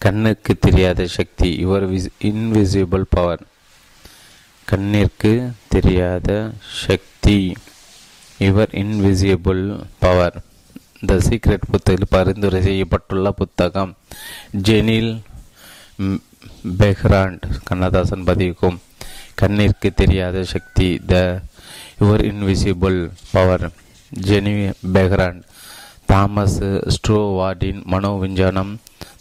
[0.00, 1.86] கண்ணுக்கு தெரியாத சக்தி யுவர்
[2.28, 3.42] இன்விசிபிள் பவர்
[4.68, 5.32] கண்ணிற்கு
[5.68, 6.30] தெரியாத
[6.82, 7.38] சக்தி
[8.40, 9.62] your invisible
[9.98, 10.36] power
[11.06, 13.92] the secret புத்தகத்தில் பரிந்துரை செய்யப்பட்டுள்ள புத்தகம்
[14.68, 15.12] ஜெனில்
[16.78, 18.78] பெஹ்ராண்ட் கண்ணதாசன் பதிவுக்கும்
[19.34, 21.14] கண்ணிற்கு தெரியாத சக்தி the
[22.00, 22.98] your invisible
[23.32, 23.66] power
[24.12, 24.54] Jenny
[24.92, 25.42] Behrend
[26.06, 26.58] Thomas
[26.94, 28.72] ஸ்ட்ரோவார்டின் மனோ விஞ்ஞானம்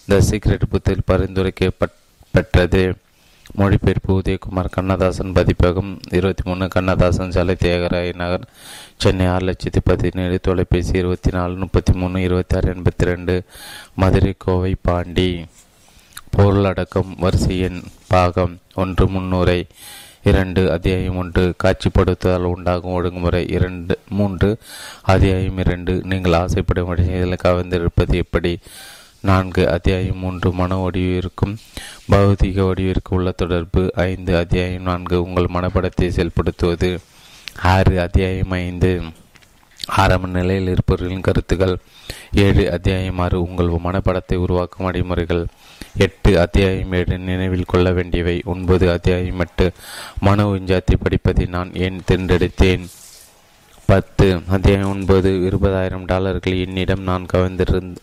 [0.10, 1.70] த சீக்ரெட் புத்தில் பரிந்துரைக்க
[2.34, 2.82] பெற்றது.
[3.56, 8.46] மொழிபெயர்ப்பு உதயகுமார் கண்ணதாசன் பதிப்பகம் இருபத்தி மூணு கண்ணதாசன் சாலை தியாகராய நகர்
[8.98, 13.36] சென்னை ஆறு லட்சத்தி பதினேழு தொலைபேசி இருபத்தி நாலு முப்பத்தி மூணு இருபத்தி ஆறு எண்பத்தி ரெண்டு
[13.96, 15.30] மதுரை கோவை பாண்டி.
[16.38, 19.60] பொருளடக்கம் வரிசை எண் பாகம் ஒன்று முன்னுரை
[20.24, 24.52] இரண்டு அத்தியாயம் ஒன்று காட்சிப்படுத்துதல் உண்டாகும் ஒழுங்குமுறை இரண்டு மூன்று
[25.02, 28.54] அத்தியாயம் இரண்டு நீங்கள் ஆசைப்படும் விஷயங்களை கவர்ந்திருப்பது எப்படி?
[29.22, 31.58] நான்கு அத்தியாயம் மூன்று மன வடிவிற்கும்
[32.12, 33.92] பௌதிக வடிவிற்கு உள்ள தொடர்பு.
[33.96, 36.98] ஐந்து அத்தியாயம் நான்கு உங்கள் மனப்படத்தை செயல்படுத்துவது.
[37.62, 39.02] ஆறு அத்தியாயம் ஐந்து
[39.88, 41.78] ஆரம்ப நிலையில் இருப்பவர்களின் கருத்துக்கள்.
[42.34, 45.46] ஏழு அத்தியாயம் ஆறு உங்கள் மனப்படத்தை உருவாக்கும் வழிமுறைகள்.
[45.98, 48.42] எட்டு அத்தியாயம் ஏழு நினைவில் கொள்ள வேண்டியவை.
[48.46, 49.72] ஒன்பது அத்தியாயம் எட்டு
[50.20, 52.88] மன உஞ்சாத்தை படிப்பதை நான் ஏன் தேர்ந்தெடுத்தேன்?
[53.88, 57.96] பத்து அத்தியாயம் ஒன்பது இருபதாயிரம் டாலர்கள் என்னிடம் நான் கவர்ந்திருந்த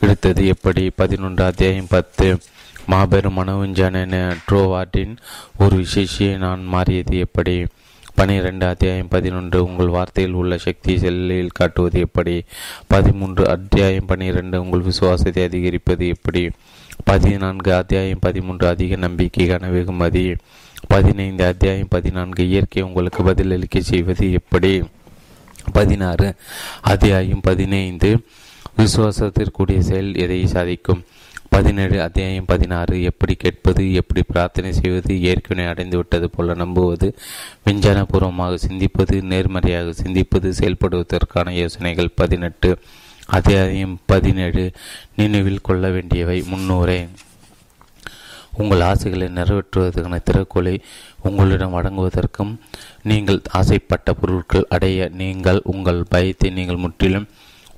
[0.00, 0.90] எடுத்தது எப்படி?
[0.96, 2.38] பதினொன்று அத்தியாயம் பத்து.
[2.86, 5.16] மாபெரும் மனோவிஞ்சான ட்ரோவார்டின்
[5.58, 7.66] ஒரு விசேஷியை நான் மாறியது எப்படி?
[8.14, 9.64] பனிரெண்டு அத்தியாயம் பதினொன்று.
[9.64, 12.42] உங்கள் வார்த்தையில் உள்ள சக்தி செல்லில் காட்டுவது எப்படி?
[12.86, 14.60] பதிமூன்று அத்தியாயம் பனிரெண்டு.
[14.60, 16.50] உங்கள் விசுவாசத்தை அதிகரிப்பது எப்படி?
[17.04, 18.66] பதினான்கு அத்தியாயம் பதிமூன்று.
[18.66, 20.36] அதிக நம்பிக்கைக்கான வெகுமதி.
[20.88, 22.48] பதினைந்து அத்தியாயம் பதினான்கு.
[22.48, 24.82] இயற்கை உங்களுக்கு பதிலளிக்க செய்வது எப்படி?
[25.72, 26.34] பதினாறு
[26.80, 28.18] அத்தியாயம் பதினைந்து.
[28.76, 31.04] விசுவாசத்திற்குரிய செயல் எதை சாதிக்கும்?
[31.48, 33.02] பதினேழு அத்தியாயம் பதினாறு.
[33.02, 37.14] எப்படி கேட்பது எப்படி பிரார்த்தனை செய்வது ஏற்கனவே அடைந்து விட்டது போல நம்புவது
[37.66, 42.78] விஞ்ஞானபூர்வமாக சிந்திப்பது நேர்மறையாக சிந்திப்பது செயல்படுவதற்கான யோசனைகள் பதினெட்டு.
[43.26, 44.72] அத்தியாயம் பதினேழு.
[45.16, 47.08] நினைவில் கொள்ள வேண்டியவை முன்னூறே.
[48.62, 50.74] உங்கள் ஆசைகளை நிறைவேற்றுவதற்கான திறக்கோலை
[51.28, 52.52] உங்களிடம் வழங்குவதற்கும்
[53.10, 57.28] நீங்கள் ஆசைப்பட்ட பொருட்கள் அடைய நீங்கள் உங்கள் பயத்தை நீங்கள் முற்றிலும்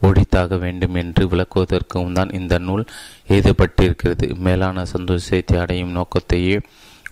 [0.07, 2.85] ஒழித்தாக வேண்டும் என்று விளக்குவதற்கும் தான் இந்த நூல்
[3.33, 4.27] எழுதப்பட்டிருக்கிறது.
[4.47, 6.57] மேலான சந்தோஷத்தை அடையும் நோக்கத்தையே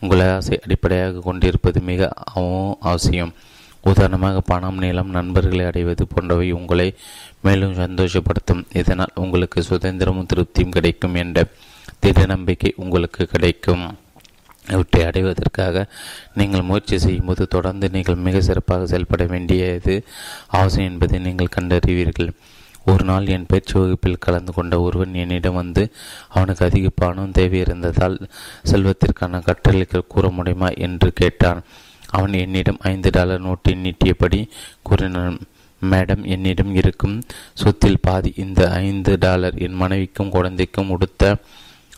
[0.03, 2.11] உங்கள் ஆசை அடிப்படையாக கொண்டிருப்பது மிக
[2.91, 3.33] அவசியம்.
[3.85, 6.89] உதாரணமாக பணம் நீளம் நண்பர்களை அடைவது போன்றவை உங்களை
[7.47, 8.63] மேலும் சந்தோஷப்படுத்தும்.
[8.81, 11.47] இதனால் உங்களுக்கு சுதந்திரமும் திருப்தியும் கிடைக்கும் என்ற
[11.99, 13.97] திட நம்பிக்கை உங்களுக்கு கிடைக்கும்.
[14.71, 15.87] இவற்றை அடைவதற்காக
[16.35, 20.05] நீங்கள் முயற்சி செய்யும்போது தொடர்ந்து நீங்கள் மிக சிறப்பாக செயல்பட வேண்டியது
[20.47, 22.31] அவசியம் என்பதை நீங்கள் கண்டறிவீர்கள்.
[22.85, 25.93] ஒரு நாள் என் பயிற்சி வகுப்பில் கலந்து கொண்ட ஒருவன் என்னிடம் வந்து
[26.29, 28.19] அவனுக்கு அதிக பணம் தேவை இருந்ததால்
[28.65, 30.69] செல்வத்திற்கான கட்டளைகள் கூற முடியுமா?
[30.69, 31.63] என்று கேட்டான்.
[32.09, 34.49] அவன் என்னிடம் ஐந்து டாலர் நோட்டை நீட்டியபடி
[34.83, 35.39] கூறினான்.
[35.91, 37.23] மேடம் என்னிடம் இருக்கும்
[37.55, 41.37] சொத்தில் பாதி இந்த ஐந்து டாலர் என் மனைவிக்கும் குழந்தைக்கும் உடுத்த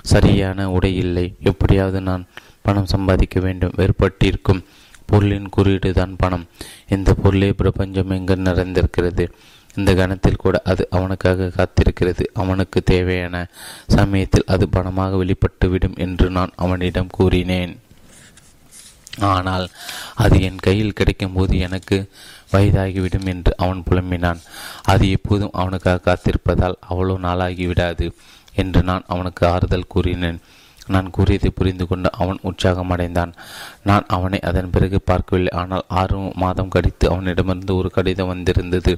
[0.03, 1.35] சரியான உடை இல்லை.
[1.41, 2.27] எப்படியாவது நான்
[2.63, 3.75] பணம் சம்பாதிக்க வேண்டும்.
[3.77, 4.65] வேறுபட்டிருக்கும்
[5.07, 6.49] பொருளின் குறியீடு தான் பணம்.
[6.89, 9.29] இந்த பொருளே பிரபஞ்சம் எங்கு நிறைந்திருக்கிறது?
[9.77, 12.25] இந்த கணத்தில் கூட அது அவனுக்காக காத்திருக்கிறது.
[12.35, 13.47] அவனுக்கு தேவையான
[13.87, 17.79] சமயத்தில் அது பணமாக வெளிப்பட்டுவிடும் என்று நான் அவனிடம் கூறினேன்.
[19.19, 19.69] ஆனால்
[20.15, 22.11] அது என் கையில் கிடைக்கும் போது எனக்கு
[22.53, 24.41] வயதாகிவிடும் என்று அவன் புலம்பினான்.
[24.83, 28.13] அது எப்போதும் அவனுக்காக காத்திருப்பதால் அவ்வளோ நாளாகிவிடாது.
[28.63, 30.41] என்று நான் அவனுக்கு ஆறுதல் கூறினேன்.
[30.95, 33.33] நான் கூறியதை புரிந்து கொண்டு அவன் உற்சாகமடைந்தான்
[33.89, 35.53] நான் அவனை அதன் பிறகு பார்க்கவில்லை.
[35.61, 38.95] ஆனால் ஆறு மாதம் கழித்து அவனிடமிருந்து ஒரு கடிதம் வந்திருந்தது.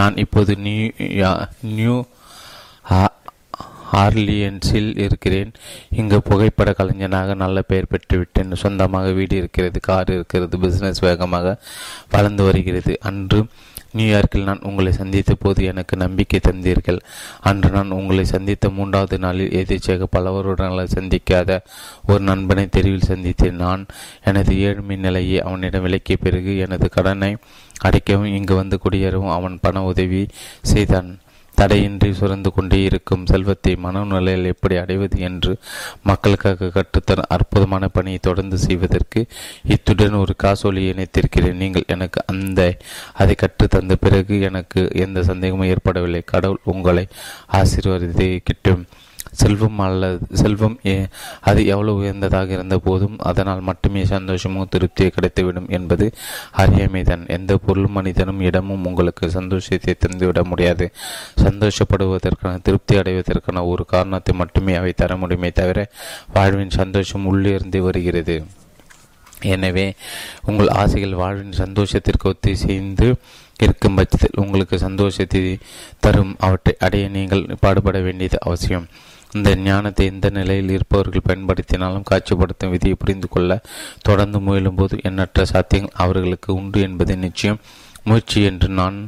[0.00, 0.86] நான் இப்போது நியூ
[1.78, 1.96] நியூ
[4.02, 5.50] ஆர்லியன்ஸில் இருக்கிறேன்.
[6.00, 8.56] இங்கு புகைப்பட கலைஞனாக நல்ல பெயர் பெற்றுவிட்டேன்.
[8.62, 11.54] சொந்தமாக வீடு இருக்கிறது கார் இருக்கிறது பிசினஸ் வேகமாக
[12.14, 12.94] வளர்ந்து வருகிறது.
[13.10, 13.40] அன்று
[13.94, 17.00] நியூயார்க்கில் நான் உங்களை சந்தித்த போது எனக்கு நம்பிக்கை தந்தீர்கள்.
[17.40, 21.60] அன்று நான் உங்களை சந்தித்த மூன்றாவது நாளில் எதிர்ச்சியாக பலவருடன் சந்திக்காத
[22.06, 23.52] ஒரு நண்பனை தெருவில் சந்தித்தேன்.
[23.52, 23.86] நான்
[24.24, 27.36] எனது ஏழ்மை நிலையை அவனிடம் விலக்கிய பிறகு எனது கடனை
[27.82, 30.26] அடைக்கவும் இங்கு வந்து குடியேறவும் அவன் பண உதவி
[30.62, 31.18] செய்தான்.
[31.60, 35.52] தடையின்றி சுரந்து கொண்டே இருக்கும் செல்வத்தை மனநிலையில் எப்படி அடைவது என்று
[36.02, 39.22] மக்களுக்காக கற்றுத்தர அற்புதமான பணியை தொடர்ந்து செய்வதற்கு
[39.74, 41.60] இத்துடன் ஒரு காசோலி இணைத்திருக்கிறேன்.
[41.62, 42.60] நீங்கள் எனக்கு அந்த
[43.14, 46.22] அதை கற்றுத்தந்த தந்த பிறகு எனக்கு எந்த சந்தேகமும் ஏற்படவில்லை.
[46.24, 47.04] கடவுள் உங்களை
[47.52, 48.84] ஆசீர்வதித்தை கிட்டும்
[49.42, 50.76] செல்வம் அல்லது செல்வம்
[51.48, 56.06] அது எவ்வளவு உயர்ந்ததாக இருந்த போதும் அதனால் மட்டுமே சந்தோஷமோ திருப்தியை கிடைத்துவிடும் என்பது
[56.62, 60.86] அறியாமைதான் எந்த பொருளும் மனிதனும் இடமும் உங்களுக்கு சந்தோஷத்தை தந்துவிட முடியாது.
[61.46, 65.88] சந்தோஷப்படுவதற்கான திருப்தி அடைவதற்கான ஒரு காரணத்தை மட்டுமே அவை தர முடியுமே தவிர
[66.36, 68.36] வாழ்வின் சந்தோஷம் உள்ளிருந்து வருகிறது.
[69.54, 69.86] எனவே
[70.50, 73.08] உங்கள் ஆசைகள் வாழ்வின் சந்தோஷத்திற்கு ஒத்திசைந்து
[73.64, 75.42] இருக்கும் பட்சத்தில் உங்களுக்கு சந்தோஷத்தை
[76.04, 76.32] தரும்.
[76.46, 78.86] அவற்றை அடைய நீங்கள் பாடுபட வேண்டியது அவசியம்.
[79.36, 83.52] இந்த ஞானத்தை எந்த நிலையில் இருப்பவர்கள் பயன்படுத்தினாலும் காட்சிப்படுத்தும் விதியை புரிந்து கொள்ள
[84.02, 87.60] தொடர்ந்து முயலும்போது எண்ணற்ற சாத்தியங்கள் அவர்களுக்கு உண்டு என்பதை நிச்சயம்.
[88.08, 88.98] முயற்சி என்று நான்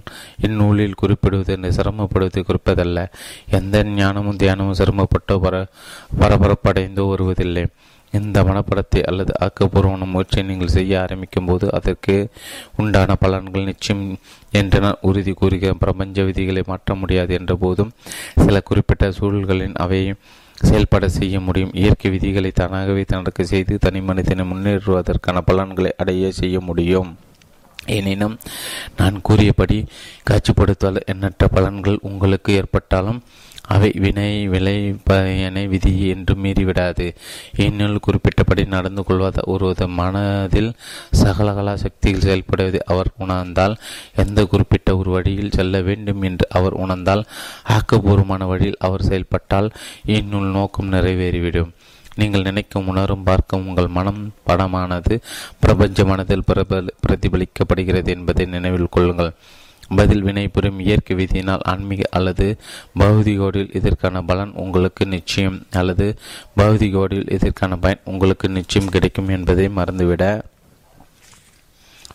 [0.47, 3.01] இந்நூலில் குறிப்பிடுவது என்று சிரமப்படுவதை குறிப்பதல்ல.
[3.59, 5.55] எந்த ஞானமும் தியானமும் சிரமப்பட்டோ பர
[6.21, 7.65] பரபரப்படைந்தோ வருவதில்லை.
[8.13, 12.15] இந்த மனப்படத்தை அல்லது ஆக்கப்பூர்வமான முயற்சியை நீங்கள் செய்ய ஆரம்பிக்கும் போது அதற்கு
[12.77, 14.03] உண்டான பலன்கள் நிச்சயம்
[14.51, 15.79] என்று நான் உறுதி கூறுகிறேன்.
[15.79, 17.95] பிரபஞ்ச விதிகளை மாற்ற முடியாது என்ற போதும்
[18.45, 20.15] சில குறிப்பிட்ட சூழல்களின் அவை
[20.59, 21.75] செயல்பட செய்ய முடியும்.
[21.75, 27.11] இயற்கை விதிகளை தானாகவே நடக்க செய்து தனி மனிதனை முன்னேறுவதற்கான பலன்களை அடைய செய்ய முடியும்.
[27.87, 28.39] எனினும்
[28.97, 29.77] நான் கூறியபடி
[30.31, 33.21] காட்சிப்படுத்தால் எண்ணற்ற பலன்கள் உங்களுக்கு ஏற்பட்டாலும்
[33.75, 34.77] அவை வினை விலை
[35.09, 37.07] பயனை விதி என்று மீறிவிடாது.
[37.65, 40.71] இந்நூல் குறிப்பிட்டபடி நடந்து கொள்வத ஒருவது மனதில்
[41.23, 43.75] சகலகலா சக்திகள் செயல்படுவதை அவர் உணர்ந்தால்
[44.25, 47.25] எந்த குறிப்பிட்ட ஒரு வழியில் செல்ல வேண்டும் என்று அவர் உணர்ந்தால்
[47.77, 49.71] ஆக்கப்பூர்வமான வழியில் அவர் செயல்பட்டால்
[50.17, 51.73] இந்நூல் நோக்கம் நிறைவேறிவிடும்.
[52.21, 55.15] நீங்கள் நினைக்கும் உணரும் பார்க்கும் உங்கள் மனம் படமானது
[55.63, 56.49] பிரபஞ்ச மனதில்
[57.07, 59.33] பிரதிபலிக்கப்படுகிறது என்பதை நினைவில் கொள்ளுங்கள்.
[59.97, 62.59] பதில் வினைபுரியும் இயற்கை விதியினால் ஆன்மீக அல்லது
[62.99, 66.19] பௌதிகோடில் இதற்கான பலன் உங்களுக்கு நிச்சயம் அல்லது
[66.57, 70.41] பௌதிகோடில் இதற்கான பயன் உங்களுக்கு நிச்சயம் கிடைக்கும் என்பதை மறந்துவிட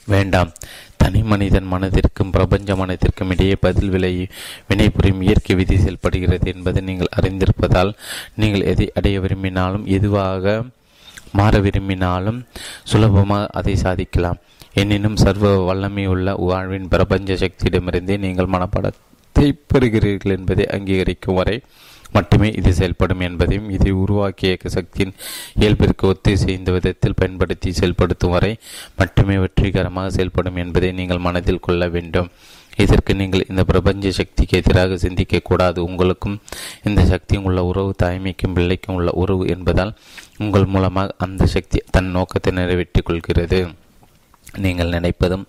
[0.05, 0.51] வேண்டாம்.
[0.97, 4.27] தனி மனிதன் மனதிற்கும் பிரபஞ்ச மனதிற்கும் இடையே பதில் விலை
[4.69, 7.93] வினைபுரியும் இயற்கை விதி செயல்படுகிறது என்பதை நீங்கள் அறிந்திருப்பதால்
[8.35, 10.63] நீங்கள் எதை அடைய விரும்பினாலும் எதுவாக
[11.31, 12.45] மாற விரும்பினாலும்
[12.83, 14.37] சுலபமாக அதை சாதிக்கலாம்.
[14.81, 21.57] எனினும் சர்வ வல்லமையுள்ள வாழ்வின் பிரபஞ்ச சக்தியிடமிருந்தே நீங்கள் மனப்படத்தை பெறுகிறீர்கள் என்பதை அங்கீகரிக்கும் வரை
[22.15, 25.13] மட்டுமே இது செயல்படும் என்பதையும் இதை உருவாக்கிய சக்தியின்
[25.61, 28.51] இயல்பிற்கு ஒத்திசைந்த விதத்தில் பயன்படுத்தி செயல்படுத்தும் வரை
[28.99, 32.29] மட்டுமே வெற்றிகரமாக செயல்படும் என்பதை நீங்கள் மனதில் கொள்ள வேண்டும்.
[32.77, 35.79] இதற்கு நீங்கள் இந்த பிரபஞ்ச சக்திக்கு எதிராக சிந்திக்க கூடாது.
[35.83, 36.37] உங்களுக்கும்
[36.83, 39.95] இந்த சக்தியும் உள்ள உறவு தாய்மைக்கும் பிள்ளைக்கும் உள்ள உறவு என்பதால்
[40.37, 43.61] உங்கள் மூலமாக அந்த சக்தி தன் நோக்கத்தை நிறைவேற்றிக் கொள்கிறது.
[44.63, 45.45] நீங்கள் நினைப்பதும்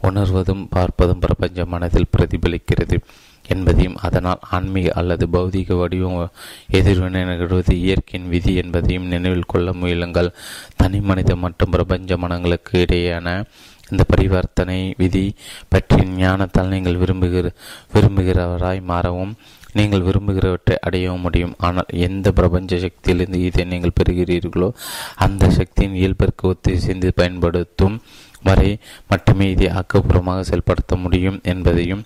[0.00, 2.98] உணர்வதும் பார்ப்பதும் பிரபஞ்ச மனதில் பிரதிபலிக்கிறது
[3.44, 6.32] என்பதையும் அதனால் ஆன்மீக அல்லது பௌதிக வடிவம்
[6.78, 10.30] எதிர்வினை நிகழ்வது இயற்கையின் விதி என்பதையும் நினைவில் கொள்ள முயலுங்கள்.
[10.76, 13.44] தனி மனித மற்றும் பிரபஞ்ச மனங்களுக்கு இடையேயான
[13.90, 15.34] இந்த பரிவர்த்தனை விதி
[15.68, 17.52] பற்றி ஞானத்தால் நீங்கள் விரும்புகிற
[17.94, 19.32] விரும்புகிறவராய் மாறவும்
[19.72, 21.54] நீங்கள் விரும்புகிறவற்றை அடையவும் முடியும்.
[21.58, 24.68] ஆனால் எந்த பிரபஞ்ச சக்தியிலிருந்து இதை நீங்கள் பெறுகிறீர்களோ
[25.16, 28.02] அந்த சக்தியின் இயல்பிற்கு ஒத்திசைந்து பயன்படுத்தும்
[28.42, 32.04] வரை மட்டுமே இதை ஆக்கப்பூர்வமாக செயல்படுத்த முடியும் என்பதையும்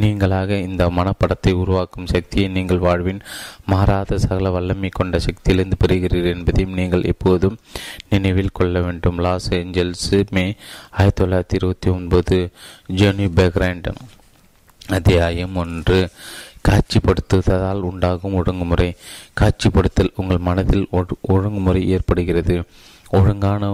[0.00, 3.20] நீங்களாக இந்த மனப்படத்தை உருவாக்கும் சக்தியை நீங்கள் வாழ்வின்
[3.66, 7.58] மாறாத சகல வல்லமை கொண்ட சக்தியிலிருந்து பெறுகிறீர்கள் என்பதையும் நீங்கள் எப்போதும்
[8.08, 9.18] நினைவில் கொள்ள வேண்டும்.
[9.18, 10.54] லாஸ் ஏஞ்சல்ஸ் மே
[10.90, 12.50] ஆயிரத்தி தொள்ளாயிரத்தி இருபத்தி ஒன்பது
[12.88, 13.94] ஜெனி பேக்ராண்ட்
[14.88, 16.08] அத்தியாயம் ஒன்று.
[16.68, 18.94] காட்சிப்படுத்துவதால் உண்டாகும் ஒழுங்குமுறை.
[19.40, 20.88] காட்சிப்படுத்தல் உங்கள் மனதில்
[21.20, 22.64] ஒழுங்குமுறை ஏற்படுகிறது.
[23.18, 23.64] ஒழுங்கான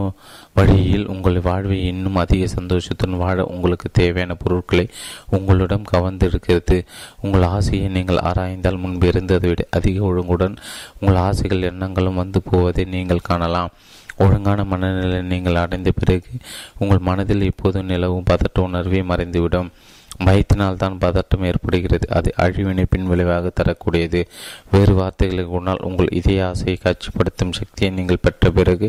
[0.55, 4.85] வழியில் உங்கள் வாழ்வை இன்னும் அதிக சந்தோஷத்துடன் வாழ உங்களுக்கு தேவையான பொருட்களை
[5.31, 6.79] உங்களிடம் கவர்ந்திருக்கிறது.
[7.23, 10.57] உங்கள் ஆசையை நீங்கள் ஆராய்ந்தால் முன்பு இருந்ததை விட அதிக ஒழுங்குடன்
[11.01, 13.73] உங்கள் ஆசைகள் எண்ணங்களும் வந்து போவதை நீங்கள் காணலாம்.
[14.19, 16.33] ஒழுங்கான மனநிலை நீங்கள் அடைந்த பிறகு
[16.79, 19.71] உங்கள் மனதில் எப்போதும் நிலவும் பதட்ட உணர்வே மறைந்துவிடும்.
[20.27, 22.07] பயத்தினால் தான் பதட்டம் ஏற்படுகிறது.
[22.19, 24.21] அது அழிவினை பின் விளைவாக தரக்கூடியது.
[24.71, 28.89] வேறு வார்த்தைகளுக்கு முன்னால் உங்கள் இதய ஆசையை காட்சிப்படுத்தும் சக்தியை நீங்கள் பெற்ற பிறகு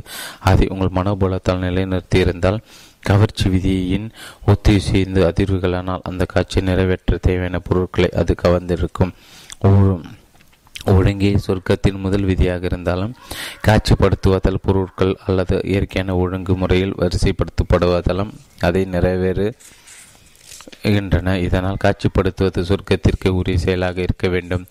[0.52, 2.62] அதை உங்கள் மனோபலத்தால் நிலைநிறுத்தியிருந்தால்
[3.10, 4.08] கவர்ச்சி விதியின்
[4.52, 9.14] ஒத்திசைந்து அதிர்வுகளானால் அந்த காட்சியை நிறைவேற்ற தேவையான பொருட்களை அது கவர்ந்திருக்கும்.
[10.92, 13.16] ஒழுங்கே சொர்க்கத்தின் முதல் விதியாக இருந்தாலும்
[13.68, 18.32] காட்சிப்படுத்துவதால் பொருட்கள் அல்லது இயற்கையான ஒழுங்கு முறையில் வரிசைப்படுத்தப்படுவதாலும்
[18.68, 19.48] அதை நிறைவேறு
[20.82, 21.40] இருக்கின்றன.
[21.40, 24.68] இதனால் காட்சிப்படுத்துவது சொர்க்கத்திற்கு உரிய செயலாக இருக்க வேண்டும்.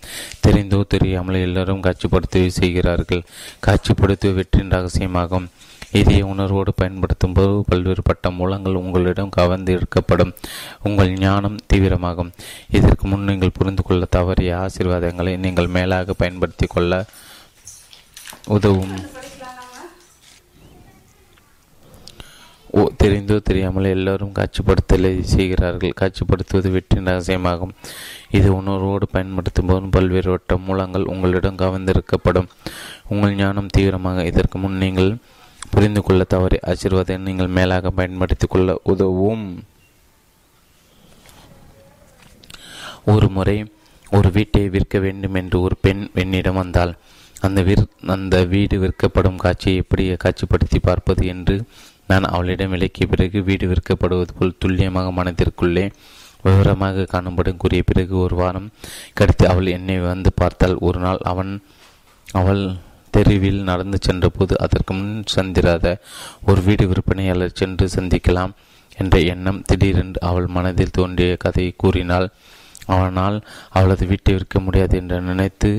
[0.47, 3.23] தெரிந்தோ தெரியாமல் எல்லோரும் காட்சிப்படுத்தவே செய்கிறார்கள்.
[3.67, 5.49] காட்சிப்படுத்துவ வெற்றின் ரகசியமாகும்.
[5.93, 10.35] இதய உணர்வோடு பயன்படுத்தும் போது பல்வேறுபட்ட மூலங்கள் உங்களிடம் கவர்ந்து எடுக்கப்படும்.
[10.83, 12.33] உங்கள் ஞானம் தீவிரமாகும்.
[12.71, 17.05] இதற்கு முன் நீங்கள் புரிந்து கொள்ள தவறிய ஆசீர்வாதங்களை நீங்கள் மேலாக பயன்படுத்தி கொள்ள
[18.57, 18.97] உதவும்.
[22.75, 25.95] தெரிந்தோ தெரியாமல் எல்லோரும் காட்சிப்படுத்தலை செய்கிறார்கள்.
[26.01, 27.75] காட்சிப்படுத்துவது வெற்றியின் ரகசியமாகும்.
[28.31, 32.49] இது உணர்வோடு பயன்படுத்தும் போதும் பல்வேறு வட்ட மூலங்கள் உங்களிடம் கவர்ந்திருக்கப்படும்.
[33.09, 35.17] உங்கள் ஞானம் தீவிரமாக இதற்கு முன் நீங்கள்
[35.71, 39.65] புரிந்து கொள்ள தவறி ஆசீர்வாதம் நீங்கள் மேலாக பயன்படுத்திக் கொள்ள உதவும்.
[43.05, 43.73] ஒரு முறை
[44.11, 46.95] ஒரு வீட்டை விற்க வேண்டும் என்று ஒரு பெண் என்னிடம் வந்தால்
[47.41, 51.63] அந்த விற் அந்த வீடு விற்கப்படும் காட்சியை எப்படி காட்சிப்படுத்தி பார்ப்பது என்று
[52.09, 55.85] நான் அவளிடம் விலக்கிய பிறகு வீடு விற்கப்படுவது போல் துல்லியமாக மனதிற்குள்ளே
[56.43, 58.69] விவரமாக காணும்படும் கூறிய பிறகு ஒரு வாரம்
[59.15, 61.53] கடித்து அவள் என்னை வந்து பார்த்தால் ஒரு நாள் அவன்
[62.33, 62.63] அவள்
[63.15, 65.87] தெருவில் நடந்து சென்றபோது அதற்கு முன் சந்திராத
[66.47, 68.53] ஒரு வீடு விற்பனையாளர் சென்று சந்திக்கலாம்
[68.99, 72.29] என்ற எண்ணம் திடீரென்று அவள் மனதில் தோன்றிய கதையை கூறினாள்.
[72.87, 73.37] அவனால்
[73.69, 75.71] அவளது வீட்டை விற்க முடியாது என்று நினைத்து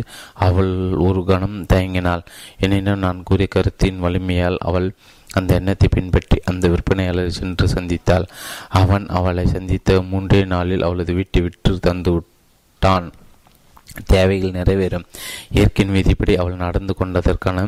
[0.48, 2.24] அவள் ஒரு கணம் தயங்கினாள்.
[2.58, 4.90] எனினும் நான் கூறிய கருத்தின் வலிமையால் அவள்
[5.34, 8.26] அந்த எண்ணத்தை பின்பற்றி அந்த விற்பனையாளரை சென்று சந்தித்தாள்.
[8.70, 13.12] அவன் அவளை சந்தித்த மூன்றே நாளில் அவளது வீட்டை விற்று தந்து விட்டான்.
[14.06, 15.06] தேவைகள் நிறைவேறும்.
[15.50, 17.68] இயற்கையின் விதிப்படி அவள் நடந்து கொண்டதற்கான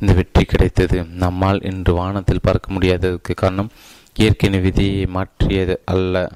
[0.00, 1.04] இந்த வெற்றி கிடைத்தது.
[1.04, 3.70] நம்மால் இன்று வானத்தில் பார்க்க முடியாததற்கு காரணம்
[4.16, 6.32] இயற்கையின் விதியை மாற்றியது அல்ல.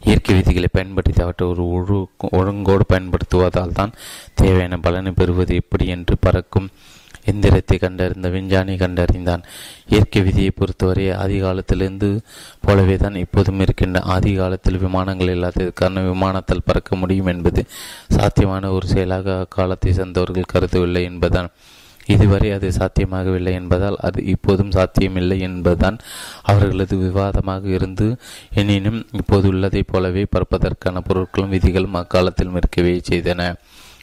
[0.00, 1.98] இயற்கை விதிகளை பயன்படுத்தி அவற்றை ஒரு ஒழு
[2.38, 3.94] ஒழுங்கோடு பயன்படுத்துவதால் தான்
[4.34, 6.70] தேவையான பலனை பெறுவது எப்படி என்று பறக்கும்
[7.24, 9.44] எந்திரத்தை கண்டறிந்த விஞ்ஞானி கண்டறிந்தான்.
[9.88, 12.18] இயற்கை விதியை பொறுத்தவரை ஆதிகாலத்திலிருந்து
[12.60, 17.62] போலவே தான் இப்போதும் இருக்கின்ற ஆதி காலத்தில் விமானங்கள் இல்லாததற்கான விமானத்தால் பறக்க முடியும் என்பது
[18.08, 21.50] சாத்தியமான ஒரு செயலாக அக்காலத்தை சேர்ந்தவர்கள் கருதவில்லை என்பதுதான்.
[22.06, 25.98] இதுவரை அது சாத்தியமாகவில்லை என்பதால் அது இப்போதும் சாத்தியமில்லை என்பதுதான்
[26.42, 28.16] அவர்களது விவாதமாக இருந்து
[28.54, 33.54] எனினும் இப்போது உள்ளதைப் போலவே பறப்பதற்கான பொருட்களும் விதிகளும் அக்காலத்தில் இருக்கவே செய்தன.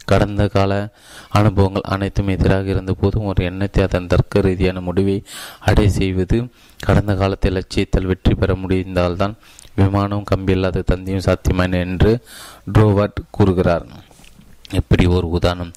[0.05, 0.93] கடந்த கால
[1.29, 5.24] அனுபவங்கள் அனைத்தும் எதிராக இருந்த போதும் ஒரு எண்ணத்தை அதன் தர்க்க ரீதியான முடிவை
[5.60, 9.38] அடை செய்வது கடந்த காலத்தில் லட்சியத்தில் வெற்றி பெற முடிந்தால்தான்
[9.75, 12.24] விமானம் கம்பியில்லாத தந்தியும் சாத்தியமான என்று
[12.74, 13.86] ட்ரோவர்ட் கூறுகிறார்.
[14.72, 15.72] இப்படி ஒரு உதாரணம்.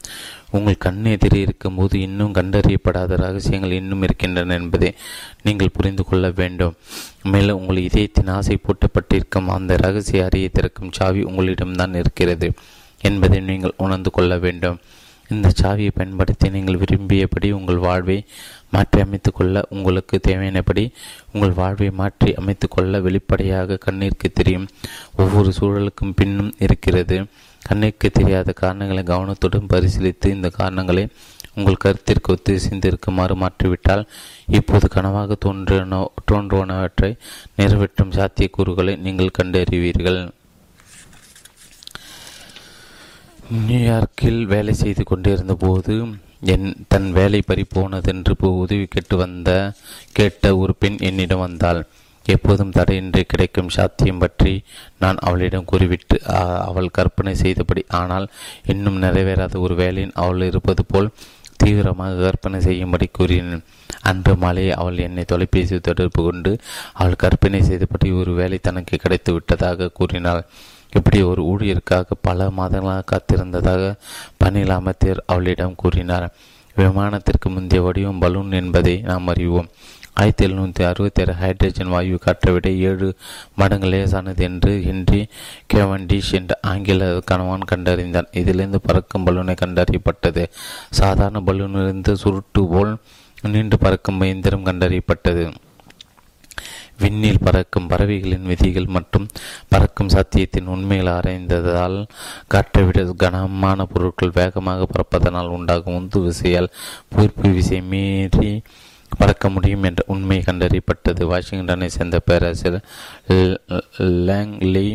[0.50, 4.94] உங்கள் கண் எதிரே இருக்கும்போது இன்னும் கண்டறியப்படாத ரகசியங்கள் இன்னும் இருக்கின்றன என்பதை
[5.42, 6.76] நீங்கள் புரிந்து கொள்ள வேண்டும்.
[7.22, 12.54] மேலும் உங்கள் இதயத்தின் ஆசை பூட்டப்பட்டிருக்கும் அந்த ரகசிய அறியை திறக்கும் சாவி உங்களிடம்தான் இருக்கிறது.
[13.08, 14.78] என்பதை நீங்கள் உணர்ந்து கொள்ள வேண்டும்.
[15.30, 18.16] இந்த சாவியை பயன்படுத்தி நீங்கள் விரும்பியபடி உங்கள் வாழ்வை
[18.74, 20.84] மாற்றி அமைத்து கொள்ள உங்களுக்கு தேவையானபடி
[21.32, 24.66] உங்கள் வாழ்வை மாற்றி அமைத்து கொள்ள வெளிப்படையாக கண்ணிற்கு தெரியும்.
[25.22, 27.18] ஒவ்வொரு சூழலுக்கும் பின்னும் இருக்கிறது.
[27.62, 31.04] கண்ணிற்கு தெரியாத காரணங்களை கவனத்துடன் பரிசீலித்து இந்த காரணங்களை
[31.58, 34.02] உங்கள் கருத்திற்கு ஒத்து சிந்திருக்குமாறு மாற்றிவிட்டால்
[34.58, 37.10] இப்போது கனவாக தோன்றின தோன்றுவனவற்றை
[37.60, 40.20] நிறைவேற்றும் சாத்தியக்கூறுகளை நீங்கள் கண்டறிவீர்கள்.
[43.52, 45.94] நியூயார்க்கில் வேலை செய்து கொண்டிருந்த போது
[46.52, 49.50] என் தன் வேலை பறிப்போனதென்று உதவி கேட்டு வந்த
[50.12, 51.80] கேட்ட ஒரு பெண் என்னிடம் வந்தாள்.
[52.26, 54.64] எப்போதும் தடையின்றி கிடைக்கும் சாத்தியம் பற்றி
[54.98, 56.18] நான் அவளிடம் கூறிவிட்டு
[56.68, 57.84] அவள் கற்பனை செய்தபடி.
[58.00, 58.26] ஆனால்
[58.66, 61.14] இன்னும் நிறைவேறாத ஒரு வேலையின் அவள் இருப்பது போல்
[61.56, 63.64] தீவிரமாக கற்பனை செய்யும்படி கூறினேன்.
[64.02, 66.58] அன்று மாலை அவள் என்னை தொலைபேசி தொடர்பு கொண்டு
[66.92, 70.44] அவள் கற்பனை செய்தபடி ஒரு வேலை தனக்கு கிடைத்து விட்டதாக கூறினாள்.
[70.94, 73.94] இப்படி ஒரு ஊழியருக்காக பல மாதங்களாக காத்திருந்ததாக
[74.36, 76.32] பணியில் அமைச்சர் அவளிடம் கூறினார்.
[76.76, 79.68] விமானத்திற்கு முந்தைய வடிவம் பலூன் என்பதை நாம் அறிவோம்.
[80.12, 83.14] ஆயிரத்தி எழுநூற்றி அறுபத்தி ஆறு ஹைட்ரஜன் வாயு காற்றை விட ஏழு
[83.54, 85.26] மடங்கு லேசானது என்று ஹென்றி
[85.74, 88.30] கேவன்டிஷ் என்ற ஆங்கில கணவான் கண்டறிந்தான்.
[88.32, 90.44] இதிலிருந்து பறக்கும் பலூனை கண்டறியப்பட்டது.
[90.90, 92.96] சாதாரண பலூனிலிருந்து சுருட்டு போல்
[93.42, 95.52] நீண்டு பறக்கும் இயந்திரம் கண்டறியப்பட்டது.
[96.98, 99.26] விண்ணில் பறக்கும் பறவைகளின் விதிகள் மற்றும்
[99.68, 101.98] பறக்கும் சத்தியத்தின் உண்மைகள் ஆராய்ந்ததால்
[102.48, 106.72] காற்றை விட கனமான பொருட்கள் வேகமாக பறப்பதனால் உண்டாகும் உந்து விசையால்
[107.16, 108.62] பூர்ப்பு விசை மீறி
[109.18, 111.22] பறக்க முடியும் என்ற உண்மை கண்டறியப்பட்டது.
[111.24, 112.86] வாஷிங்டனை சேர்ந்த பேராசிரியர்
[114.28, 114.86] லேங்லி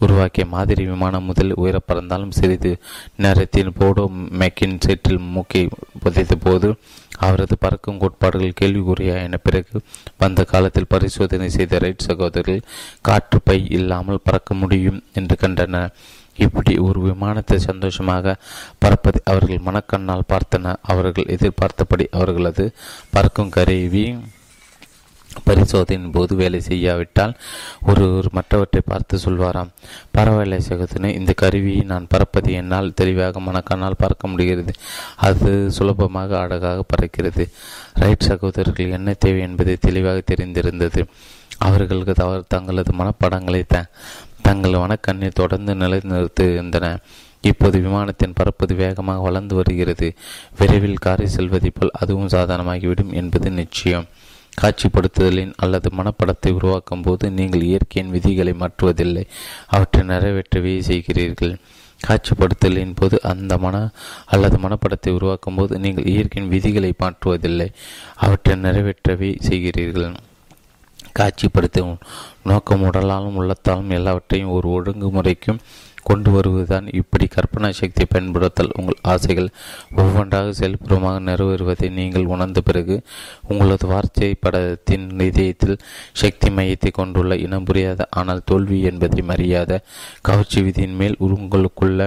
[0.00, 2.72] உருவாக்கிய மாதிரி விமானம் முதல் உயர பறந்தாலும் சிறிது
[3.16, 4.04] நேரத்தில் போடோ
[4.38, 5.68] மெக்கின் சேற்றில் மூக்கை
[6.02, 6.68] புதைத்த போது
[7.18, 9.80] அவரது பறக்கும் கோட்பாடுகள் கேள்விக்குறியாயின பிறகு
[10.18, 12.62] வந்த காலத்தில் பரிசோதனை செய்த ரைட் சகோதரர்கள்
[13.02, 15.92] காற்று பை இல்லாமல் பறக்க முடியும் என்று கண்டனர்.
[16.38, 18.36] இப்படி ஒரு விமானத்தை சந்தோஷமாக
[18.84, 22.72] பறப்பதை அவர்கள் மனக்கண்ணால் பார்த்தனர் அவர்கள் எதிர்பார்த்தபடி அவர்களது
[23.10, 24.18] பறக்கும் கருவி
[25.44, 27.34] பரிசோதனையின் போது வேலை செய்யாவிட்டால்
[27.86, 29.68] ஒருவர் மற்றவற்றை பார்த்து சொல்வாராம்.
[30.10, 34.72] பரவாயில்லை சகோதரனே இந்த கருவியை நான் பறப்பது என்னால் தெளிவாக மனக்கண்ணால் பார்க்க முடிகிறது.
[35.16, 37.50] அது சுலபமாக அழகாக பறக்கிறது.
[37.94, 41.06] ரைட் சகோதரர்கள் என்ன தேவை என்பது தெளிவாக தெரிந்திருந்தது.
[41.58, 43.86] அவர்களுக்கு தவறு தங்களது மனப்படங்களை த
[44.42, 46.96] தங்கள் மனக்கண்ணை தொடர்ந்து நிலைநிறுத்துகின்றன.
[47.40, 50.14] இப்போது விமானத்தின் பறப்பது வேகமாக வளர்ந்து வருகிறது.
[50.58, 54.06] விரைவில் காரை செல்வதைப் போல் அதுவும் சாதாரணமாகிவிடும் என்பது நிச்சயம்.
[54.62, 59.24] காட்சிப்படுத்துதலின் அல்லது மனப்படத்தை உருவாக்கும் போது நீங்கள் இயற்கையின் விதிகளை மாற்றுவதில்லை.
[59.66, 61.54] அவற்றை நிறைவேற்றவே செய்கிறீர்கள்.
[62.00, 63.76] காட்சிப்படுத்தலின் போது அந்த மன
[64.26, 67.68] அல்லது மனப்படத்தை உருவாக்கும் போது நீங்கள் இயற்கையின் விதிகளை மாற்றுவதில்லை.
[68.16, 70.14] அவற்றை நிறைவேற்றவே செய்கிறீர்கள்.
[71.18, 71.94] காட்சிப்படுத்தும்
[72.42, 75.60] நோக்கம் உடலாலும் உள்ளத்தாலும் எல்லாவற்றையும் ஒரு ஒழுங்குமுறைக்கும்
[76.08, 79.48] கொண்டு வருவதுதான் இப்படி கற்பனா சக்தியை பயன்படுத்தல் உங்கள் ஆசைகள்
[79.96, 82.96] ஒவ்வொன்றாக செயல்புறமாக நிறைவேறுவதை நீங்கள் உணர்ந்த பிறகு
[83.48, 85.82] உங்களது வார்த்தை படத்தின் இதயத்தில்
[86.12, 89.80] சக்தி மையத்தை கொண்டுள்ள இனம் புரியாத ஆனால் தோல்வி என்பதை மறியாத
[90.22, 92.00] கவர்ச்சி விதியின் மேல் உங்களுக்குள்ள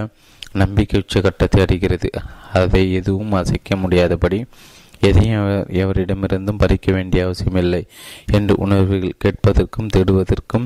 [0.53, 2.09] நம்பிக்கை உச்சகட்டத்தை அடைகிறது.
[2.53, 4.39] அதை எதுவும் அசைக்க முடியாதபடி
[5.01, 5.43] எதையும்
[5.79, 7.81] எவரிடமிருந்தும் பறிக்க வேண்டிய அவசியமில்லை
[8.31, 10.65] என்று உணர்வுகள் கேட்பதற்கும் தேடுவதற்கும்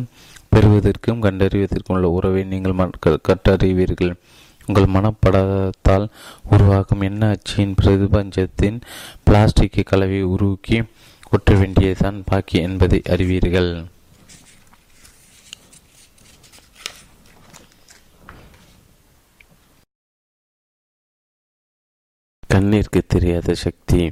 [0.54, 2.90] பெறுவதற்கும் கண்டறிவதற்கும் உள்ள உறவை நீங்கள்
[3.28, 4.14] கற்றறிவீர்கள்.
[4.66, 6.06] உங்கள் மனப்படத்தால்
[6.52, 8.82] உருவாகும் எண்ண அச்சின் பிரதிபஞ்சத்தின்
[9.24, 10.84] பிளாஸ்டிக் கலவை உருவாக்கி
[11.32, 13.72] ஒற்ற வேண்டியதுதான் பாக்கி என்பதை அறிவீர்கள்.
[22.54, 24.12] கண்ணிற்கு தெரியாத சக்தி.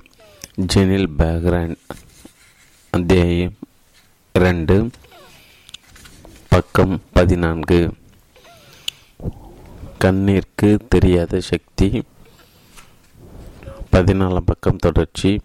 [0.73, 1.75] ஜெனில் பேக்ராண்ட்
[2.89, 3.53] அத்தியாயம்
[4.33, 4.89] இரண்டு.
[6.51, 7.93] பக்கம் பதினான்கு.
[10.03, 12.03] கண்ணிற்கு தெரியாத சக்தி.
[13.91, 15.41] பதினாலாம் பக்கம் தொடர்ச்சி.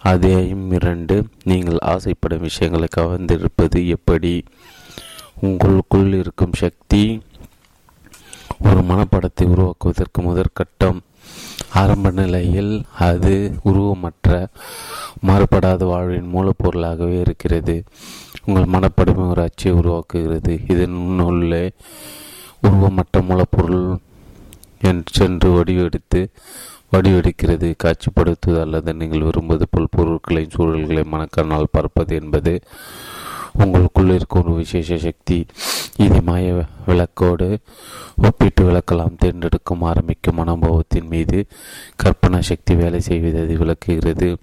[0.00, 1.26] அத்தியாயம் இரண்டு.
[1.44, 4.44] நீங்கள் ஆசைப்படும் விஷயங்களை கவர்ந்திருப்பது எப்படி?
[5.40, 7.22] உங்களுக்குள் இருக்கும் சக்தி.
[8.60, 11.00] ஒரு மனப்படத்தை உருவாக்குவதற்கு முதற்கட்டம்
[11.74, 14.46] ஆரம்ப நிலையில் அது உருவமற்ற
[15.26, 17.84] மாறுபடாத வாழ்வின் மூலப்பொருளாகவே இருக்கிறது.
[18.44, 20.70] உங்கள் மனப்படமை ஒரு அச்சை உருவாக்குகிறது.
[20.70, 21.70] இதன் உள்ளே
[22.62, 23.96] உருவமற்ற மூலப்பொருள்
[24.80, 26.28] என் சென்று வடிவெடுத்து
[26.92, 32.60] வடிவெடுக்கிறது காட்சிப்படுத்துவது அல்லது நீங்கள் விரும்புவது போல் பொருட்களின் சூழல்களை மனக்கண்ணால் பார்ப்பது என்பது
[33.52, 35.46] உங்களுக்குள் இருக்கும் ஒரு விசேஷ சக்தி.
[35.96, 37.58] இது மாய விளக்கோடு
[38.16, 39.16] ஒப்பிட்டு விளக்கலாம்.
[39.18, 41.46] தேர்ந்தெடுக்கும் ஆரம்பிக்கும் அனுபவத்தின் மீது
[42.02, 44.36] கற்பனா சக்தி வேலை செய்வது விளக்குகிறது.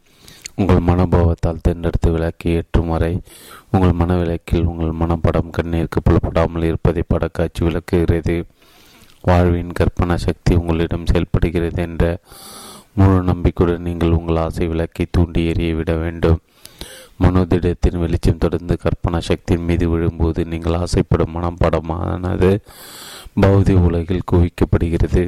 [0.56, 3.22] உங்கள் மனோபாவத்தால் தேர்ந்தெடுத்து விளக்கி ஏற்றும் வரை
[3.72, 8.46] உங்கள் மனவிளக்கில் உங்கள் மனப்படம் கண்ணீருக்கு புலப்படாமல் இருப்பதை படக்காட்சி விளக்குகிறது.
[9.22, 12.04] வாழ்வின் கற்பனா சக்தி உங்களிடம் செயல்படுகிறது என்ற
[12.94, 16.40] முழு நம்பிக்கையுடன் நீங்கள் உங்கள் ஆசை விளக்கை தூண்டி எறிய விட வேண்டும்.
[17.24, 22.52] மனோதிடத்தின் வெளிச்சம் தொடர்ந்து கற்பனா சக்தியின் மீது விழும்போது நீங்கள் ஆசைப்படும் மனப்படமானது
[23.42, 25.24] பௌதி உலகில் குவிக்கப்படுகிறது.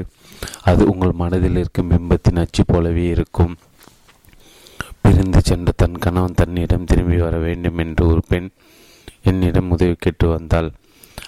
[0.63, 3.55] அது உங்கள் மனதில் இருக்கும் பிம்பத்தின் அச்சு போலவே இருக்கும்.
[5.07, 8.47] பிரிந்து சென்ற தன் கணவன் தன்னிடம் திரும்பி வர வேண்டும் என்று ஒரு பெண்
[9.21, 10.67] என்னிடம் உதவி கேட்டு வந்தாள்.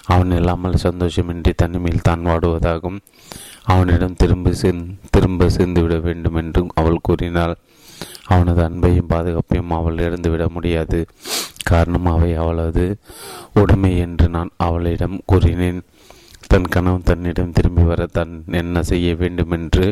[0.04, 2.98] அவன் இல்லாமல் சந்தோஷமின்றி தனிமையில் தான் வாடுவதாகவும்
[3.64, 4.52] அவனிடம் திரும்ப
[5.10, 7.54] திரும்ப சேர்ந்துவிட வேண்டும் என்றும் அவள் கூறினாள்.
[8.26, 11.00] அவனது அன்பையும் பாதுகாப்பையும் அவள் இழந்துவிட முடியாது.
[11.64, 12.86] காரணம் அவை அவளது
[13.52, 15.80] உடைமை என்று நான் அவளிடம் கூறினேன்.
[16.48, 19.88] தன் கணவன் தன்னிடம் திரும்பி வர தன் என்ன செய்ய வேண்டும் என்று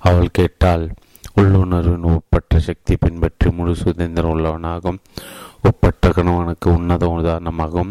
[0.00, 0.86] அவள் கேட்டாள்.
[1.40, 4.98] உள்ளுணர்வின் ஒப்பற்ற சக்தி பின்பற்றி முழு சுதந்திரம் உள்ளவனாகும்.
[5.68, 7.90] ஒப்பற்ற கணவனுக்கு உன்னத உதாரணமாகும்.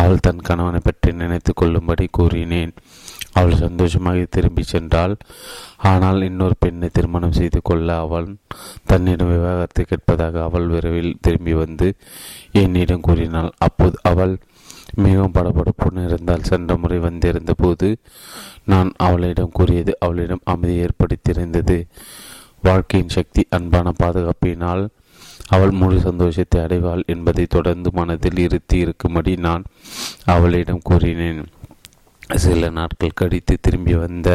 [0.00, 2.72] அவள் தன் கணவனை பற்றி நினைத்து கொள்ளும்படி கூறினேன்.
[3.38, 5.14] அவள் சந்தோஷமாக திரும்பி சென்றாள்.
[5.90, 8.28] ஆனால் இன்னொரு பெண்ணை திருமணம் செய்து கொள்ள அவள்
[8.90, 11.88] தன்னிடம் விவாகரத்தை கேட்பதாக அவள் விரைவில் திரும்பி வந்து
[12.62, 13.50] என்னிடம் கூறினாள்.
[13.58, 14.34] அப்போது அவள்
[15.04, 17.88] மிகவும் படபடப்புடன் இருந்தால் சென்ற முறை வந்திருந்த போது
[18.72, 21.78] நான் அவளிடம் கூறியது அவளிடம் அமைதி ஏற்படுத்தியிருந்தது.
[22.66, 24.82] வாழ்க்கையின் சக்தி அன்பான பாதுகாப்பினால்
[25.48, 29.64] அவள் முழு சந்தோஷத்தை அடைவாள் என்பதை தொடர்ந்து மனதில் இருத்தி இருக்கும்படி நான்
[30.24, 31.42] அவளிடம் கூறினேன்.
[32.36, 34.28] சில நாட்கள் கழித்து திரும்பி வந்த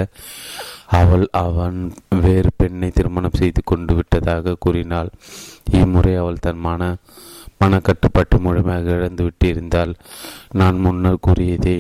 [1.00, 1.80] அவள் அவன்
[2.22, 5.10] வேறு பெண்ணை திருமணம் செய்து கொண்டு விட்டதாக கூறினாள்.
[5.72, 6.92] இம்முறை அவள் தன் மன
[7.64, 9.94] மனக்கட்டுப்பாட்டு முழுமையாக இழந்து விட்டிருந்தாள்.
[10.52, 11.78] நான் முன்னர் கூறியதை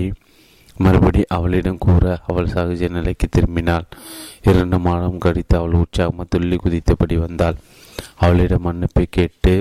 [0.84, 3.88] மறுபடி அவளிடம் கூற அவள் சகஜ நிலைக்கு திரும்பினாள்.
[4.50, 7.58] இரண்டு மாதம் கழித்து அவள் உற்சாகமாக துள்ளி குதித்தபடி வந்தாள்.
[8.24, 9.54] அவளிடம் மன்னிப்பை கேட்டு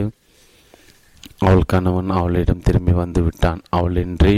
[1.39, 3.61] அவள் கணவன் அவளிடம் திரும்பி வந்து விட்டான்.
[3.77, 4.37] அவளின்றி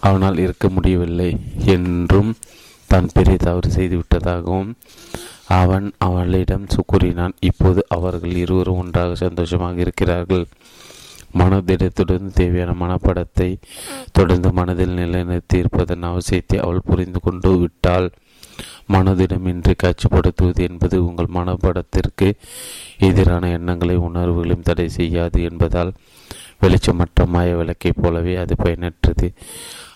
[0.00, 1.30] அவனால் இருக்க முடியவில்லை
[1.74, 2.32] என்றும்
[2.90, 4.72] தான் பெரிய தவறு செய்து விட்டதாகவும்
[5.60, 7.34] அவன் அவளிடம் கூறினான்.
[7.48, 10.44] இப்போது அவர்கள் இருவரும் ஒன்றாக சந்தோஷமாக இருக்கிறார்கள்.
[11.38, 13.56] மனதிடத்துடன் தேவையான மனப்படத்தை
[14.12, 18.10] தொடர்ந்து மனதில் நிலைநிறுத்தி இருப்பதன் அவசியத்தை அவள் புரிந்து கொண்டு விட்டாள்.
[18.92, 22.32] மனதிடமின்றி காட்சிப்படுத்துவது என்பது உங்கள் மனப்படத்திற்கு
[22.98, 25.92] எதிரான எண்ணங்களை உணர்வுகளையும் தடை செய்யாது என்பதால்
[26.60, 29.28] வெளிச்சமற்ற மாய விளக்கைப் போலவே அது பயனற்றது.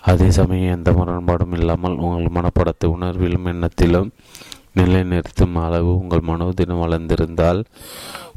[0.01, 4.11] அதே சமயம் எந்த முரண்பாடும் இல்லாமல் உங்கள் மனப்படத்தை உணர்விலும் எண்ணத்திலும்
[4.77, 7.61] நிலைநிறுத்தும் அளவு உங்கள் மனோதினம் வளர்ந்திருந்தால்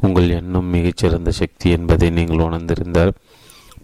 [0.01, 3.13] உங்கள் எண்ணம் மிகச்சிறந்த சக்தி என்பதை நீங்கள் உணர்ந்திருந்தால்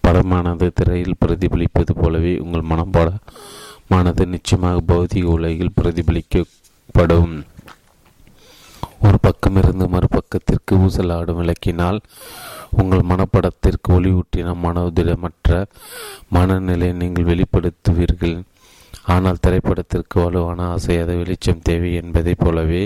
[0.08, 7.36] படமானது திரையில் பிரதிபலிப்பது போலவே உங்கள் மனப்பாடமானது நிச்சயமாக பௌதிக உலகில் பிரதிபலிக்கப்படும்.
[9.06, 12.00] ஒரு பக்கமிருந்து மறுபக்கத்திற்கு ஊசலாடும் விளக்கினால்
[12.82, 15.66] உங்கள் மனப்படத்திற்கு ஒளியூட்டின மனோதிடமற்ற
[16.30, 18.38] மனநிலை நீங்கள் வெளிப்படுத்துவீர்கள்.
[19.14, 22.84] ஆனால் திரைப்படத்திற்கு வலுவான ஆசையாத வெளிச்சம் தேவை என்பதைப் போலவே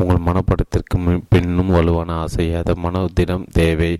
[0.00, 0.96] உங்கள் மனப்படத்திற்கு
[1.32, 3.92] பின்னும் வலுவான ஆசையாத மனோதிடம் தேவை.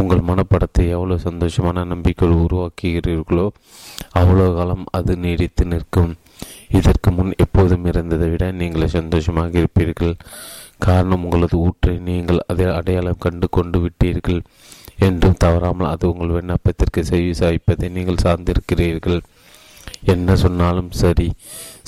[0.00, 3.46] உங்கள் மனப்படத்தை எவ்வளவு சந்தோஷமான நம்பிக்கைகள் உருவாக்குகிறீர்களோ
[4.20, 6.12] அவ்வளோ காலம் அது நீடித்து நிற்கும்.
[6.78, 10.14] இதற்கு முன் எப்போதும் இருந்ததை விட நீங்கள் சந்தோஷமாக இருப்பீர்கள்.
[10.86, 14.40] காரணம் உங்களது ஊற்றை நீங்கள் அதை அடையாளம் கண்டு கொண்டு விட்டீர்கள்.
[15.06, 19.20] என்றும் தவறாமல் அது உங்கள் விண்ணப்பத்திற்கு செவி சாய்ப்பதை நீங்கள் சார்ந்திருக்கிறீர்கள்.
[20.12, 21.28] என்ன சொன்னாலும் சரி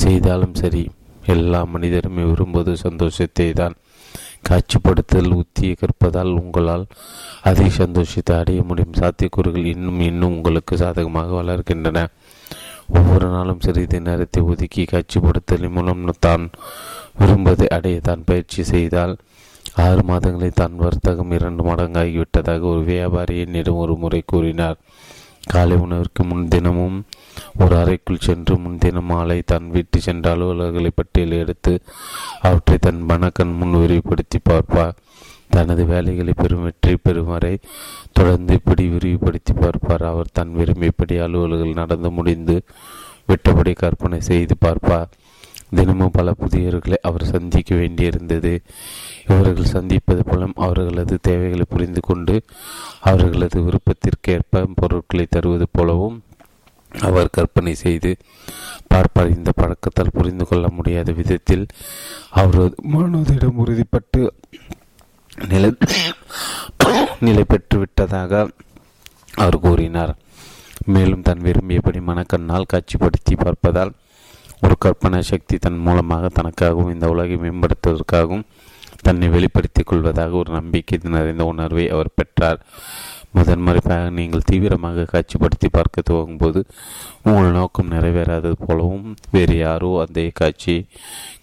[0.05, 0.83] செய்தாலும் சரி
[1.35, 3.75] எல்லா மனிதருமே விரும்புவது சந்தோஷத்தை தான்
[4.49, 6.85] காட்சிப்படுத்தல் உத்தியை கற்பதால் உங்களால்
[7.51, 8.97] அதிக சந்தோஷத்தை அடைய முடியும்.
[9.01, 12.05] சாத்தியக்கூறுகள் இன்னும் இன்னும் உங்களுக்கு சாதகமாக வளர்கின்றன.
[12.99, 16.45] ஒவ்வொரு நாளும் சிறிது நேரத்தை ஒதுக்கி காட்சிப்படுத்தலின் மூலம் தான்
[17.21, 19.15] விரும்பதை அடைய தான் பயிற்சி செய்தால்
[19.85, 24.79] ஆறு மாதங்களில் தான் வர்த்தகம் இரண்டு மடங்காகிவிட்டதாக ஒரு வியாபாரி என்னிடம் ஒரு முறை கூறினார்.
[25.53, 26.99] காலை உணவிற்கு முன்தினமும்
[27.65, 31.73] ஒரு அறைக்குள் சென்று முன்தினம் மாலை தன் வீட்டு சென்ற அலுவலர்களை பட்டியல் எடுத்து
[32.41, 34.97] அவற்றை தன் மனக்கண் முன் விரிவுபடுத்தி பார்ப்பார்
[35.51, 37.59] தனது வேலைகளை பெரும் வெற்றி பெறும் வரை
[38.13, 40.03] தொடர்ந்து இப்படி விரிவுபடுத்தி பார்ப்பார்.
[40.03, 42.57] அவர் தன் விரும்பியபடி அலுவல்கள் நடந்து முடிந்து
[43.29, 45.13] விட்டபடி கற்பனை செய்து பார்ப்பார்
[45.77, 48.53] தினமும் பல புதியவர்களை அவர் சந்திக்க வேண்டியிருந்தது.
[49.27, 52.43] இவர்கள் சந்திப்பது மூலம் அவர்களது தேவைகளை புரிந்து கொண்டு
[53.01, 56.19] அவர்களது விருப்பத்திற்கேற்ப பொருட்களை தருவது போலவும்
[57.09, 58.11] அவர் கற்பனை செய்து
[58.93, 59.35] பார்ப்பார்.
[59.37, 61.67] இந்த பழக்கத்தால் புரிந்து கொள்ள முடியாத விதத்தில்
[62.31, 64.21] அவரது மனதிடம் உறுதிப்பட்டு
[65.49, 65.71] நிலை
[67.21, 68.49] நிலை பெற்று விட்டதாக
[69.35, 70.15] அவர் கூறினார்.
[70.95, 73.93] மேலும் தன் விரும்பியபடி மனக்கண்ணால் காட்சிப்படுத்தி பார்ப்பதால்
[74.63, 78.47] ஒரு கற்பனை சக்தி தன் மூலமாக தனக்காகவும் இந்த உலகை மேம்படுத்துவதற்காகவும்
[79.03, 82.61] தன்னை வெளிப்படுத்திக் கொள்வதாக ஒரு நம்பிக்கை நிறைந்த உணர்வை அவர் பெற்றார்.
[83.39, 86.61] முதன்முறைப்பாக நீங்கள் தீவிரமாக காட்சிப்படுத்தி பார்க்க துவங்கும்போது
[87.29, 90.77] உங்கள் நோக்கம் நிறைவேறாதது போலவும் வேறு யாரோ அந்த காட்சி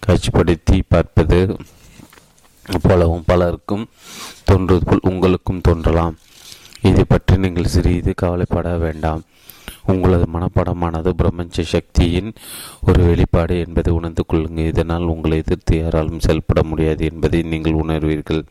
[0.06, 1.40] காட்சிப்படுத்தி பார்ப்பது
[2.84, 3.84] போலவும் பலருக்கும்
[4.48, 6.14] தோன்றுவது போல் உங்களுக்கும் தோன்றலாம்.
[6.90, 9.22] இதை பற்றி நீங்கள் சிறிது கவலைப்பட வேண்டாம்.
[9.92, 12.30] உங்களது மனப்படமானது பிரபஞ்ச சக்தியின்
[12.88, 14.70] ஒரு வெளிப்பாடு என்பதை உணர்ந்து கொள்ளுங்கள்.
[14.72, 18.42] இதனால் உங்களை எதிர்த்து யாராலும் செயல்பட முடியாது என்பதை நீங்கள் உணர்வீர்கள்.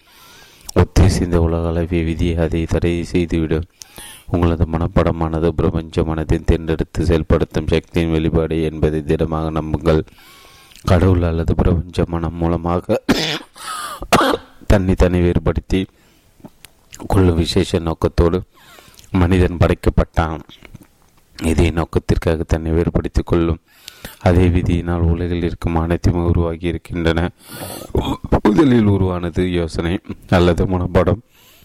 [0.79, 3.67] ஒத்திசைந்த உலகளவிய விதியை அதை தடை செய்துவிடும்
[4.33, 10.01] உங்களது மனப்படமானது பிரபஞ்ச மனத்தின் தேர்ந்தெடுத்து செயல்படுத்தும் சக்தியின் வெளிப்பாடு என்பதை திடமாக நம்புங்கள்.
[10.89, 13.01] கடவுள் அல்லது பிரபஞ்ச மனம் மூலமாக
[14.71, 15.81] தன்னை தன்னை வேறுபடுத்தி
[17.11, 18.39] கொள்ளும் விசேஷ நோக்கத்தோடு
[19.21, 20.41] மனிதன் படைக்கப்பட்டான்.
[21.51, 23.61] இதே நோக்கத்திற்காக தன்னை வேறுபடுத்திக் கொள்ளும்
[24.27, 27.29] அதே விதியினால் உலகில் இருக்கும் அனைத்தும் உருவாகி இருக்கின்றன.
[28.43, 31.21] முதலில் உருவானது யோசனை அல்லது மனப்பாடம்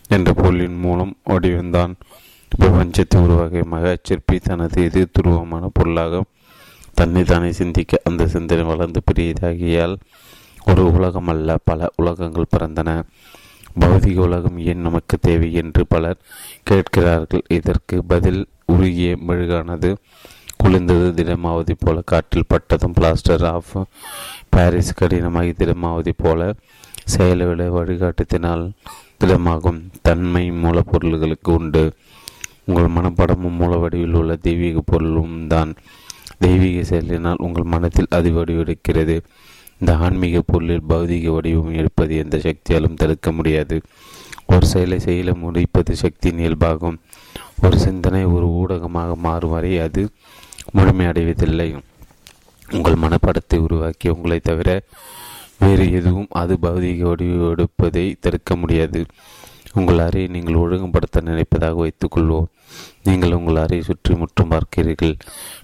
[0.09, 1.93] என்ற பொருளின் மூலம் வடிவந்தான்
[2.53, 6.23] பிரபஞ்சத்தை உருவாகிய மக சிற்பி தனது எதிர் துருவமான பொருளாக
[6.95, 9.97] தன்னை தானே சிந்திக்க அந்த சிந்தனை வளர்ந்து பெரியதாகியால்
[10.65, 12.91] ஒரு உலகம் அல்ல பல உலகங்கள் பிறந்தன.
[13.81, 16.19] பௌதிக உலகம் ஏன் நமக்கு தேவை என்று பலர்
[16.63, 17.45] கேட்கிறார்கள்.
[17.49, 19.91] இதற்கு பதில் உருகிய மெழுகானது
[20.65, 23.73] குளிர்ந்தது திடமாவதி போல காற்றில் பட்டதும் பிளாஸ்டர் ஆஃப்
[24.49, 26.55] பாரிஸ் கடினமாகி திடமாவதி போல
[27.17, 28.71] செயலவிட வழிகாட்டுத்தினால்
[29.21, 31.93] திடமாகும் தன்மை மூலப்பொருள்களுக்கு உண்டு.
[32.65, 35.75] உங்கள் மனப்படமும் மூல வடிவில் உள்ள தெய்வீக பொருளும் தான்.
[36.39, 39.17] தெய்வீக செயலினால் உங்கள் மனத்தில் அது வடிவெடுக்கிறது
[39.81, 43.83] இந்த ஆன்மீக பொருளில் பௌதிக வடிவம் எடுப்பது எந்த சக்தியாலும் தடுக்க முடியாது.
[44.47, 46.99] ஒரு செயலை செயல முடிப்பது சக்தியின் இயல்பாகும்.
[47.63, 50.09] ஒரு சிந்தனை ஒரு ஊடகமாக மாறும் வரை அது
[50.77, 51.69] முழுமையடைவதில்லை
[52.77, 54.71] உங்கள் மனப்படத்தை உருவாக்கி உங்களை தவிர
[55.63, 59.01] வேறு எதுவும் அது பௌதிக வடிவெடுப்பதை தடுக்க முடியாது.
[59.75, 62.49] உங்கள் அறையை நீங்கள் ஒழுங்குபடுத்த நினைப்பதாக வைத்துக்கொள்வோம்.
[63.07, 65.15] நீங்கள் உங்கள் அறையை சுற்றி முற்றும் பார்க்கிறீர்கள்.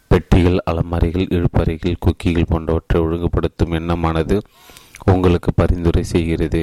[0.08, 4.38] பெட்டிகள் அலமாரிகள் இழுப்பறைகள் குக்கிகள் போன்றவற்றை ஒழுங்குபடுத்தும் எண்ணமானது
[5.12, 6.60] உங்களுக்கு பரிந்துரை செய்கிறது.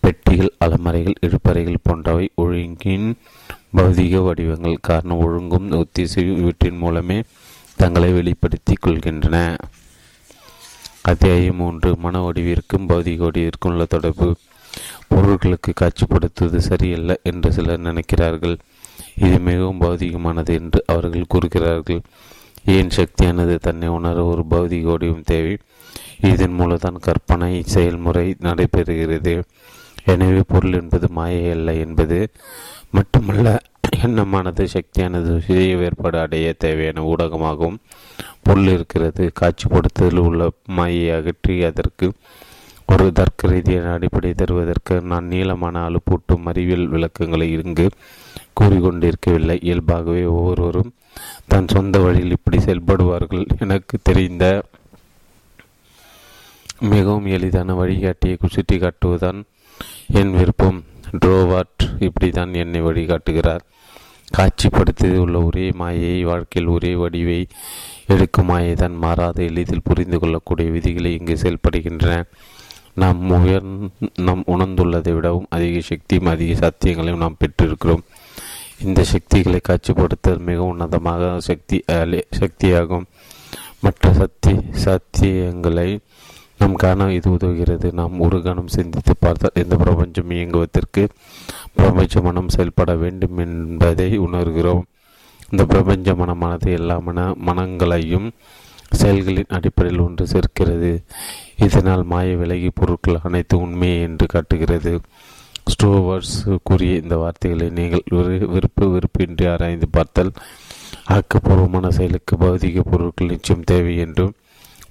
[0.00, 3.08] பெட்டிகள் அலமறைகள் இழுப்பறைகள் போன்றவை ஒழுங்கின்
[3.76, 4.78] பௌதிக வடிவங்கள்.
[4.88, 7.18] காரணம் ஒழுங்கும் ஒத்திசைவு வீட்டின் மூலமே
[7.80, 9.58] தங்களை வெளிப்படுத்தி கொள்கின்றன.
[11.02, 11.96] அத்தியாயம் மூன்று.
[11.96, 14.36] மன வடிவிற்கும் பௌதிக வடிவிற்கும் உள்ள தொடர்பு.
[15.10, 18.58] பொருட்களுக்கு காட்சிப்படுத்துவது சரியல்ல என்று சிலர் நினைக்கிறார்கள்.
[19.16, 22.00] இது மிகவும் பௌதிகமானது என்று அவர்கள் கூறுகிறார்கள்.
[22.64, 25.56] ஏன் சக்தியானது தன்னை உணர ஒரு பௌதிக வடிவம் தேவை?
[26.20, 29.42] இதன் மூலம்தான் கற்பனை செயல்முறை நடைபெறுகிறது.
[30.04, 32.30] எனவே பொருள் என்பது மாயை அல்ல என்பது
[32.92, 33.48] மட்டுமல்ல
[34.04, 37.78] எண்ணமானது சக்தியானது சுய வேறுபாடு அடைய தேவையான ஊடகமாகவும்
[38.42, 40.48] பொருள் இருக்கிறது காட்சிப்படுத்துதல் உள்ள
[40.78, 42.06] மாயை அகற்றி அதற்கு
[42.92, 47.86] ஒரு தர்க்க ரீதியான அடிப்படை தருவதற்கு நான் நீளமான அலுப்பூட்டும் அறிவியல் விளக்கங்களை இங்கு
[48.60, 49.56] கூறிக்கொண்டிருக்கவில்லை.
[49.60, 50.90] இயல்பாகவே ஒவ்வொருவரும்
[51.48, 54.44] தன் சொந்த வழியில் இப்படி செயல்படுவார்கள் எனக்கு தெரிந்த
[56.92, 59.40] மிகவும் எளிதான வழிகாட்டியை சுட்டி காட்டுவதுதான்
[60.20, 60.78] என் விருப்பம்.
[61.18, 63.64] ட்ரோவாட் இப்படித்தான் என்னை வழிகாட்டுகிறார்.
[64.36, 67.46] காட்சிப்படுத்தி உள்ள ஒரே மாயை வாழ்க்கையில் ஒரே வடிவை
[68.06, 72.24] எடுக்கும் மாயை தான் மாறாத எளிதில் புரிந்து கொள்ளக்கூடிய விதிகளை இங்கு செயல்படுகின்றன.
[72.94, 73.66] நாம் உயர்
[74.16, 78.04] நாம் உணர்ந்துள்ளதை விடவும் அதிக சக்தியும் அதிக சத்தியங்களையும் நாம் பெற்றிருக்கிறோம்.
[78.84, 81.82] இந்த சக்திகளை காட்சிப்படுத்த மிக உன்னதமாக சக்தி
[82.40, 83.06] சக்தியாகும்.
[83.80, 84.52] மற்ற சக்தி
[84.86, 85.98] சத்தியங்களை
[86.60, 87.88] நம் காண இது உதவுகிறது.
[87.98, 91.02] நாம் ஒரு கணம் சிந்தித்து பார்த்தால் இந்த பிரபஞ்சம் இயங்குவதற்கு
[91.78, 94.84] பிரபஞ்ச மனம் செயல்பட வேண்டும் என்பதை உணர்கிறோம்.
[95.50, 98.28] இந்த பிரபஞ்ச மனமானது எல்லா மன மனங்களையும்
[99.00, 100.92] செயல்களின் அடிப்படையில் ஒன்று சேர்க்கிறது.
[101.66, 104.92] இதனால் மாய விலகி பொருட்கள் அனைத்து உண்மையை என்று காட்டுகிறது.
[105.72, 106.36] ஸ்டோவர்ஸ்
[106.68, 108.04] கூறிய இந்த வார்த்தைகளை நீங்கள்
[108.54, 110.32] விருப்பு விருப்பின்றி ஆராய்ந்து பார்த்தால்
[111.16, 114.34] ஆக்கப்பூர்வமான செயலுக்கு பௌதிக பொருட்கள் நிச்சயம் தேவை என்றும்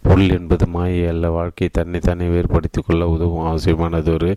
[0.02, 1.30] பொருள் என்பது மாயை அல்ல.
[1.30, 4.36] வாழ்க்கை தன்னை தன்னை வேறுபடுத்திக் கொள்ள உதவும் அவசியமானதொரு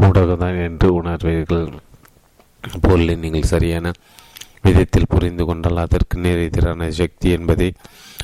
[0.00, 1.72] ஊடகம்தான் என்று உணர்வீர்கள்.
[2.80, 3.90] பொருளை நீங்கள் சரியான
[4.62, 7.72] விதத்தில் புரிந்து கொண்டால் அதற்கு நேர் எதிரான சக்தி என்பதை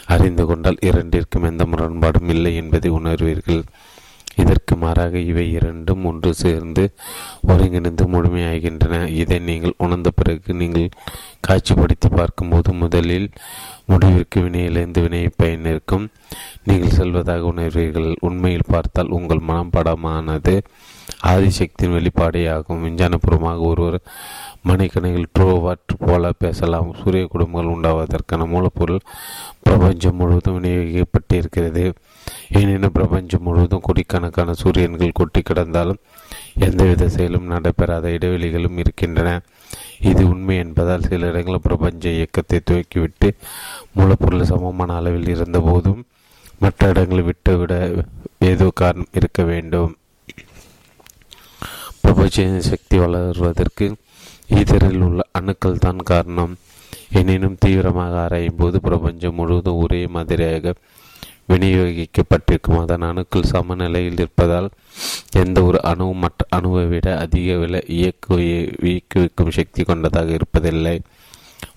[0.07, 3.62] அறிந்து கொண்டால் இரண்டிற்கும் எந்த முரண்பாடும் இல்லை என்பதை உணர்வீர்கள்.
[4.37, 6.85] இதற்கு மாறாக இவை இரண்டும் ஒன்று சேர்ந்து
[7.47, 9.05] ஒருங்கிணைந்து முழுமையாகின்றன.
[9.09, 10.88] இதை நீங்கள் உணர்ந்த பிறகு நீங்கள்
[11.49, 13.31] காட்சிப்படுத்தி பார்க்கும்போது முதலில்
[13.87, 16.11] முடிவிற்கு வினையிலிருந்து வினை பயனிருக்கும்
[16.64, 18.14] நீங்கள் செல்வதாக உணர்வீர்கள்.
[18.21, 20.62] உண்மையில் பார்த்தால் உங்கள் மனம் படமானது
[21.23, 23.99] ஆதிசக்தியின் வெளிப்பாடே ஆகும் விஞ்ஞானபூர்வமாக ஒருவர்
[24.68, 26.95] மணிக்கணைகள் ட்ரோவாட் போல பேசலாம்.
[26.95, 29.07] சூரிய குடும்பங்கள் உண்டாவதற்கான மூலப்பொருள்
[29.62, 31.92] பிரபஞ்சம் முழுவதும் விநியோகிக்கப்பட்டிருக்கிறது.
[32.59, 36.01] எனினும் பிரபஞ்சம் முழுவதும் கோடிக்கணக்கான சூரியன்கள் கொட்டி கிடந்தாலும்
[36.67, 39.29] எந்தவித செயலும் நடைபெறாத இடைவெளிகளும் இருக்கின்றன.
[40.11, 43.29] இது உண்மை என்பதால் சில இடங்களில் பிரபஞ்ச இயக்கத்தை துவக்கிவிட்டு
[43.99, 46.03] மூலப்பொருள் சமமான அளவில் இருந்தபோதும்
[46.65, 47.75] மற்ற இடங்களை விட்டுவிட
[48.51, 49.93] ஏதோ காரணம் இருக்க வேண்டும்.
[52.05, 53.87] பிரபஞ்ச சக்தி வளர்வதற்கு
[54.59, 56.55] ஈதரில் உள்ள அணுக்கள் தான் காரணம்.
[57.21, 60.75] எனினும் தீவிரமாக ஆராயும் போது பிரபஞ்சம் முழுவதும் ஒரே மாதிரியாக
[61.48, 62.81] விநியோகிக்கப்பட்டிருக்கும்?
[62.83, 64.68] அதன் அணுக்கள் சமநிலையில் இருப்பதால்
[65.42, 68.37] எந்த ஒரு அணுவும் மற்ற அணுவை விட அதிக விலை இயக்கு
[68.90, 70.96] இயக்குவிக்கும் சக்தி கொண்டதாக இருப்பதில்லை.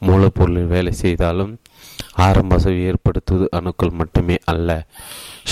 [0.07, 1.51] மூலப்பொருளில் வேலை செய்தாலும்
[2.27, 4.69] ஆரம்ப அசைவு ஏற்படுத்துவது அணுக்கள் மட்டுமே அல்ல.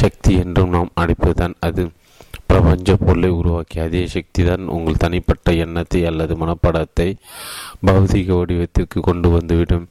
[0.01, 1.83] சக்தி என்றும் நாம் அழைப்பதுதான் அது.
[2.47, 7.07] பிரபஞ்ச பொருளை உருவாக்கிய அதே சக்தி தான் உங்கள் தனிப்பட்ட எண்ணத்தை அல்லது மனப்படத்தை
[7.87, 9.85] பௌதிக வடிவத்திற்கு கொண்டு வந்துவிடும்.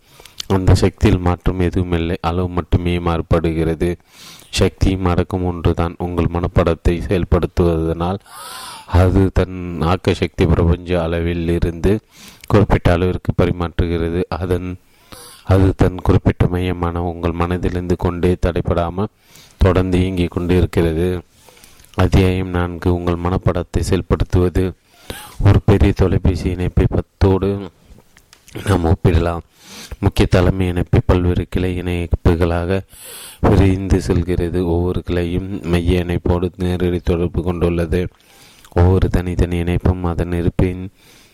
[0.47, 3.97] அந்த சக்தியில் மாற்றம் எதுவும் இல்லை அளவு மட்டுமே மாறுபடுகிறது.
[4.51, 5.95] சக்தியும் அடக்கும் ஒன்றுதான்.
[5.99, 8.19] உங்கள் மனப்படத்தை செயல்படுத்துவதனால்
[8.87, 12.01] அது தன் ஆக்க சக்தி பிரபஞ்ச அளவில் இருந்து
[12.47, 14.23] குறிப்பிட்ட அளவிற்கு பரிமாற்றுகிறது.
[14.29, 14.77] அதன்
[15.45, 19.15] அது தன் குறிப்பிட்ட மையமான உங்கள் மனதிலிருந்து கொண்டே தடைப்படாமல்
[19.57, 21.21] தொடர்ந்து இயங்கிக் கொண்டு இருக்கிறது
[21.95, 22.95] அத்தியாயம் நான்கு.
[22.95, 24.73] உங்கள் மனப்படத்தை செயல்படுத்துவது.
[25.47, 27.71] ஒரு பெரிய தொலைபேசி இணைப்பை பத்தோடு
[28.67, 29.41] நாம் ஒப்பிடலாம்.
[30.01, 32.81] முக்கிய தலைமை இணைப்பு பல்வேறு கிளை இணைப்புகளாக
[33.41, 34.67] விரிந்து செல்கிறது.
[34.67, 38.09] ஒவ்வொரு கிளையும் மைய இணைப்போடு நேரடி தொடர்பு கொண்டுள்ளது.
[38.73, 40.91] ஒவ்வொரு தனித்தனி இணைப்பும் அதன் இருப்பின்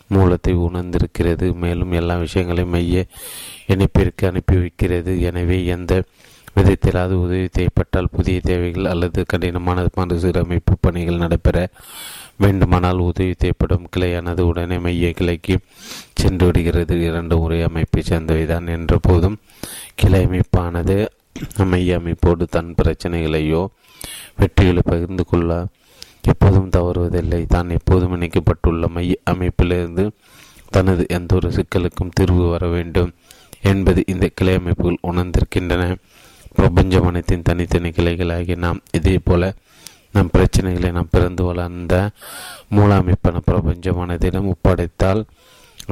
[0.09, 1.55] மூலத்தை உணர்ந்திருக்கிறது.
[1.55, 3.05] மேலும் எல்லா விஷயங்களையும் மைய
[3.69, 5.21] இணைப்பிற்கு அனுப்பி வைக்கிறது.
[5.21, 6.03] எனவே எந்த
[6.59, 11.59] விதத்தில் அது உதவி தேவைப்பட்டால் புதிய தேவைகள் அல்லது கடினமான மறுசீரமைப்பு பணிகள் நடைபெற
[12.43, 15.55] வேண்டுமானால் உதவி தேவைப்படும் கிளையானது உடனே மைய கிளைக்கு
[16.21, 16.95] சென்று விடுகிறது.
[17.09, 19.37] இரண்டு முறை அமைப்பை சேர்ந்தவைதான் என்ற போதும்
[20.03, 20.97] கிளை அமைப்பானது
[21.73, 23.63] மைய அமைப்போடு தன் பிரச்சனைகளையோ
[24.41, 25.51] வெற்றிகளை பகிர்ந்து கொள்ள
[26.25, 27.43] எப்போதும் தவறுவதில்லை.
[27.55, 30.05] தான் எப்போதும் இணைக்கப்பட்டுள்ள மைய அமைப்பிலிருந்து
[30.77, 33.13] தனது எந்த ஒரு சிக்கலுக்கும் தீர்வு வர வேண்டும்
[33.71, 35.85] என்பது இந்த கிளை அமைப்புகள் உணர்ந்திருக்கின்றன.
[36.59, 39.53] பிரபஞ்சம் அனைத்தின் தனித்தனி கிளைகளாகி நாம் இதே போல
[40.13, 41.95] நம் பிரச்சனைகளை நாம் பிறந்து வளர்ந்த
[42.77, 45.21] மூலாமைப்பான பிரபஞ்ச பிரபஞ்சமானதிடம் ஒப்படைத்தால்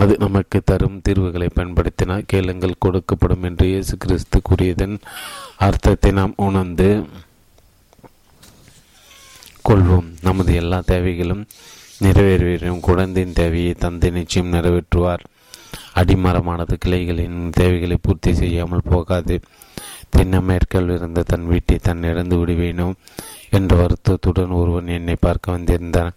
[0.03, 4.97] அது நமக்கு தரும் தீர்வுகளை பயன்படுத்தினால் கேளுங்கள் கொடுக்கப்படும் என்று இயேசு கிறிஸ்து கூறியதன்
[5.67, 6.89] அர்த்தத்தை நாம் உணர்ந்து
[9.69, 10.09] கொள்வோம்.
[10.23, 11.47] நமது எல்லா தேவைகளும்
[12.05, 15.25] நிறைவேறும் குழந்தையின் தேவையை தந்தை நிச்சயம் நிறைவேற்றுவார்.
[16.01, 19.37] அடிமரமானது கிளைகளின் தேவைகளை பூர்த்தி செய்யாமல் போகாது.
[20.17, 22.89] தென் அமெரிக்காவில் இருந்த தன் வீட்டை தன் இழந்து விடுவேனோ
[23.51, 26.13] என்ற வருத்தத்துடன் ஒருவன் என்னை பார்க்க வந்திருந்தான்.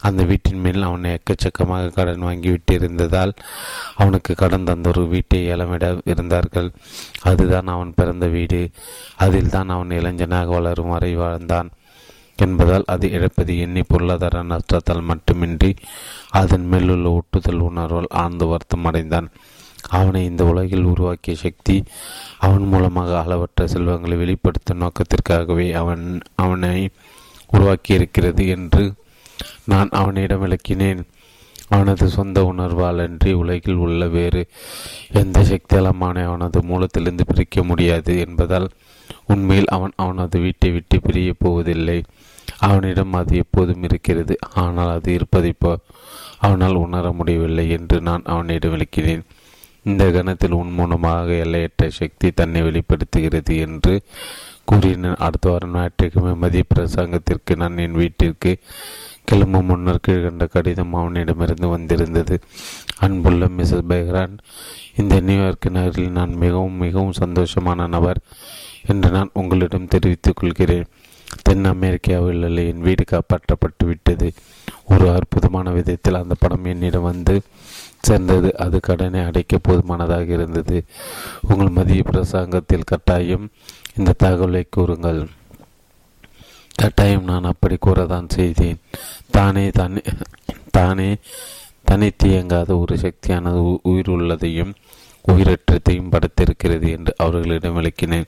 [0.00, 3.32] அந்த வீட்டின் மேல் அவனை எக்கச்சக்கமாக கடன் வாங்கிவிட்டிருந்ததால்
[3.96, 6.70] அவனுக்கு கடன் தந்த ஒரு வீட்டை இளமிட இருந்தார்கள்.
[7.22, 8.70] அதுதான் அவன் பிறந்த வீடு.
[9.16, 11.70] அதில் தான் அவன் இளைஞனாக வளரும் வரை வாழ்ந்தான்.
[12.36, 15.74] என்பதால் அது இழப்பது எண்ணி பொருளாதார நஷ்டத்தால் மட்டுமின்றி
[16.30, 19.28] அதன் மேலுள்ள ஒட்டுதல் உணர்வால் ஆழ்ந்து வருத்தம் அடைந்தான்
[19.88, 21.84] அவனை இந்த உலகில் உருவாக்கிய சக்தி
[22.38, 26.88] அவன் மூலமாக அளவற்ற செல்வங்களை வெளிப்படுத்தும் நோக்கத்திற்காகவே அவன் அவனை
[27.52, 28.92] உருவாக்கியிருக்கிறது என்று
[29.64, 31.00] நான் அவனிடம் விளக்கினேன்.
[31.68, 34.46] அவனது சொந்த உணர்வாலன்றி உலகில் உள்ள வேறு
[35.12, 38.68] எந்த சக்தியாலமான அவனது மூலத்திலிருந்து பிரிக்க முடியாது என்பதால்
[39.26, 42.04] உண்மையில் அவன் அவனது வீட்டை விட்டு பிரியப் போவதில்லை.
[42.58, 44.36] அவனிடம் அது எப்போதும் இருக்கிறது.
[44.54, 45.78] ஆனால் அது இருப்பதை போ
[46.38, 49.22] அவனால் உணர முடியவில்லை என்று நான் அவனிடம் விளக்கினேன்.
[49.84, 54.00] இந்த கணத்தில் உன் மூலமாக எல்லையற்ற சக்தி தன்னை வெளிப்படுத்துகிறது என்று
[54.64, 58.58] கூறினேன் அடுத்த வாரம் ஞாயிற்றுக்கிழமை மதிய பிரசங்கத்திற்கு நான் என் வீட்டிற்கு
[59.24, 62.40] கிளம்பும் முன்னர் கீழ்கண்ட கடிதம் அவனிடமிருந்து வந்திருந்தது.
[62.98, 64.38] அன்புள்ள மிஸ்ஸஸ் பெஹ்ரான்
[64.96, 68.20] இந்த நியூயார்க் நகரில் நான் மிகவும் மிகவும் சந்தோஷமான நபர்
[68.86, 70.88] என்று நான் உங்களிடம் தெரிவித்துக் கொள்கிறேன்.
[71.42, 74.32] தென் அமெரிக்காவில் உள்ள என் வீடு காப்பாற்றப்பட்டு விட்டது.
[74.84, 77.42] ஒரு அற்புதமான விதத்தில் அந்த படம் என்னிடம் வந்து
[78.00, 78.56] சேர்ந்தது.
[78.56, 80.84] அது கடனை அடைக்க போதுமானதாக இருந்தது.
[81.48, 83.50] உங்கள் மதிய பிரசாங்கத்தில் கட்டாயம்
[83.96, 85.28] இந்த தகவலை கூறுங்கள்.
[86.74, 88.80] கட்டாயம் நான் அப்படி கூறதான் செய்தேன்.
[89.30, 90.02] தானே தானே
[90.70, 91.16] தானே
[91.84, 94.74] தனித்து இயங்காத ஒரு சக்தியானது உயிர் உள்ளதையும்
[95.28, 98.26] உயிரற்றத்தையும் படைத்திருக்கிறது என்று அவர்களிடம் விளக்கினேன்.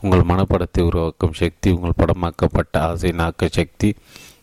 [0.00, 3.94] உங்கள் மனப்படத்தை உருவாக்கும் சக்தி உங்கள் படமாக்கப்பட்ட ஆசை நாக்க சக்தி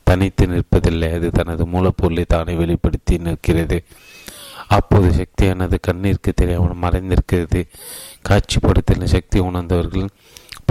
[0.04, 1.14] தனித்து நிற்பதில்லை.
[1.14, 3.84] அது தனது மூலப்பொருளை தானே வெளிப்படுத்தி நிற்கிறது.
[4.68, 7.62] அப்போது சக்தியானது கண்ணிற்கு தெரியாமல் மறைந்திருக்கிறது.
[8.30, 10.08] காட்சிப்படுத்தின சக்தி உணர்ந்தவர்கள்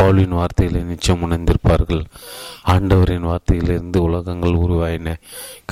[0.00, 2.04] பவுலின் வார்த்தைகளை நிச்சயம் உணர்ந்திருப்பார்கள்.
[2.62, 5.16] ஆண்டவரின் வார்த்தையிலிருந்து உலகங்கள் உருவாயின.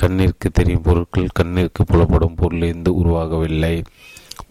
[0.01, 3.83] கண்ணிற்கு தெரியும் பொருட்கள் கண்ணிற்கு புலப்படும் பொருளிலிருந்து உருவாகவில்லை.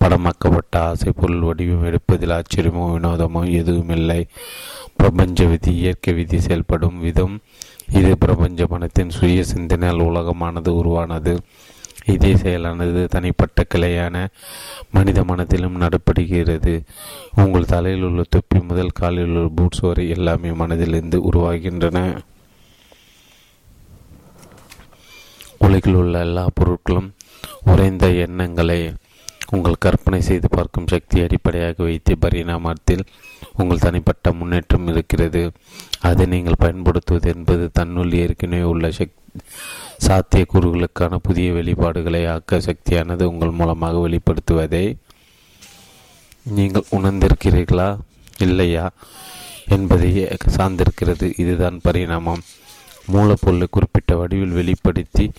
[0.01, 4.27] படமாக்கப்பட்ட ஆசை பொருள் வடிவம் எடுப்பதில் ஆச்சரியமோ வினோதமோ எதுவும் இல்லை
[4.97, 7.41] பிரபஞ்ச விதி இயற்கை விதி செயல்படும் விதம்.
[7.93, 11.41] இது பிரபஞ்ச மனத்தின் சுய சிந்தனையால் உலகமானது உருவானது.
[12.05, 14.27] இதே செயலானது தனிப்பட்ட கிளையான
[14.91, 16.83] மனித மனத்திலும் நடப்படுகிறது
[17.35, 21.99] உங்கள் தலையில் உள்ள தொப்பி முதல் காலில் உள்ள பூட்ஸ் வரை எல்லாமே மனதிலிருந்து உருவாகின்றன.
[25.59, 27.11] உலகில் உள்ள எல்லா பொருட்களும்
[27.65, 28.93] உறைந்த எண்ணங்களை.
[29.51, 33.07] உங்கள் கற்பனை செய்து பார்க்கும் சக்தியை அடிப்படையாக வைத்து பரிணாமத்தில்
[33.57, 35.53] உங்கள் தனிப்பட்ட முன்னேற்றம் இருக்கிறது.
[36.01, 39.11] அதை நீங்கள் பயன்படுத்துவது என்பது தன்னுள் ஏற்கனவே உள்ள சக்
[39.97, 44.97] சாத்திய கூறுகளுக்கான புதிய வெளிப்பாடுகளை ஆக்க சக்தியானது உங்கள் மூலமாக வெளிப்படுத்துவதை
[46.43, 47.99] நீங்கள் உணர்ந்திருக்கிறீர்களா?
[48.39, 48.91] இல்லையா?
[49.69, 51.33] என்பதையே சார்ந்திருக்கிறது.
[51.37, 52.43] இதுதான் பரிணாமம்.
[53.13, 55.31] மூலப்பொருளை குறிப்பிட்ட வடிவில் வெளிப்படுத்தி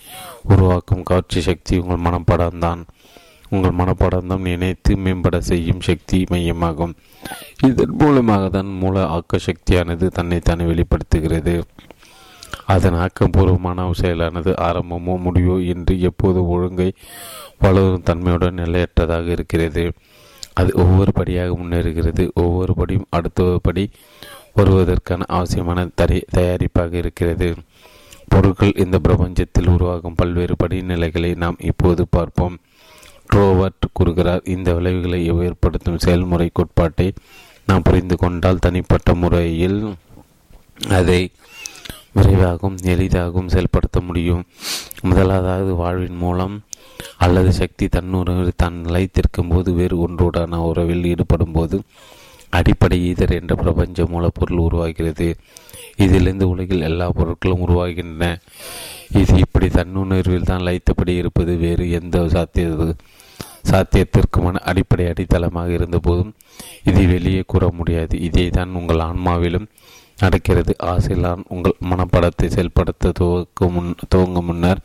[0.42, 2.82] உருவாக்கும் காட்சி சக்தி உங்கள் மனப்படம்தான்
[3.50, 6.94] உங்கள் மனப்பாடம் நினைத்து மேம்பட செய்யும் சக்தி மையமாகும்.
[7.66, 11.64] இதன் மூலமாக தான் மூல ஆக்க சக்தியானது தன்னைத்தானே வெளிப்படுத்துகிறது.
[12.66, 16.92] அதன் ஆக்கப்பூர்வமான செயலானது ஆரம்பமோ முடிவோ என்று எப்போது ஒழுங்கை
[17.58, 19.92] வளரும் தன்மையுடன் நிலையற்றதாக இருக்கிறது.
[20.54, 22.28] அது ஒவ்வொரு படியாக முன்னேறுகிறது.
[22.34, 23.90] ஒவ்வொரு படியும் அடுத்த படி
[24.56, 25.88] வருவதற்கான அவசியமான
[26.34, 27.54] தயாரிப்பாக இருக்கிறது.
[28.28, 32.58] பொருட்கள் இந்த பிரபஞ்சத்தில் உருவாகும் பல்வேறு படிநிலைகளை நாம் இப்போது பார்ப்போம்.
[33.32, 37.12] ட்ரோவர்ட் கூறுகிறார் இந்த விளைவுகளை ஏற்படுத்தும் செயல்முறை கோட்பாட்டை
[37.66, 39.80] நாம் புரிந்து கொண்டால் தனிப்பட்ட முறையில்
[40.88, 41.20] அதை
[42.12, 44.44] விரைவாகவும் எளிதாகவும் செயல்படுத்த முடியும்.
[45.02, 46.62] முதலாவது வாழ்வின் மூலம்
[47.18, 51.82] அல்லது சக்தி தன்னுறவில் தான் நிலைத்திருக்கும் போது வேறு ஒன்றுடான உறவில் ஈடுபடும் போது
[52.50, 55.36] அடிப்படை ஈதர் என்ற பிரபஞ்ச மூலப்பொருள் உருவாகிறது.
[55.96, 58.36] இதிலிருந்து உலகில் எல்லா பொருட்களும் உருவாகின்றன.
[59.12, 62.96] இது இப்படி தன்னுணர்வில் தான் லைத்தபடி இருப்பது வேறு எந்த சாத்தியது?
[63.68, 66.34] சாத்தியத்திற்குமான அடிப்படை அடித்தளமாக இருந்தபோதும்
[66.88, 68.14] இதை வெளியே கூற முடியாது.
[68.28, 69.68] இதை தான் உங்கள் ஆன்மாவிலும்
[70.22, 70.72] நடக்கிறது.
[70.92, 74.80] ஆசையிலான் உங்கள் மனப்படத்தை செயல்படுத்த துவக்க முன் துவங்க முன்னர்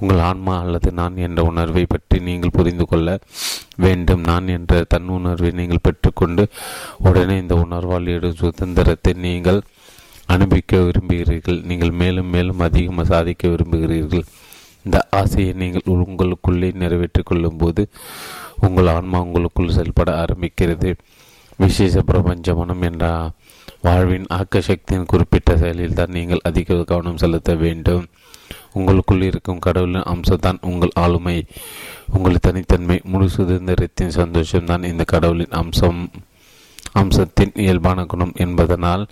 [0.00, 3.18] உங்கள் ஆன்மா அல்லது நான் என்ற உணர்வை பற்றி நீங்கள் புரிந்து கொள்ள
[3.84, 4.22] வேண்டும்.
[4.30, 6.44] நான் என்ற தன் உணர்வை நீங்கள் பெற்றுக்கொண்டு
[7.08, 9.60] உடனே இந்த உணர்வால் எடும் சுதந்திரத்தை நீங்கள்
[10.34, 11.60] அனுபவிக்க விரும்புகிறீர்கள்.
[11.70, 14.24] நீங்கள் மேலும் மேலும் அதிகமாக சாதிக்க விரும்புகிறீர்கள்.
[14.84, 17.88] இந்த ஆசையை நீங்கள் உங்களுக்குள்ளே நிறைவேற்றிக் கொள்ளும் போது
[18.60, 20.94] உங்கள் ஆன்மா உங்களுக்குள் செயல்பட ஆரம்பிக்கிறது.
[21.56, 23.30] விசேஷ பிரபஞ்ச மனம் என்ற
[23.82, 28.04] வாழ்வின் ஆக்க சக்தியின் குறிப்பிட்ட செயலில் தான் நீங்கள் அதிக கவனம் செலுத்த வேண்டும்.
[28.72, 31.44] உங்களுக்குள் இருக்கும் கடவுளின் அம்சம்தான் உங்கள் ஆளுமை.
[32.12, 36.10] உங்கள் தனித்தன்மை முழு சுதந்திரத்தின் சந்தோஷம்தான் இந்த கடவுளின் அம்சம்.
[37.00, 39.04] அம்சத்தின் இயல்பான குணம் என்பதனால்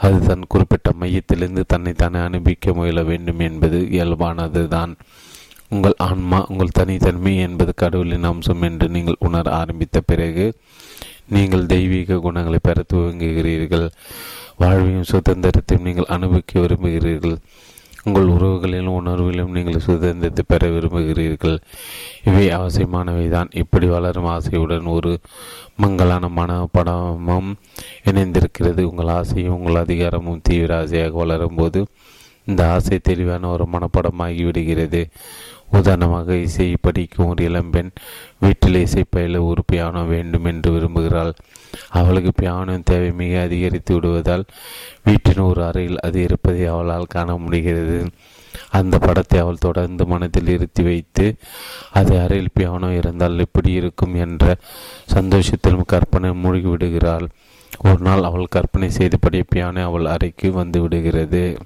[0.00, 4.92] அது தன் குறிப்பிட்ட மையத்திலிருந்து தன்னைத்தானே அனுபவிக்க முயல வேண்டும் என்பது இயல்பானது தான்
[5.68, 10.46] உங்கள் ஆன்மா உங்கள் தனித்தன்மை என்பது கடவுளின் அம்சம் என்று நீங்கள் உணர ஆரம்பித்த பிறகு
[11.28, 13.86] நீங்கள் தெய்வீக குணங்களை பெற துவங்குகிறீர்கள்.
[14.56, 17.36] வாழ்வையும் சுதந்திரத்தையும் நீங்கள் அனுபவிக்க விரும்புகிறீர்கள்.
[18.06, 21.58] உங்கள் உறவுகளிலும் உணர்விலும் நீங்கள் சுதந்திரத்தை பெற விரும்புகிறீர்கள்.
[22.28, 25.12] இவை அவசியமானவை தான் இப்படி வளரும் ஆசையுடன் ஒரு
[25.82, 27.50] மங்களான மனப்படமும்
[28.10, 28.82] இணைந்திருக்கிறது.
[28.90, 31.82] உங்கள் ஆசையும் உங்கள் அதிகாரமும் தீவிர ஆசையாக வளரும் போது
[32.50, 35.02] இந்த ஆசை தெளிவான ஒரு மனப்படமாகி விடுகிறது
[35.78, 37.90] உதாரணமாக இசை படிக்கும் ஒரு இளம்பெண்
[38.44, 41.32] வீட்டில் இசை பயில ஒரு பியானோ வேண்டும் என்று விரும்புகிறாள்.
[41.88, 44.44] அவளுக்கு பியானோ தேவை மிக அதிகரித்து விடுவதால்
[45.04, 48.06] வீட்டின் ஒரு அறையில் அது இருப்பதை அவளால் காண முடிகிறது.
[48.70, 51.34] அந்த படத்தை அவள் தொடர்ந்து மனத்தில் இருத்தி வைத்து
[51.92, 54.56] அது அறையில் பியானோ இருந்தால் எப்படி இருக்கும் என்ற
[55.14, 57.28] சந்தோஷத்திலும் கற்பனை மூழ்கி விடுகிறாள்.
[57.84, 61.58] ஒரு நாள் அவள் கற்பனை செய்தபடி பியானோ அவள் அறைக்கு வந்து விடுகிறது.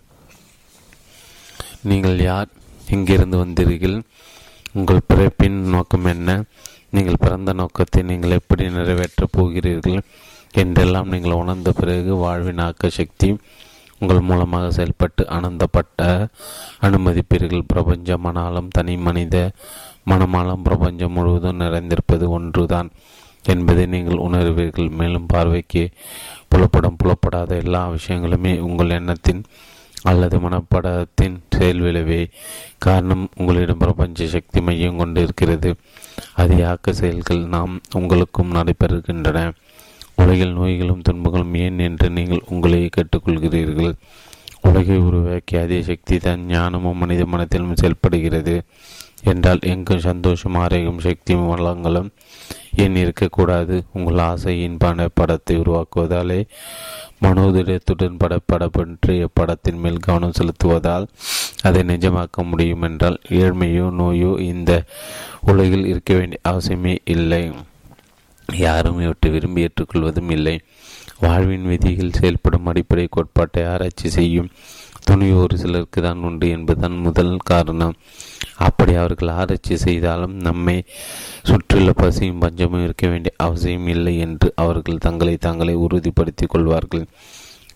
[1.83, 2.49] நீங்கள் யார்?
[2.91, 4.03] எங்கிருந்து வந்தீர்கள்?
[4.73, 6.45] உங்கள் பிறப்பின் நோக்கம் என்ன?
[6.93, 10.01] நீங்கள் பிறந்த நோக்கத்தை நீங்கள் எப்படி நிறைவேற்றப் போகிறீர்கள்
[10.55, 13.28] என்றெல்லாம் நீங்கள் உணர்ந்த பிறகு வாழ்வின் ஆக்க சக்தி
[14.01, 16.01] உங்கள் மூலமாக செயல்பட்டு ஆனந்தப்பட்ட
[16.87, 17.62] அனுமதிப்பீர்கள்.
[17.66, 19.37] பிரபஞ்ச மனாலும் தனி மனித
[20.11, 22.89] மனமாலும் பிரபஞ்சம் முழுவதும் நிறைந்திருப்பது ஒன்றுதான்
[23.45, 24.91] என்பதை நீங்கள் உணர்வீர்கள்.
[24.91, 25.84] மேலும் பார்வைக்கு
[26.53, 29.43] புலப்படும் புலப்படாத எல்லா விஷயங்களுமே உங்கள் எண்ணத்தின்
[30.03, 32.20] அல்லது மனப்படத்தின் செயல் விளைவே
[32.78, 35.70] காரணம் உங்களிடம் பிரபஞ்ச சக்தி மையம் கொண்டு இருக்கிறது
[36.35, 39.53] அது ஆக்க செயல்கள் நாம் உங்களுக்கும் நடைபெறுகின்றன.
[40.14, 43.93] உலகில் நோய்களும் துன்பங்களும் ஏன் என்று நீங்கள் உங்களையே கேட்டுக்கொள்கிறீர்கள்.
[44.61, 48.62] உலகை உருவாக்கிய அதே சக்தி தான் ஞானமும் மனித மனத்திலும் செயல்படுகிறது.
[49.23, 52.11] என்றால் எங்கும் சந்தோஷம் ஆரோக்கியம் சக்தியும் வளங்களும்
[52.85, 53.77] ஏன் இருக்கக்கூடாது.
[53.93, 56.41] உங்கள் ஆசையின்பான படத்தை உருவாக்குவதாலே
[57.24, 61.07] மனோதிடத்துடன் படப்படப்பற்றிய படத்தின் மேல் கவனம் செலுத்துவதால்
[61.62, 64.72] அதை நிஜமாக்க முடியும் என்றால் ஏழ்மையோ நோயோ இந்த
[65.51, 67.43] உலகில் இருக்க வேண்டிய அவசியமே இல்லை.
[68.49, 70.57] யாரும் இவற்றை விரும்பி ஏற்றுக்கொள்வதும் இல்லை.
[71.18, 74.51] வாழ்வின் விதிகள் செயல்படும் அடிப்படை கோட்பாட்டை ஆராய்ச்சி செய்யும்
[75.05, 77.97] துணி ஒரு சிலருக்கு தான் உண்டு என்பதுதான் முதல் காரணம்.
[78.57, 80.85] அப்படி அவர்கள் ஆராய்ச்சி செய்தாலும் நம்மை
[81.43, 87.07] சுற்றியுள்ள பசியும் பஞ்சமும் இருக்க வேண்டிய அவசியம் இல்லை என்று அவர்கள் தங்களை தாங்களே உறுதிப்படுத்திக் கொள்வார்கள்.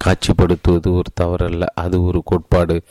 [0.05, 2.83] காட்சிப்படுத்துவது ஒரு தவறல்ல அது ஒரு கோட்பாடு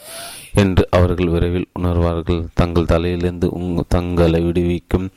[0.54, 2.46] என்று அவர்கள் விரைவில் உணர்வார்கள்.
[2.54, 5.10] தங்கள் தலையிலிருந்து உங் தங்களை விடுவிக்கும்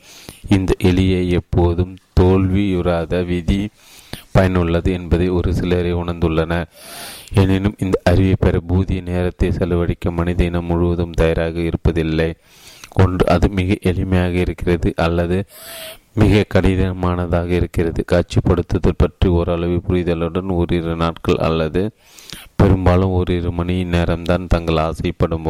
[0.49, 3.69] இந்த எலியை எப்போதும் தோல்வியுறாத விதி
[4.31, 6.65] பயனுள்ளது என்பதை ஒரு சிலரை உணர்ந்துள்ளனர்.
[7.33, 12.33] எனினும் இந்த அறிவை பெற பூதிய நேரத்தை செலவழிக்க மனித இனம் முழுவதும் தயாராக இருப்பதில்லை.
[13.01, 15.37] ஒன்று அது மிக எளிமையாக இருக்கிறது அல்லது
[16.21, 18.01] மிக கடினமானதாக இருக்கிறது.
[18.11, 21.81] காட்சிப்படுத்துதல் பற்றி ஓரளவு புரிதலுடன் ஓரிரு நாட்கள் அல்லது
[22.59, 25.49] பெரும்பாலும் ஓரிரு மணி நேரம்தான் தங்கள் ஆசைப்படும்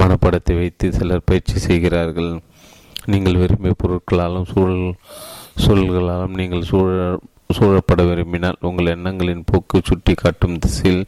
[0.00, 2.30] மனப்படத்தை வைத்து சிலர் பயிற்சி செய்கிறார்கள்.
[3.12, 4.86] நீங்கள் விரும்பிய பொருட்களாலும் சூழல்
[5.64, 7.18] சூழல்களாலும் நீங்கள் சூழ
[7.56, 11.04] சூழப்பட விரும்பினால் உங்கள் எண்ணங்களின் போக்கு சுட்டி காட்டும் திசையில்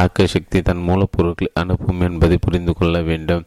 [0.00, 3.44] ஆக்க சக்தி தன் மூலப்பொருட்களை அனுப்பும் என்பதை புரிந்து கொள்ள வேண்டும்.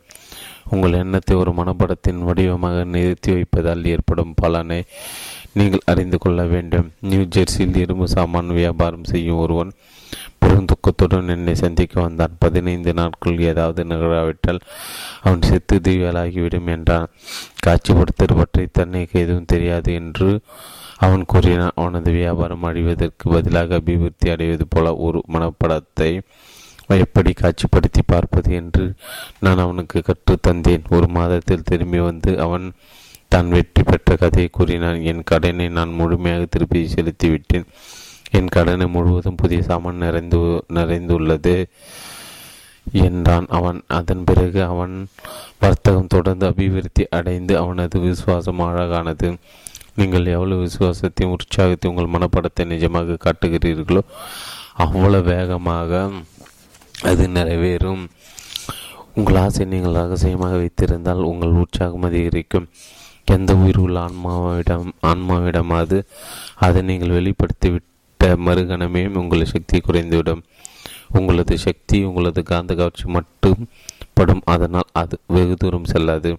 [0.74, 4.80] உங்கள் எண்ணத்தை ஒரு மனப்படத்தின் வடிவமாக நிறுத்தி வைப்பதால் ஏற்படும் பலனை
[5.60, 6.90] நீங்கள் அறிந்து கொள்ள வேண்டும்.
[7.10, 9.72] நியூ ஜெர்சியில் இரும்பு சாமான் வியாபாரம் செய்யும் ஒருவன்
[10.42, 12.38] பெரும் துக்கத்துடன் என்னை சந்திக்க வந்தான்.
[12.40, 14.62] பதினைந்து நாட்கள் ஏதாவது நிகழாவிட்டால்
[15.24, 17.12] அவன் செத்து தீவியலாகிவிடும் என்றான்.
[17.66, 20.30] காட்சிப்படுத்தல் பற்றி தன்னைக்கு எதுவும் தெரியாது என்று
[21.06, 21.78] அவன் கூறினான்.
[21.82, 26.12] அவனது வியாபாரம் அழிவதற்கு பதிலாக அபிவிருத்தி அடைவது போல ஒரு மனப்படத்தை
[26.98, 28.86] எப்படி காட்சிப்படுத்தி பார்ப்பது என்று
[29.39, 32.66] நான் அவனுக்கு கற்றுத்தந்தேன் ஒரு மாதத்தில் திரும்பி வந்து அவன்
[33.34, 35.02] தான் வெற்றி பெற்ற கதையை கூறினான்.
[35.02, 37.68] என் கடனை நான் முழுமையாக திருப்பி செலுத்திவிட்டேன்.
[38.32, 40.39] என் கடனை முழுவதும் புதிய சாமான் நிறைந்து
[40.78, 41.56] நிறைந்துள்ளது
[43.06, 43.80] என்றான் அவன்.
[43.98, 44.96] அதன் பிறகு அவன்
[45.64, 49.30] வர்த்தகம் தொடர்ந்து அபிவிருத்தி அடைந்து அவனது விசுவாசம் அழகானது
[50.00, 54.04] நீங்கள் எவ்வளவு விசுவாசத்தையும் உற்சாகத்தையும் உங்கள் மனப்படத்தை நிஜமாக காட்டுகிறீர்களோ
[54.84, 56.12] அவ்வளவு வேகமாக
[57.10, 58.04] அது நிறைவேறும்.
[59.16, 62.68] உங்கள் ஆசை நீங்கள் ரகசியமாக வைத்திருந்தால் உங்கள் உற்சாகம் அதிகரிக்கும்.
[63.26, 65.97] எந்த உயிர் உள்ள ஆன்மாவிடம் ஆன்மாவிடம் அது
[66.66, 70.43] அதை நீங்கள் வெளிப்படுத்திவிட்ட மறுகணமே உங்கள் சக்தி குறைந்துவிடும்.
[71.20, 73.62] உங்களது சக்தி உங்களது காந்த கவர்ச்சி மட்டும்
[74.14, 74.43] படும்.
[74.45, 76.32] அதனால் அது வெகு தூரம் செல்லாது.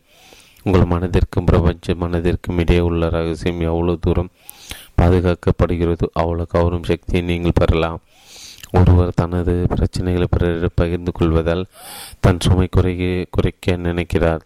[0.65, 4.31] உங்கள் மனதிற்கும் பிரபஞ்ச மனதிற்கும் இடையே உள்ள ரகசியம் எவ்வளவு தூரம்
[5.01, 8.01] பாதுகாக்கப்படுகிறதோ அவ்வளோ கவரும் சக்தியை நீங்கள் பெறலாம்.
[8.79, 11.65] ஒருவர் தனது பிரச்சனைகளை பிறர் பகிர்ந்து கொள்வதால்
[12.25, 13.05] தன் சுமை குறைய
[13.37, 14.43] குறைக்க நினைக்கிறார்.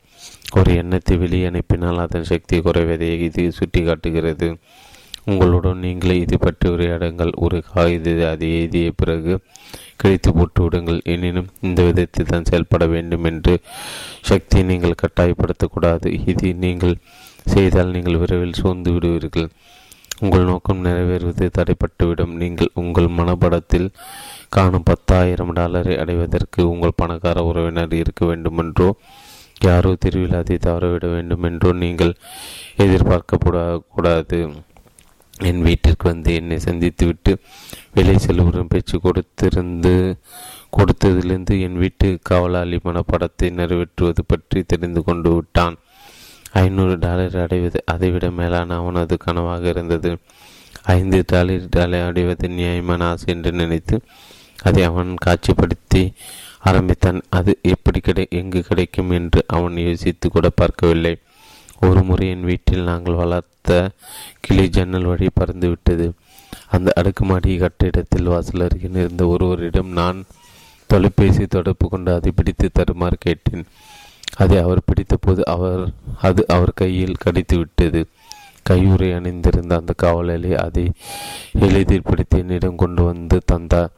[0.58, 4.48] ஒரு எண்ணத்தை வெளியே அனுப்பினால் அதன் சக்தி குறைவதை இது சுட்டி காட்டுகிறது
[5.30, 7.32] உங்களுடன் நீங்களே இது பற்றி உரையாடுங்கள்.
[7.44, 9.32] ஒரு காகிதத்தை அதை எழுதிய பிறகு
[10.00, 11.00] கிழித்து போட்டு விடுங்கள்.
[11.14, 13.54] எனினும் இந்த விதத்தில் தான் செயல்பட வேண்டும் என்று
[14.30, 16.08] சக்தியை நீங்கள் கட்டாயப்படுத்தக்கூடாது.
[16.32, 16.94] இது நீங்கள்
[17.54, 19.48] செய்தால் நீங்கள் விரைவில் சோர்ந்து விடுவீர்கள்.
[20.24, 22.34] உங்கள் நோக்கம் நிறைவேறுவது தடைப்பட்டுவிடும்.
[22.42, 23.88] நீங்கள் உங்கள் மனப்படத்தில்
[24.56, 28.88] காணும் பத்தாயிரம் டாலரை அடைவதற்கு உங்கள் பணக்கார உறவினர் இருக்க வேண்டுமென்றோ
[29.60, 32.14] யாரோ தெருவில் அதை தவறவிட வேண்டுமென்றோ நீங்கள்
[32.84, 34.40] எதிர்பார்க்கப்படக்கூடாது.
[35.48, 37.32] என் வீட்டிற்கு வந்து என்னை சந்தித்துவிட்டு
[37.94, 39.94] விலை செல்வரும் பேச்சு கொடுத்திருந்து
[40.76, 45.76] கொடுத்ததிலிருந்து என் வீட்டு காவலாளி மனப்படத்தை நிறைவேற்றுவது பற்றி தெரிந்து கொண்டு விட்டான்.
[46.62, 50.10] ஐநூறு டாலர் அடைவது அதைவிட மேலான அவனது கனவாக இருந்தது.
[50.96, 53.96] ஐந்து டாலர் டாலர் அடைவது நியாயமான ஆசை என்று நினைத்து
[54.62, 56.02] அதை அவன் காட்சிப்படுத்தி
[56.68, 57.18] ஆரம்பித்தான்.
[57.38, 61.14] அது எப்படி கிடை எங்கு கிடைக்கும் என்று அவன் யோசித்து கூட பார்க்கவில்லை.
[61.86, 63.70] ஒரு முறை என் வீட்டில் நாங்கள் வளர்த்த
[64.40, 66.06] கிளி ஜன்னல் வழி பறந்து விட்டது.
[66.68, 70.18] அந்த அடுக்குமாடி கட்டிடத்தில் வாசல் அருகில் இருந்த ஒருவரிடம் நான்
[70.90, 73.64] தொலைபேசி தொடர்பு கொண்டு அதை பிடித்து தருமாறு கேட்டேன்.
[74.34, 78.06] அதை அவர் பிடித்தபோது அவர் அது அவர் கையில் கடித்து விட்டது
[78.70, 80.92] கையுறை அணிந்திருந்த அந்த காவலாளி அதை
[81.60, 83.90] எளிதில் பிடித்து என்னிடம் கொண்டு வந்து தந்தார்.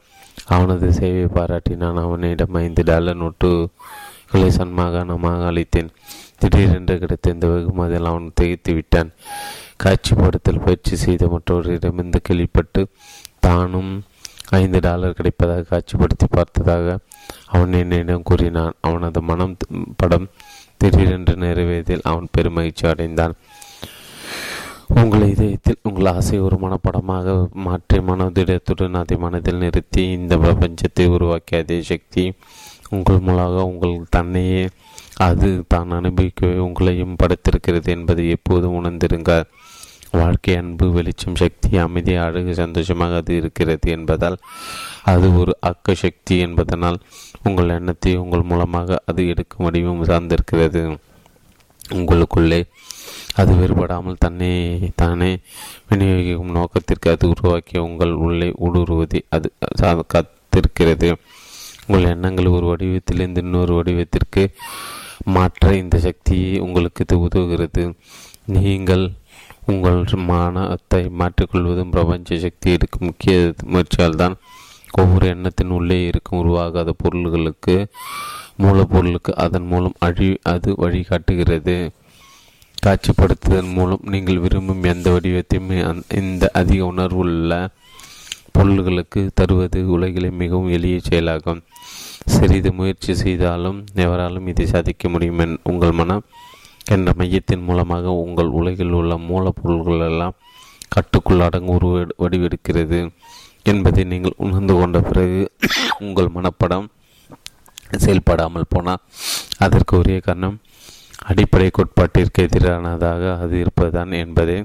[0.45, 5.89] அவனது சேவை பாராட்டி நான் அவனிடம் ஐந்து டாலர் நோட்டுகளை சன்மாகாணமாக அளித்தேன்.
[6.37, 9.11] திடீரென்று கிடைத்த இந்த வெகுமதியில் அவன் திகைத்து விட்டான்.
[9.83, 12.87] காட்சிப்படுத்தல் பயிற்சி செய்த மற்றவரிடமிருந்து கேள்விப்பட்டு
[13.39, 14.03] தானும்
[14.49, 16.97] ஐந்து டாலர் கிடைப்பதாக காட்சிப்படுத்தி பார்த்ததாக
[17.49, 18.75] அவன் என்னிடம் கூறினான்.
[18.81, 19.55] அவனது மனம்
[19.95, 20.27] படம்
[20.81, 23.33] திடீரென்று நிறைவேறியதில் அவன் பெருமகிழ்ச்சி அடைந்தான்.
[24.99, 27.33] உங்கள் இதயத்தில் உங்கள் ஆசை ஒரு மனப்படமாக
[27.65, 32.23] மாற்றி மனதிடத்துடன் அதை மனதில் நிறுத்தி இந்த பிரபஞ்சத்தை உருவாக்கிய அதே சக்தி
[32.89, 34.63] உங்கள் மூலமாக உங்கள் தன்னையே
[35.27, 39.33] அது தான் அனுபவிக்கவே உங்களையும் படைத்திருக்கிறது என்பதை எப்போதும் உணர்ந்திருங்க
[40.11, 44.37] வாழ்க்கை அன்பு வெளிச்சம் சக்தி அமைதி அழகு சந்தோஷமாக அது இருக்கிறது என்பதால்
[45.03, 46.97] அது ஒரு அக்க சக்தி என்பதனால்
[47.43, 50.81] உங்கள் எண்ணத்தை உங்கள் மூலமாக அது எடுக்கும் வடிவம் சார்ந்திருக்கிறது.
[51.93, 52.61] உங்களுக்குள்ளே
[53.35, 54.51] அது வேறுபடாமல் தன்னை
[54.95, 55.39] தானே
[55.89, 59.51] விநியோகிக்கும் நோக்கத்திற்கு அது உருவாக்கிய உங்கள் உள்ளே ஊடுருவதை அது
[60.13, 61.09] காத்திருக்கிறது.
[61.87, 64.43] உங்கள் எண்ணங்கள் ஒரு வடிவத்திலிருந்து இன்னொரு வடிவத்திற்கு
[65.35, 67.93] மாற்ற இந்த சக்தியை உங்களுக்கு உதவுகிறது.
[68.57, 69.05] நீங்கள்
[69.71, 73.33] உங்கள் மானத்தை மாற்றிக்கொள்வதும் பிரபஞ்ச சக்தி எடுக்கும் முக்கிய
[73.71, 74.35] முயற்சியால் தான்
[75.01, 77.75] ஒவ்வொரு எண்ணத்தின் உள்ளே இருக்கும் உருவாகாத பொருள்களுக்கு
[78.63, 81.77] மூலப்பொருளுக்கு அதன் மூலம் அழி அது வழிகாட்டுகிறது.
[82.85, 85.71] காட்சிப்படுத்துவதன் மூலம் நீங்கள் விரும்பும் எந்த வடிவத்தையும்
[86.21, 87.53] இந்த அதிக உணர்வுள்ள
[88.57, 91.61] பொருள்களுக்கு தருவது உலகிலே மிகவும் எளிய செயலாகும்.
[92.33, 96.25] சிறிது முயற்சி செய்தாலும் எவராலும் இதை சாதிக்க முடியும் என் உங்கள் மனம்
[96.95, 100.37] என்ற மையத்தின் மூலமாக உங்கள் உலகில் உள்ள மூலப்பொருள்கள் எல்லாம்
[100.89, 102.99] கட்டுக்குள் அடங்கு உருவ வடிவெடுக்கிறது
[103.63, 105.41] என்பதை நீங்கள் உணர்ந்து கொண்ட பிறகு
[105.99, 106.87] உங்கள் மனப்படம்
[107.97, 109.03] செயல்படாமல் போனால்
[109.57, 110.57] அதற்கு ஒரே காரணம்
[111.29, 114.57] அடிப்படை கோட்பாட்டிற்கு எதிரானதாக அது இருப்பதுதான் என்பதை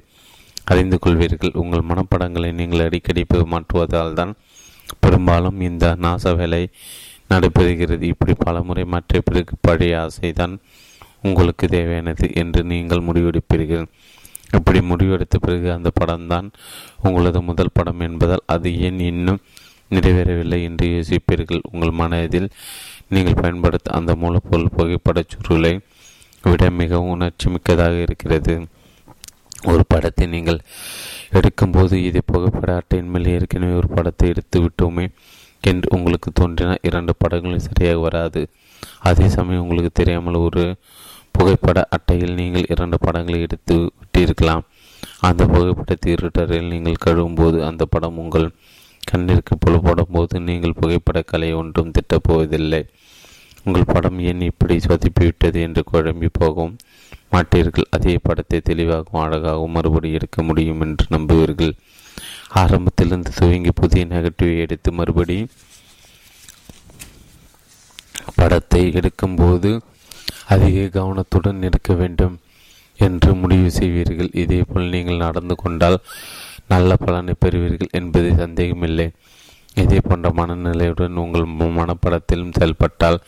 [0.65, 1.57] அறிந்து கொள்வீர்கள்.
[1.63, 4.33] உங்கள் மனப்படங்களை நீங்கள் அடிக்கடி மாற்றுவதால் தான்
[5.01, 6.63] பெரும்பாலும் இந்த நாச வேலை
[7.33, 8.05] நடைபெறுகிறது.
[8.13, 10.55] இப்படி பல முறை மாற்றிய பிறகு பழைய ஆசைதான்
[11.29, 13.87] உங்களுக்கு தேவையானது என்று நீங்கள் முடிவெடுப்பீர்கள்.
[14.57, 16.49] இப்படி முடிவெடுத்த பிறகு அந்த படம்தான்
[17.07, 19.41] உங்களது முதல் படம் என்பதால் அது ஏன் இன்னும்
[19.91, 21.63] நிறைவேறவில்லை என்று யோசிப்பீர்கள்.
[21.73, 22.49] உங்கள் மனதில்
[23.15, 25.75] நீங்கள் பயன்படுத்த அந்த மூலப்பொருள் புகைப்படச் சுருளை
[26.45, 28.55] விட மிகவும் உணர்ச்சி மிக்கதாக இருக்கிறது.
[29.73, 30.61] ஒரு படத்தை நீங்கள்
[31.39, 35.07] எடுக்கும்போது இது புகைப்பட அட்டையின் மேல் ஏற்கனவே ஒரு படத்தை எடுத்து விட்டோமே
[35.71, 38.43] என்று உங்களுக்கு தோன்றினால் இரண்டு படங்களும் சரியாக வராது.
[39.11, 40.65] அதே சமயம் உங்களுக்கு தெரியாமல் ஒரு
[41.37, 44.65] புகைப்பட அட்டையில் நீங்கள் இரண்டு படங்களை எடுத்து விட்டிருக்கலாம்.
[45.29, 48.49] அந்த புகைப்படத்தை இருட்டறையில் நீங்கள் கழுவும் போது அந்த படம் உங்கள்
[49.11, 52.83] கண்ணிற்கு புலப்படும் போது நீங்கள் புகைப்பட கலை ஒன்றும் திட்டப்போவதில்லை.
[53.67, 56.75] உங்கள் படம் ஏன் இப்படி சொதப்பிவிட்டது என்று குழம்பி போகவும்
[57.35, 57.87] மாட்டீர்கள்.
[57.97, 61.73] அதே படத்தை தெளிவாகவும் அழகாகவும் மறுபடி எடுக்க முடியும் என்று நம்புவீர்கள்.
[62.63, 65.39] ஆரம்பத்திலிருந்து துவங்கி புதிய நெகட்டிவை எடுத்து மறுபடி
[68.39, 69.71] படத்தை எடுக்கும்போது
[70.49, 72.39] அதிக கவனத்துடன் இருக்க வேண்டும்
[73.01, 74.31] என்று முடிவு செய்வீர்கள்.
[74.33, 75.99] இதேபோல் நீங்கள் நடந்து கொண்டால்
[76.69, 79.13] நல்ல பலனை பெறுவீர்கள் என்பது சந்தேகமில்லை.
[79.75, 81.47] இதே போன்ற மனநிலையுடன் உங்கள்
[81.79, 83.19] மனப்படத்திலும் செயல்பட்டால்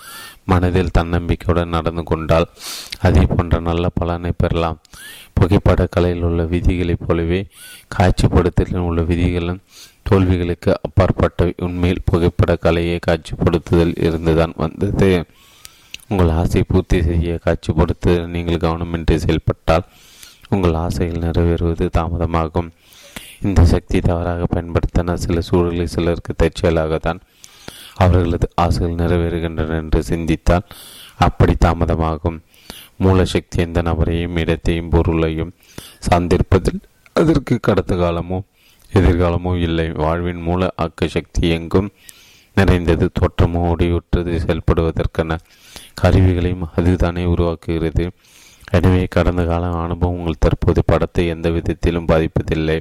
[0.45, 2.47] மனதில் தன்னம்பிக்கையுடன் நடந்து கொண்டால்
[3.01, 4.79] அதே போன்ற நல்ல பலனை பெறலாம்.
[5.33, 7.47] புகைப்பட கலையில் உள்ள விதிகளைப் போலவே
[7.97, 9.61] காட்சிப்படுத்தலில் உள்ள விதிகளும்
[10.11, 15.25] தோல்விகளுக்கு அப்பாற்பட்ட உண்மையில் புகைப்பட கலையை காட்சிப்படுத்துதல் இருந்துதான் வந்தது.
[16.11, 19.87] உங்கள் ஆசை பூர்த்தி செய்ய காட்சிப்படுத்துதல் நீங்கள் கவனமின்றி செயல்பட்டால்
[20.49, 22.69] உங்கள் ஆசைகள் நிறைவேறுவது தாமதமாகும்.
[23.43, 27.21] இந்த சக்தி தவறாக பயன்படுத்தின சில சூழலில் சிலருக்கு தற்செயலாகத்தான்
[27.95, 30.69] அவர்களது ஆசைகள் நிறைவேறுகின்றன என்று சிந்தித்தால்
[31.27, 32.39] அப்படி தாமதமாகும்.
[33.05, 35.53] மூலசக்தி எந்த நபரையும் இடத்தையும் பொருளையும்
[36.09, 36.81] சார்ந்திருப்பதில்
[37.13, 38.39] அதற்கு கடந்த காலமோ
[38.93, 39.89] எதிர்காலமோ இல்லை.
[40.03, 41.89] வாழ்வின் மூல ஆக்க சக்தி எங்கும்
[42.57, 45.39] நிறைந்தது தோற்றமோ ஒடியுற்றது செயல்படுவதற்கென
[46.03, 48.05] கருவிகளையும் அதுதானே உருவாக்குகிறது.
[48.77, 52.79] எனவே கடந்த கால அனுபவம் உங்கள் தற்போது படத்தை எந்த விதத்திலும் பாதிப்பதில்லை.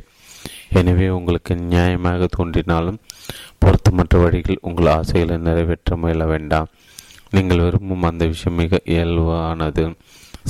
[0.79, 2.99] எனவே உங்களுக்கு நியாயமாக தோன்றினாலும்
[3.63, 6.69] பொருத்தமற்ற வழிகள் உங்கள் ஆசைகளை நிறைவேற்ற முயல வேண்டாம்.
[7.35, 9.85] நீங்கள் விரும்பும் அந்த விஷயம் மிக இயல்பானது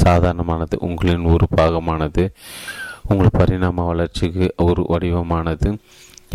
[0.03, 2.23] சாதாரணமானது உங்களின் ஒரு பாகமானது
[3.11, 5.69] உங்கள் பரிணாம வளர்ச்சிக்கு ஒரு வடிவமானது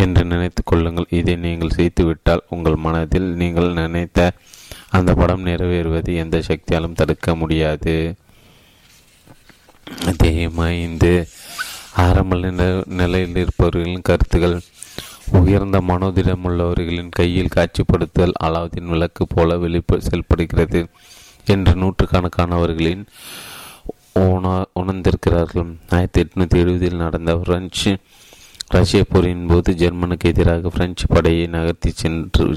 [0.02, 1.10] என்று நினைத்து கொள்ளுங்கள்.
[1.18, 4.18] இதை நீங்கள் செய்துவிட்டால் உங்கள் மனதில் நீங்கள் நினைத்த
[4.90, 8.14] அந்த படம் நிறைவேறுவதை எந்த சக்தியாலும் தடுக்க முடியாது.
[10.56, 11.28] ஐந்து
[11.94, 12.36] ஆரம்ப
[12.86, 14.60] நிலையில் இருப்பவர்களின் கருத்துகள்
[15.32, 20.86] உயர்ந்த மனோதிடம் உள்ளவர்களின் கையில் காட்சிப்படுத்தல் அலாவுதீன் விளக்கு போல வெளிப்ப செயல்படுகிறது
[21.44, 23.04] என்று நூற்றுக்கணக்கானவர்களின்
[24.80, 25.76] உணர்ந்திருக்கிறார்கள்.
[25.88, 27.96] ஆயிரத்தி எட்நூத்தி எழுபதில் நடந்த பிரெஞ்சு
[28.66, 32.56] ரஷ்ய போரின் போது ஜெர்மனுக்கு எதிராக பிரெஞ்சு படையை நகர்த்தி சென்று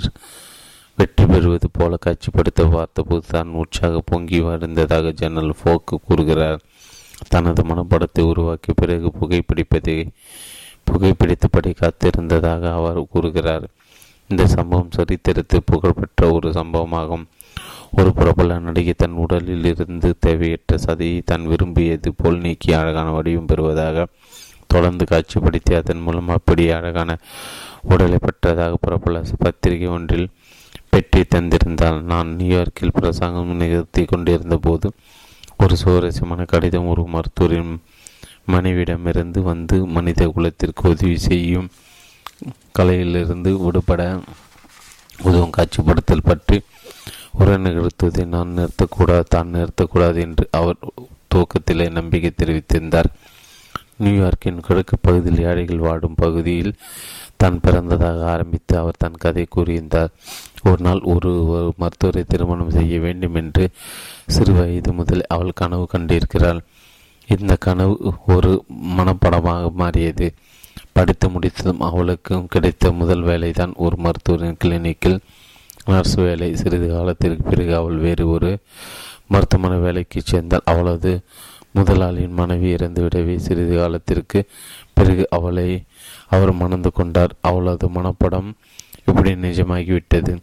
[0.98, 6.60] வெற்றி பெறுவது போல காட்சிப்படுத்த பார்த்தபோது தான் உற்சாக பொங்கி வருந்ததாக ஜெனரல் ஃபோக்கு கூறுகிறார்.
[7.30, 9.96] தனது மனப்படத்தை உருவாக்கிய பிறகு புகைப்பிடிப்பதை
[10.90, 13.66] புகைப்பிடித்தபடி காத்திருந்ததாக அவர் கூறுகிறார்.
[14.30, 17.26] இந்த சம்பவம் சரித்திரத்தில் புகழ்பெற்ற ஒரு சம்பவமாகும்.
[17.92, 24.06] ஒரு பிரபல நடிகை தன் உடலில் இருந்து தேவையற்ற சதையை தான் விரும்பியது போல் நீக்கி அழகான வடிவம் பெறுவதாக
[24.68, 27.12] தொடர்ந்து காட்சிப்படுத்தி அதன் மூலம் அப்படி அழகான
[27.84, 30.28] உடலை பெற்றதாக பிரபல பத்திரிகை ஒன்றில்
[30.94, 34.88] பெட்டி தந்திருந்தால் நான் நியூயார்க்கில் பிரசங்கம் நிகழ்த்தி கொண்டிருந்த போது
[35.58, 37.74] ஒரு சுவாரஸ்யமான கடிதம் ஒரு மருத்துவரின்
[38.52, 41.70] மனைவிடமிருந்து வந்து மனித குலத்திற்கு உதவி செய்யும்
[42.80, 44.02] கலையிலிருந்து விடுபட
[45.24, 46.58] உதவும் காட்சிப்படுத்தல் பற்றி
[47.32, 50.80] உரை நிகழ்த்துவதை நான் நிறுத்தக்கூடாது தான் நிறுத்தக்கூடாது என்று அவர்
[51.36, 53.10] துவக்கத்திலே நம்பிக்கை தெரிவித்திருந்தார்.
[54.04, 56.74] நியூயார்க்கின் கிழக்கு பகுதியில் ஏழைகள் வாடும் பகுதியில்
[57.44, 60.12] தான் பிறந்ததாக ஆரம்பித்து அவர் தன் கதை கூறியிருந்தார்.
[60.70, 61.32] ஒரு நாள் ஒரு
[61.82, 63.66] மருத்துவரை திருமணம் செய்ய வேண்டும் என்று
[64.36, 66.62] சிறு வயது முதல் அவள் கனவு கண்டிருக்கிறாள்.
[67.28, 67.96] இந்த கனவு
[68.36, 68.52] ஒரு
[68.98, 70.28] மனப்படமாக மாறியது.
[70.98, 75.18] படித்து முடித்ததும் அவளுக்கும் கிடைத்த முதல் வேலைதான் ஒரு மருத்துவரின் கிளினிக்கில்
[75.92, 76.50] நர்ஸ் வேலை.
[76.62, 78.52] சிறிது காலத்திற்கு பிறகு அவள் வேறு ஒரு
[79.34, 81.12] மருத்துவமனை வேலைக்கு சேர்ந்தால் அவளது
[81.78, 84.40] முதலாளியின் மனைவி இறந்துவிடவே சிறிது காலத்திற்கு
[84.98, 85.68] பிறகு அவளை
[86.34, 87.34] அவர் மணந்து கொண்டார்.
[87.50, 88.50] அவளது மனப்படம்
[89.10, 90.34] இப்படி நிஜமாகிவிட்டது.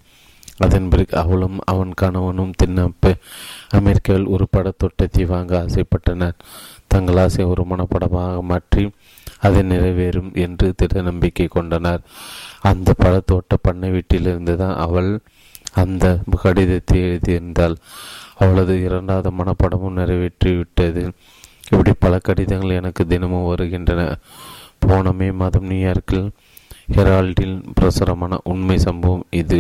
[0.65, 3.13] அதன் பிறகு அவளும் அவன் கணவனும் தின்னப்ப
[3.79, 6.37] அமெரிக்காவில் ஒரு படத்தோட்டத்தை வாங்க ஆசைப்பட்டனர்.
[6.93, 8.85] தங்கள் ஆசை ஒரு மனப்படமாக மாற்றி
[9.47, 12.03] அது நிறைவேறும் என்று திட நம்பிக்கை கொண்டனர்.
[12.71, 15.11] அந்த படத்தோட்ட பண்ணை வீட்டிலிருந்து தான் அவள்
[15.83, 16.05] அந்த
[16.43, 17.77] கடிதத்தை எழுதியிருந்தாள்.
[18.43, 21.05] அவளது இரண்டாவது மனப்படமும் நிறைவேற்றிவிட்டது.
[21.71, 24.03] இப்படி பல கடிதங்கள் எனக்கு தினமும் வருகின்றன.
[24.85, 26.27] போன மே மாதம் நியூயார்க்கில்
[26.97, 29.59] ஹெரால்டில் பிரசுரமான உண்மை சம்பவம் இது.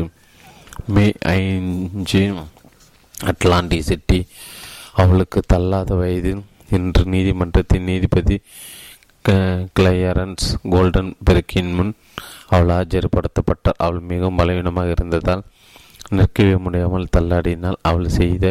[0.94, 2.22] மே ஐந்து
[3.14, 4.20] அட்லாண்டி சிட்டி
[5.02, 6.32] அவளுக்கு தள்ளாத வயது.
[6.76, 8.36] இன்று நீதிமன்றத்தின் நீதிபதி
[9.78, 11.92] கிளையரன்ஸ் கோல்டன் பெருக்கின் முன்
[12.54, 15.42] அவள் ஆஜர்படுத்தப்பட்டால் அவள் மிகவும் பலவீனமாக இருந்ததால்
[16.18, 18.44] நிற்கவே முடியாமல் தள்ளாடினால் அவள் செய்த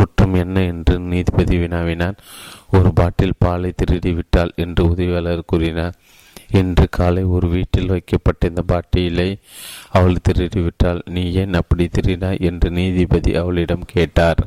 [0.00, 2.20] குற்றம் என்ன என்று நீதிபதி வினாவினார்.
[2.76, 5.98] ஒரு பாட்டில் பாலை திருடி விட்டாள் என்று உதவியாளர் கூறினார்.
[6.58, 8.62] இன்று காலை ஒரு வீட்டில் வைக்கப்பட்ட இந்த
[9.98, 11.02] அவள் திருடிவிட்டாள்.
[11.14, 14.42] நீ ஏன் அப்படி திருடினாய் என்று நீதிபதி அவளிடம் கேட்டார்.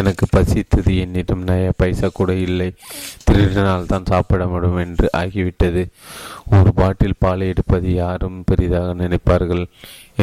[0.00, 2.68] எனக்கு பசித்தது என்னிடம் நய பைசா கூட இல்லை.
[3.26, 5.82] திருடினால் தான் சாப்பிட முடியும் என்று ஆகிவிட்டது.
[6.56, 9.64] ஒரு பாட்டில் பாலை எடுப்பது யாரும் பெரிதாக நினைப்பார்கள்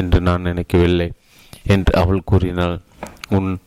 [0.01, 1.09] என்று நான் நினைக்கவில்லை
[1.75, 2.77] என்று அவள் கூறினாள்.
[3.29, 3.57] உன்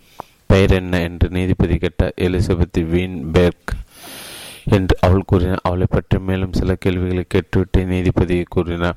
[0.47, 1.01] பெயர் என்ன?
[1.01, 3.73] என்று நீதிபதி கேட்டார் எலிசபெத் வீன்பெர்க்
[4.65, 5.61] என்று அவள் கூறினார்.
[5.63, 8.97] அவளை பற்றி மேலும் சில கேள்விகளை கேட்டுவிட்டு நீதிபதி கூறினார்.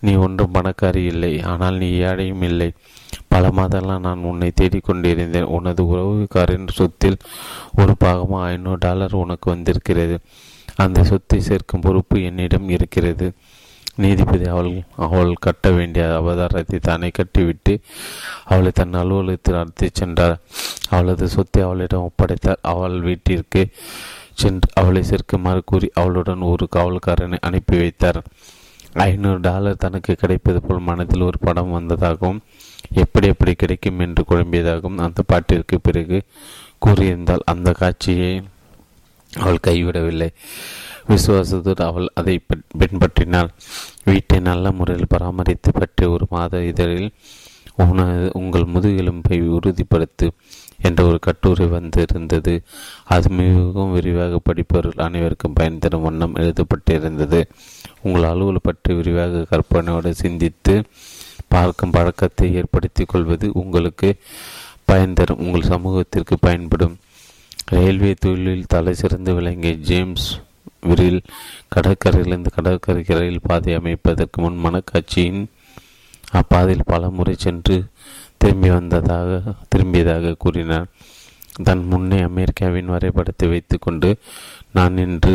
[0.00, 2.72] நீ ஒன்றும் பணக்காரி இல்லை ஆனால் நீ ஏழையும் இல்லை.
[3.28, 5.42] பல மாதங்களாக நான் உன்னை தேடிக்கொண்டிருந்தேன்.
[5.42, 7.16] உனது உறவுக்காரின் சொத்தில்
[7.76, 10.18] ஒரு பாகமாக ஐநூறு டாலர் உனக்கு வந்திருக்கிறது.
[10.76, 13.32] அந்த சொத்தை சேர்க்கும் பொறுப்பு என்னிடம் இருக்கிறது.
[14.02, 14.70] நீதிபதி அவள்
[15.06, 17.74] அவள் கட்ட வேண்டிய அவதாரத்தை தானே கட்டிவிட்டு
[18.44, 20.36] அவளை தன் அலுவலகத்தில் அழைத்து சென்றார்
[20.90, 23.62] அவளது சொத்தை அவளிடம் ஒப்படைத்தார் அவள் வீட்டிற்கு
[24.42, 28.20] சென்று அவளை சேர்க்குமாறு கூறி அவளுடன் ஒரு காவல்காரனை அனுப்பி வைத்தார்.
[29.04, 32.40] ஐநூறு டாலர் தனக்கு கிடைப்பது போல் மனதில் ஒரு படம் வந்ததாகவும்
[32.94, 36.18] எப்படி எப்படி கிடைக்கும் என்று குழம்பியதாகவும் அந்த பாட்டிற்கு பிறகு
[36.86, 38.32] கூறியிருந்தால் அந்த காட்சியை
[39.32, 40.30] அவள் கைவிடவில்லை.
[41.12, 42.34] விசுவாசத்தோடு அவள் அதை
[42.80, 43.50] பின்பற்றினாள்.
[44.08, 47.10] வீட்டை நல்ல முறையில் பராமரித்து பற்றிய ஒரு மாத இதழில்
[47.84, 50.26] உனது உங்கள் முதுகெலும்பை உறுதிப்படுத்து
[50.86, 52.54] என்ற ஒரு கட்டுரை வந்திருந்தது.
[53.14, 57.40] அது மிகவும் விரிவாக படிப்பவர்கள் அனைவருக்கும் பயன் தரும் வண்ணம் எழுதப்பட்டிருந்தது.
[58.02, 60.74] உங்கள் அலுவல் பற்றி விரிவாக கற்பனையோடு சிந்தித்து
[61.48, 64.10] பார்க்கும் பழக்கத்தை ஏற்படுத்தி கொள்வது உங்களுக்கு
[64.84, 65.42] பயன் தரும்.
[65.44, 66.94] உங்கள் சமூகத்திற்கு பயன்படும்.
[67.74, 70.28] ரயில்வே தொழிலில் தலை சிறந்து விளங்கிய ஜேம்ஸ்
[70.80, 71.22] விரில்
[71.74, 75.46] கடற்கரையிலிருந்து கடற்கரைக்கு ரயில் பாதை அமைப்பதற்கு முன் மனக்காட்சியின்
[76.32, 77.76] அப்பாதையில் பல முறை சென்று
[78.36, 80.86] திரும்பி வந்ததாக திரும்பியதாக கூறினார்.
[81.62, 84.10] தன் முன்னே அமெரிக்காவின் வரைபடத்தை வைத்துக்கொண்டு
[84.72, 85.32] நான் நின்று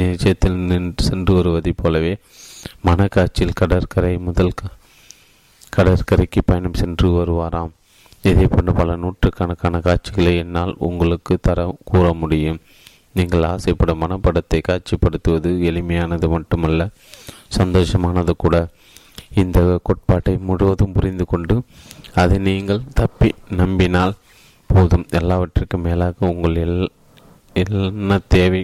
[0.00, 2.12] நிச்சயத்தில் நின்று சென்று வருவதைப் போலவே
[2.84, 4.52] மனக்காட்சியில் கடற்கரை முதல்
[5.76, 7.72] கடற்கரைக்கு பயணம் சென்று வருவாராம்.
[8.22, 12.60] இதே போன்ற பல நூற்றுக்கணக்கான காட்சிகளை என்னால் உங்களுக்கு தர கூற முடியும்.
[13.18, 16.88] நீங்கள் ஆசைப்படும் மனப்படத்தை காட்சிப்படுத்துவது எளிமையானது மட்டுமல்ல
[17.58, 18.56] சந்தோஷமானது கூட.
[19.42, 21.54] இந்த கோட்பாட்டை முழுவதும் புரிந்து கொண்டு
[22.22, 24.14] அதை நீங்கள் தப்பி நம்பினால்
[24.70, 25.06] போதும்.
[25.20, 26.78] எல்லாவற்றிற்கும் மேலாக உங்கள் எல்
[27.62, 28.62] என்ன தேவை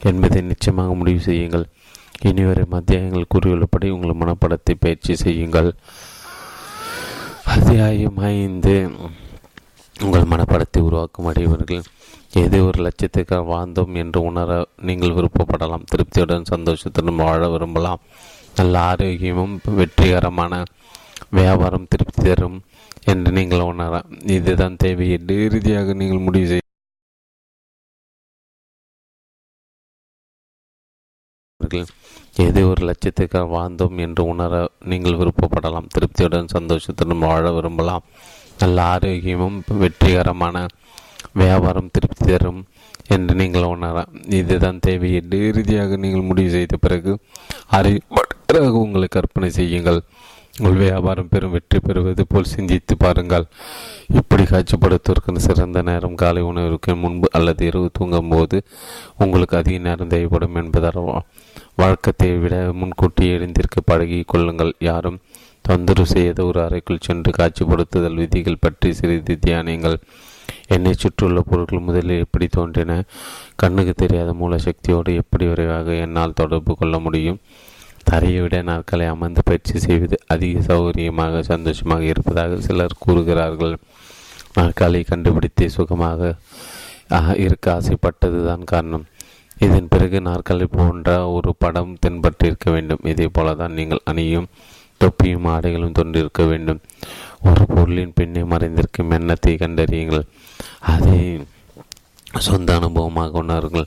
[0.00, 1.66] என்பதை நிச்சயமாக முடிவு செய்யுங்கள்.
[2.28, 5.70] இனிவரை அத்தியாயங்கள் கூறியுள்ளபடி உங்கள் மனப்படத்தை பயிற்சி செய்யுங்கள்.
[7.54, 8.74] அத்தியாயம் ஐந்து.
[10.04, 11.84] உங்கள் மனப்படத்தை உருவாக்கும் அடைவர்கள்
[12.42, 14.50] ஏதோ ஒரு லட்சத்துக்காக வாழ்ந்தோம் என்று உணர
[14.88, 15.86] நீங்கள் விருப்பப்படலாம்.
[15.92, 18.02] திருப்தியுடன் சந்தோஷத்துடன் வாழ விரும்பலாம்.
[18.58, 20.62] நல்ல ஆரோக்கியமும் வெற்றிகரமான
[21.38, 22.58] வியாபாரம் திருப்தி தரும்
[23.12, 24.02] என்று நீங்கள் உணர
[24.36, 26.62] இதுதான் தேவை என்று இறுதியாக நீங்கள் முடிவு செய்ய
[32.44, 34.52] ஏதோ ஒரு லட்சத்துக்காக வாழ்ந்தோம் என்று உணர
[34.90, 35.86] நீங்கள் விருப்பப்படலாம்.
[35.94, 38.04] திருப்தியுடன் சந்தோஷத்துடன் வாழ விரும்பலாம்.
[38.62, 40.56] நல்ல ஆரோக்கியமும் வெற்றிகரமான
[41.40, 42.60] வியாபாரம் திருப்தி தரும்
[43.14, 44.04] என்று நீங்கள் உணர.
[44.40, 47.12] இதுதான் தேவை என்று இறுதியாக நீங்கள் முடிவு செய்த பிறகு
[47.78, 50.00] அறிவாக உங்களை கற்பனை செய்யுங்கள்.
[50.58, 53.46] உங்கள் வியாபாரம் பெரும் வெற்றி பெறுவது போல் சிந்தித்து பாருங்கள்.
[54.18, 58.58] இப்படி காட்சிப்படுத்துவதற்கு சிறந்த நேரம் காலை உணவிற்கு முன்பு அல்லது இரவு தூங்கும் போது
[59.24, 61.00] உங்களுக்கு அதிக நேரம் தேவைப்படும் என்பதால்
[61.80, 64.72] வழக்கத்தை விட முன்கூட்டி எழுந்திருக்க பழகி கொள்ளுங்கள்.
[64.88, 65.20] யாரும்
[65.64, 69.98] தொந்தரவு செய்யாத ஒரு அறைக்குள் சென்று காட்சிப்படுத்துதல் விதிகள் பற்றி சிறிது தியானியங்கள்.
[70.66, 73.02] என்னை சுற்றியுள்ள பொருட்கள் முதலில் எப்படி தோன்றின?
[73.56, 77.40] கண்ணுக்கு தெரியாத மூல சக்தியோடு எப்படி விரைவாக என்னால் தொடர்பு கொள்ள முடியும்?
[78.04, 83.76] தரையை விட நாட்களை அமர்ந்து பயிற்சி செய்வது அதிக சௌகரியமாக சந்தோஷமாக இருப்பதாக சிலர் கூறுகிறார்கள்.
[84.54, 86.34] நாற்காலை கண்டுபிடித்து சுகமாக
[87.36, 89.04] இருக்க ஆசைப்பட்டதுதான் காரணம்.
[89.58, 93.04] இதன் பிறகு நாற்காலி போன்ற ஒரு படம் தென்பட்டிருக்க வேண்டும்.
[93.04, 94.46] இதே போலதான் நீங்கள் அணியும்
[94.96, 96.80] தொப்பியும் ஆடைகளும் தோன்றிருக்க வேண்டும்.
[97.42, 100.26] ஒரு பொருளின் பின்னே மறைந்திருக்கும் எண்ணத்தை கண்டறியுங்கள்.
[100.80, 101.46] அதை
[102.38, 103.86] சொந்த அனுபவமாக உணருங்கள்.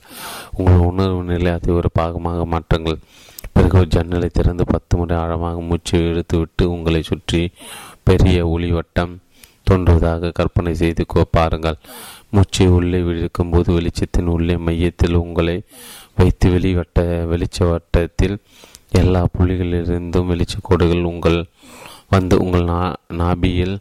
[0.52, 2.98] உங்கள் உணர்வு நிலை அதை ஒரு பாகமாக மாற்றுங்கள்.
[3.52, 7.50] பிறகு ஒரு ஜன்னலை திறந்து பத்து முறை ஆழமாக மூச்சு இழுத்துவிட்டு உங்களை சுற்றி
[8.02, 9.20] பெரிய ஒளி வட்டம்
[9.62, 11.78] தோன்றுவதாக கற்பனை செய்து பாருங்கள்.
[12.30, 15.62] மூச்சை உள்ளே விழுக்கும் போது வெளிச்சத்தின் உள்ளே மையத்தில் உங்களை
[16.14, 18.38] வைத்து வெளிவட்ட வெளிச்ச வட்டத்தில்
[18.90, 21.46] எல்லா புள்ளிகளிலிருந்தும் வெளிச்சக்கோடுகள் உங்கள்
[22.10, 22.80] வந்து உங்கள் நா
[23.12, 23.76] நாபியில்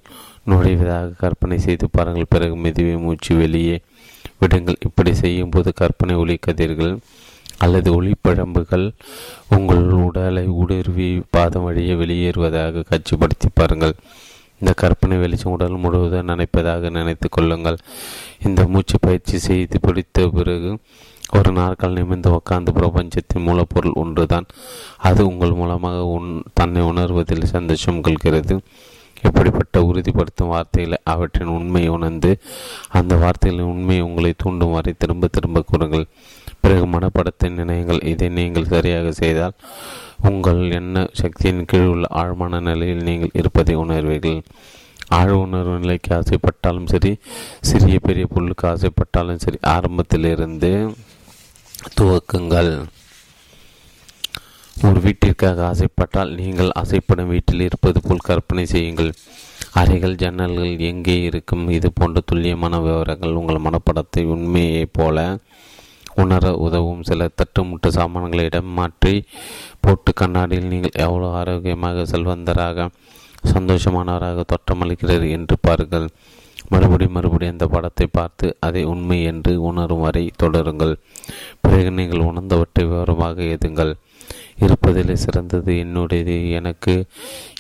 [0.50, 2.30] நுழைவதாக கற்பனை செய்து பாருங்கள்.
[2.30, 3.82] பிறகு மெதுவே மூச்சு வெளியே
[4.40, 4.82] விடுங்கள்.
[4.86, 6.94] இப்படி செய்யும் போது கற்பனை ஒளி கதிர்கள்
[7.58, 8.86] அல்லது ஒளிப்பழம்புகள்
[9.58, 13.96] உங்கள் உடலை ஊடுருவி பாதம் வழியே வெளியேறுவதாக காட்சிப்படுத்தி பாருங்கள்.
[14.60, 17.78] இந்த கற்பனை வெளிச்சம் உடல் முழுவதும் நினைப்பதாக நினைத்து கொள்ளுங்கள்.
[18.46, 20.72] இந்த மூச்சு பயிற்சி செய்து பிடித்த பிறகு
[21.38, 24.48] ஒரு நாட்கள் நிமிர்ந்து உட்கார்ந்து பிரபஞ்சத்தின் மூலப்பொருள் ஒன்றுதான்.
[25.08, 28.56] அது உங்கள் மூலமாக உன் தன்னை உணர்வதில் சந்தோஷம் கொள்கிறது.
[29.28, 32.32] இப்படிப்பட்ட உறுதிப்படுத்தும் வார்த்தைகளை அவற்றின் உண்மையை உணர்ந்து
[32.90, 36.06] அந்த வார்த்தைகளின் உண்மையை உங்களை தூண்டும் வரை திரும்ப திரும்ப கூறுங்கள்.
[36.62, 39.58] பிறகு மனப்படத்தின் நினைவுகள் இதை நீங்கள் சரியாக செய்தால்
[40.30, 44.42] உங்கள் எண்ண சக்தியின் கீழ் உள்ள ஆழமான நிலையில் நீங்கள் இருப்பதை உணர்வீர்கள்.
[45.18, 47.12] ஆழ உணர்வு நிலைக்கு ஆசைப்பட்டாலும் சரி
[47.62, 50.72] சிறிய பெரிய பொருளுக்கு ஆசைப்பட்டாலும் சரி ஆரம்பத்திலிருந்து
[51.98, 52.72] துவக்குங்கள்.
[54.88, 59.12] ஒரு வீட்டிற்காக ஆசைப்பட்டால் நீங்கள் ஆசைப்படும் வீட்டில் இருப்பது போல் கற்பனை செய்யுங்கள்.
[59.82, 61.64] அறைகள் ஜன்னல்கள் எங்கே இருக்கும்?
[61.78, 65.18] இது போன்ற துல்லியமான விவரங்கள் உங்கள் மனப்படத்தை உண்மையைப் போல
[66.24, 67.04] உணர உதவும்.
[67.10, 69.14] சில தட்டுமுட்டு சாமான்களை இடம் மாற்றி
[69.86, 72.88] போட்டு கண்ணாடியில் நீங்கள் எவ்வளோ ஆரோக்கியமாக செல்வந்தராக
[73.54, 76.08] சந்தோஷமானவராக தோற்றமளிக்கிறது என்று பாருங்கள்.
[76.70, 80.96] மறுபடி மறுபடி அந்த படத்தை பார்த்து அதை உண்மை என்று உணரும் வரை தொடருங்கள்.
[81.62, 83.94] பிறகு நீங்கள் உணர்ந்தவற்றை விவரமாக எதுங்கள்
[84.60, 86.52] இருப்பதிலே சிறந்தது என்னுடையது.
[86.52, 87.06] எனக்கு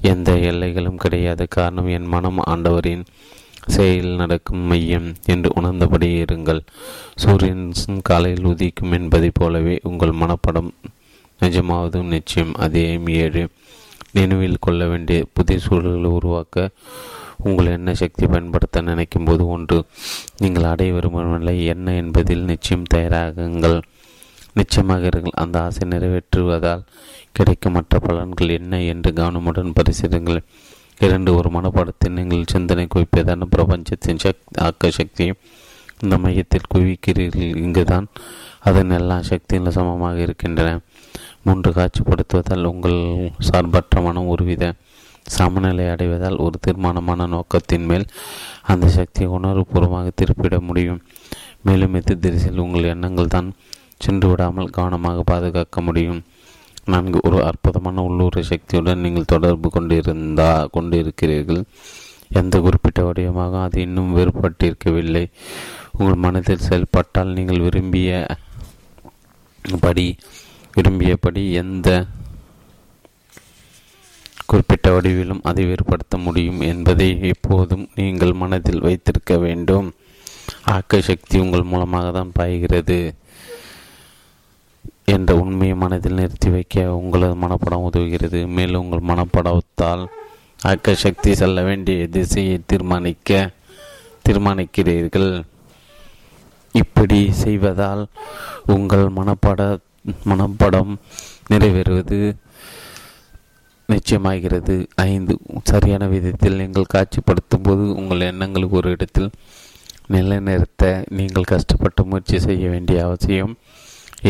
[0.01, 1.47] எந்த எல்லைகளும் கிடையாது.
[1.47, 3.03] காரணம் என் மனம் ஆண்டவரின்
[3.67, 6.59] செயல் நடக்கும் மையம் என்று உணர்ந்தபடி இருங்கள்.
[7.15, 10.69] சூரியன் காலையில் உதிக்கும் என்பதைப் போலவே உங்கள் மனப்படம்
[11.41, 12.53] நிஜமாவதும் நிச்சயம்.
[12.53, 13.47] அதே ஏழு.
[14.11, 16.69] நினைவில் கொள்ள வேண்டிய புதிய சூழல்களை உருவாக்க
[17.43, 19.83] உங்கள் எண்ண சக்தி பயன்படுத்த நினைக்கும் போது ஒன்று
[20.37, 23.81] நீங்கள் அடைய விரும்பும் நிலை என்ன என்பதில் நிச்சயம் தயாராகுங்கள்.
[24.53, 25.39] நிச்சயமாக இருங்கள்.
[25.43, 26.83] அந்த ஆசை நிறைவேற்றுவதால்
[27.31, 30.41] கிடைக்கும் மற்ற பலன்கள் என்ன என்று கவனமுடன் பரிசீலுங்கள்
[30.99, 35.37] இரண்டு ஒரு மனப்பாடத்தில் நீங்கள் சிந்தனை குவிப்பதான பிரபஞ்சத்தின் சக் ஆக்க சக்தியும்
[36.01, 37.55] இந்த மையத்தில் குவிக்கிறீர்கள்.
[37.55, 38.07] இங்குதான்
[38.59, 40.79] அதன் எல்லா சக்திகளும் சமமாக இருக்கின்றன.
[41.43, 44.73] மூன்று காட்சிப்படுத்துவதால் உங்கள் சார்பற்ற மனம் ஒருவித
[45.37, 48.05] சமநிலை அடைவதால் ஒரு தீர்மானமான நோக்கத்தின் மேல்
[48.71, 51.01] அந்த சக்தியை உணர்வுபூர்வமாக திருப்பிட முடியும்.
[51.67, 53.47] மேலும் எதிர்திசையில் உங்கள் எண்ணங்கள் தான்
[54.05, 56.21] சென்று விடாமல் கவனமாக பாதுகாக்க முடியும்.
[56.91, 61.63] நான்கு ஒரு அற்புதமான உள்ளூர் சக்தியுடன் நீங்கள் தொடர்பு கொண்டிருந்தா கொண்டிருக்கிறீர்கள்.
[62.39, 65.25] எந்த குறிப்பிட்ட வடிவமாக அது இன்னும் வேறுபட்டிருக்கவில்லை.
[65.97, 68.09] உங்கள் மனதில் செயல்பட்டால் நீங்கள் விரும்பிய
[69.85, 70.07] படி
[70.75, 71.89] விரும்பியபடி எந்த
[74.49, 79.87] குறிப்பிட்ட வடிவிலும் அதை வேறுபடுத்த முடியும் என்பதை எப்போதும் நீங்கள் மனதில் வைத்திருக்க வேண்டும்.
[80.75, 82.97] ஆக்க சக்தி உங்கள் மூலமாக தான் பாய்கிறது
[85.15, 88.41] என்ற உண்மையை மனதில் நிறுத்தி வைக்க உங்களது மனப்படம் உதவுகிறது.
[88.57, 90.03] மேலும் உங்கள் மனப்படத்தால்
[90.69, 93.39] ஆக்க சக்தி செல்ல வேண்டிய திசையை தீர்மானிக்க
[94.27, 95.31] தீர்மானிக்கிறீர்கள்.
[96.81, 98.03] இப்படி செய்வதால்
[98.75, 99.61] உங்கள் மனப்பட
[100.31, 100.91] மனப்படம்
[101.51, 102.19] நிறைவேறுவது
[103.93, 104.75] நிச்சயமாகிறது.
[105.11, 105.33] ஐந்து
[105.63, 109.29] சரியான விதத்தில் நீங்கள் காட்சிப்படுத்தும் போது உங்கள் எண்ணங்களுக்கு ஒரு இடத்தில்
[110.15, 110.83] நிலைநிறுத்த
[111.17, 113.53] நீங்கள் கஷ்டப்பட்டு முயற்சி செய்ய வேண்டிய அவசியம்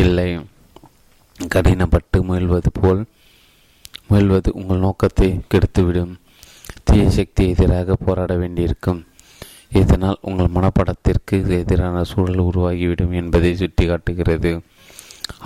[0.02, 0.30] இல்லை.
[1.54, 3.02] கடினப்பட்டு முயல்வது போல்
[4.08, 6.12] முயல்வது உங்கள் நோக்கத்தை கெடுத்துவிடும்.
[6.84, 9.00] தீய சக்தி எதிராக போராட வேண்டியிருக்கும்.
[9.80, 14.52] இதனால் உங்கள் மனப்படத்திற்கு எதிரான சூழல் உருவாகிவிடும் என்பதை சுட்டிக்காட்டுகிறது.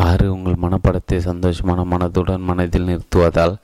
[0.06, 3.56] ஆறு உங்கள் மனப்படத்தை சந்தோஷமான மனதுடன் மனதில் நிறுத்துவதால்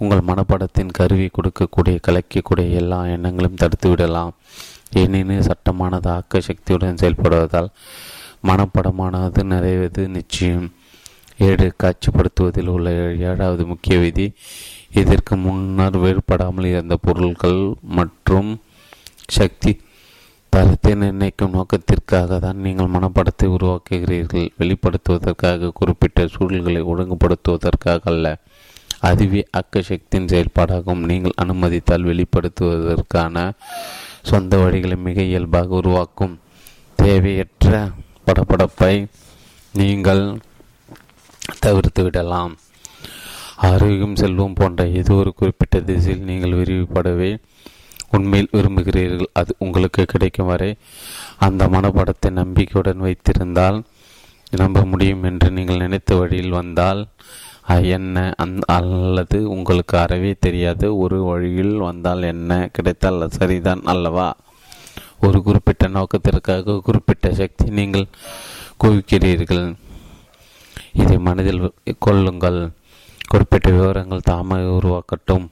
[0.00, 4.32] உங்கள் மனப்படத்தின் கருவி கொடுக்கக்கூடிய கலக்கக்கூடிய எல்லா எண்ணங்களையும் தடுத்து விடலாம்.
[4.94, 7.70] ஏனெனில் சட்டமானது ஆக்க சக்தியுடன் செயல்படுவதால்
[8.48, 10.72] மனப்படமானது நிறைவது நிச்சயம்.
[11.38, 12.90] ஏழு காட்சிப்படுத்துவதில் உள்ள
[13.28, 14.26] ஏழாவது முக்கிய விதி
[15.00, 18.50] இதற்கு முன்னர் வேறுபடாமல் இருந்த பொருட்கள் மற்றும்
[19.28, 19.72] சக்தி
[20.50, 24.48] தரத்தை நிர்ணயிக்கும் நோக்கத்திற்காக தான் நீங்கள் மனப்படத்தை உருவாக்குகிறீர்கள்.
[24.58, 28.38] வெளிப்படுத்துவதற்காக குறிப்பிட்ட சூழல்களை ஒழுங்குபடுத்துவதற்காக அல்ல.
[29.08, 33.36] அதுவே அக்கசக்தியின் செயல்பாடாகும் நீங்கள் அனுமதித்தால் வெளிப்படுத்துவதற்கான
[34.30, 36.34] சொந்த வழிகளை மிக இயல்பாக உருவாக்கும்.
[36.98, 37.70] தேவையற்ற
[38.26, 38.94] படப்படப்பை
[39.74, 40.24] நீங்கள்
[41.64, 42.52] தவிர்த்து விடலாம்.
[43.70, 47.30] ஆரோக்கியம் செல்வம் போன்ற ஏதோ ஒரு குறிப்பிட்ட திசையில் நீங்கள் விரிவுபடவே
[48.16, 49.30] உண்மையில் விரும்புகிறீர்கள்.
[49.40, 50.70] அது உங்களுக்கு கிடைக்கும் வரை
[51.46, 53.78] அந்த மனப்படத்தை நம்பிக்கையுடன் வைத்திருந்தால்
[54.62, 57.00] நம்ப முடியும் என்று நீங்கள் நினைத்த வழியில் வந்தால்
[57.66, 60.98] என்ன அந் அல்லது உங்களுக்கு அறவே தெரியாது.
[60.98, 62.68] ஒரு வழியில் வந்தால் என்ன?
[62.72, 64.36] கிடைத்தால் சரிதான் அல்லவா?
[65.20, 68.06] ஒரு குறிப்பிட்ட நோக்கத்திற்காக குறிப்பிட்ட சக்தி நீங்கள்
[68.84, 69.74] குவிக்கிறீர்கள்.
[70.92, 72.70] இதை மனதில் கொள்ளுங்கள்.
[73.28, 75.48] குறிப்பிட்ட விவரங்கள் தாமாக உருவாக்கட்டும்.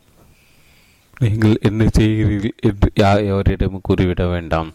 [1.19, 2.91] நீங்கள் என்ன செய்கிறீர்கள் என்று
[3.25, 4.73] எவரிடமும் கூறிவிட வேண்டாம்.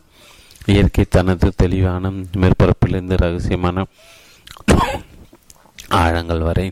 [0.66, 3.86] இயற்கை தனது தெளிவான மேற்பரப்பிலிருந்து ரகசியமான
[5.90, 6.72] ஆழங்கள் வரை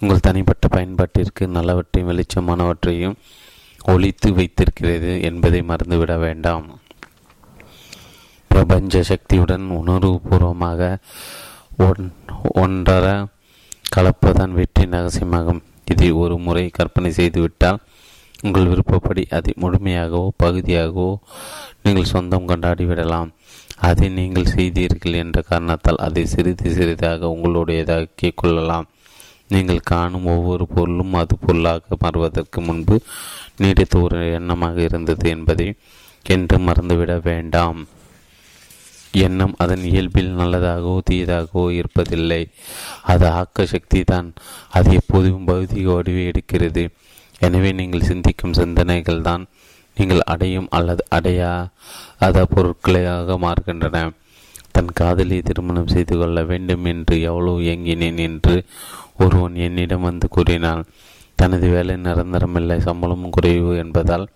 [0.00, 3.14] உங்கள் தனிப்பட்ட பயன்பாட்டிற்கு நல்லவற்றையும் வெளிச்சமானவற்றையும்
[3.92, 6.66] ஒழித்து வைத்திருக்கிறது என்பதை மறந்துவிட வேண்டாம்.
[8.50, 10.80] பிரபஞ்ச சக்தியுடன் உணர்வுபூர்வமாக
[12.62, 13.06] ஒன்றர
[13.96, 15.60] கலப்பதான் வெற்றி ரகசியமாகும்.
[15.92, 17.80] இதை ஒரு முறை கற்பனை செய்துவிட்டால்
[18.44, 21.12] உங்கள் விருப்பப்படி அதை முழுமையாகவோ பகுதியாகவோ
[21.84, 23.30] நீங்கள் சொந்தம் கொண்டாடிவிடலாம்.
[23.88, 28.88] அதை நீங்கள் செய்தீர்கள் என்ற காரணத்தால் அதை சிறிது சிறிதாக உங்களுடையதாக்கிக் கொள்ளலாம்.
[29.48, 32.96] நீங்கள் காணும் ஒவ்வொரு பொருளும் அது பொருளாக மாறுவதற்கு முன்பு
[33.62, 35.68] நீடித்த ஒரு எண்ணமாக இருந்தது என்பதை
[36.26, 37.80] என்று மறந்துவிட வேண்டாம்.
[39.24, 42.42] எண்ணம் அதன் இயல்பில் நல்லதாகவோ தீயதாகவோ இருப்பதில்லை.
[43.12, 44.28] அது ஆக்க சக்தி தான்
[44.78, 46.84] அது எப்போதும் பௌதிக வடிவை எடுக்கிறது.
[47.46, 49.44] எனவே நீங்கள் சிந்திக்கும் சிந்தனைகள் தான்
[49.96, 51.52] நீங்கள் அடையும் அல்லது அடையா
[52.26, 53.98] அத பொருட்களாக மாறுகின்றன.
[54.74, 58.56] தன் காதலி திருமணம் செய்து கொள்ள வேண்டும் என்று எவ்வளவு இயங்கினேன் என்று
[59.24, 60.82] ஒருவன் என்னிடம் வந்து கூறினான்
[61.40, 64.26] தனது வேலை நிரந்தரமில்லை சம்பளமும் குறைவு என்பதால்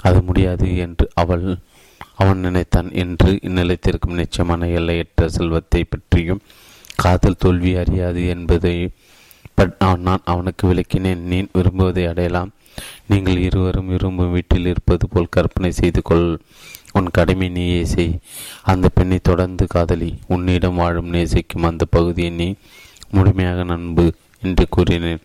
[0.00, 1.46] அது முடியாது என்று அவள்
[2.22, 2.88] அவன் நினைத்தான்.
[3.02, 6.44] என்று இந்நிலைத்திற்கும் நிச்சயமான எல்லையற்ற செல்வத்தை பற்றியும்
[7.02, 8.76] காதல் தோல்வி அறியாது என்பதை
[10.06, 11.22] நான் அவனுக்கு விளக்கினேன்.
[11.30, 12.50] நீ விரும்புவதை அடையலாம்.
[13.10, 16.28] நீங்கள் இருவரும் விரும்பும் வீட்டில் இருப்பது போல் கற்பனை செய்து கொள்.
[16.98, 18.12] உன் கடமை நீயே செய்.
[18.72, 22.48] அந்த பெண்ணை தொடர்ந்து காதலி உன்னிடம் வாழும் நேசிக்கும் அந்த பகுதியை நீ
[23.10, 24.04] முழுமையாக நண்பு
[24.44, 25.22] என்று கூறினேன்.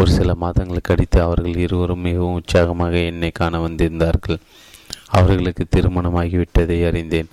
[0.00, 4.38] ஒரு சில மாதங்களுக்கு அடித்து அவர்கள் இருவரும் மிகவும் உற்சாகமாக என்னை காண வந்திருந்தார்கள்.
[5.18, 7.28] அவர்களுக்கு திருமணமாகிவிட்டதை அறிந்தேன்.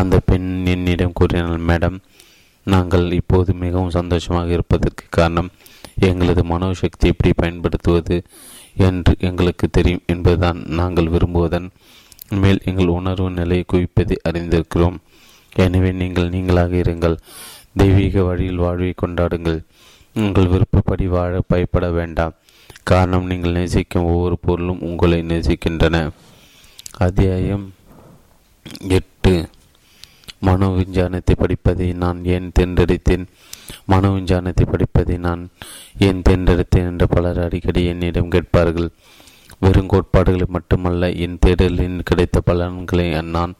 [0.00, 1.98] அந்த பெண் என்னிடம் கூறினாள் மேடம்
[2.66, 5.52] நாங்கள் இப்போது மிகவும் சந்தோஷமாக இருப்பதற்கு காரணம்
[6.08, 8.16] எங்களது மனோசக்தி எப்படி பயன்படுத்துவது
[8.86, 11.66] என்று எங்களுக்கு தெரியும் என்பதுதான் நாங்கள் விரும்புவதன்
[12.42, 14.96] மேல் எங்கள் உணர்வு நிலையை குவிப்பதை அறிந்திருக்கிறோம்.
[15.56, 17.16] எனவே நீங்கள் நீங்களாக இருங்கள்.
[17.80, 19.60] தெய்வீக வழியில் வாழ்வை கொண்டாடுங்கள்.
[20.14, 22.34] உங்கள் விருப்பப்படி வாழ பயப்பட வேண்டாம்.
[22.84, 26.10] காரணம் நீங்கள் நேசிக்கும் ஒவ்வொரு பொருளும் உங்களை நேசிக்கின்றன.
[26.98, 27.72] அத்தியாயம்
[28.88, 29.48] எட்டு.
[30.40, 33.24] மனோ விஞ்ஞானத்தை படிப்பதை நான் ஏன் தேர்ந்தெடுத்தேன்?
[33.86, 35.50] மனோ விஞ்ஞானத்தை படிப்பதை நான்
[35.98, 38.90] ஏன் தேர்ந்தெடுத்தேன் என்று பலர் அடிக்கடி என்னிடம் கேட்பார்கள்.
[39.58, 43.54] வெறும் கோட்பாடுகளை மட்டுமல்ல என் தேடலின் கிடைத்த பலன்களை நான்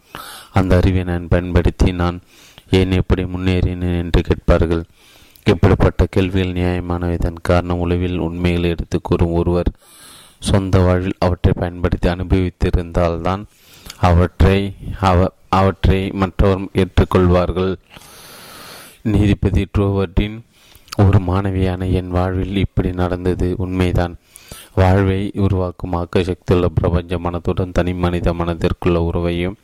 [0.53, 2.21] அந்த அறிவை நான் பயன்படுத்தி நான்
[2.71, 4.85] ஏன் எப்படி முன்னேறினேன் என்று கேட்பார்கள்.
[5.45, 7.13] இப்படிப்பட்ட கேள்விகள் நியாயமானவை.
[7.13, 9.71] இதன் காரணம் உளவில் உண்மைகளை எடுத்து கூறும் ஒருவர்
[10.39, 13.45] சொந்த வாழ்வில் அவற்றை பயன்படுத்தி அனுபவித்திருந்தால்தான்
[13.99, 17.77] அவற்றை அவ அவற்றை மற்றவர் ஏற்றுக்கொள்வார்கள்.
[19.03, 20.41] நீதிபதி ட்ரோவர்டின்
[20.97, 24.17] ஒரு மாணவியான என் வாழ்வில் இப்படி நடந்தது உண்மைதான்.
[24.75, 29.57] வாழ்வை உருவாக்கும் ஆக்க சக்தியுள்ள பிரபஞ்ச மனத்துடன் தனி மனித மனதிற்குள்ள உறவையும்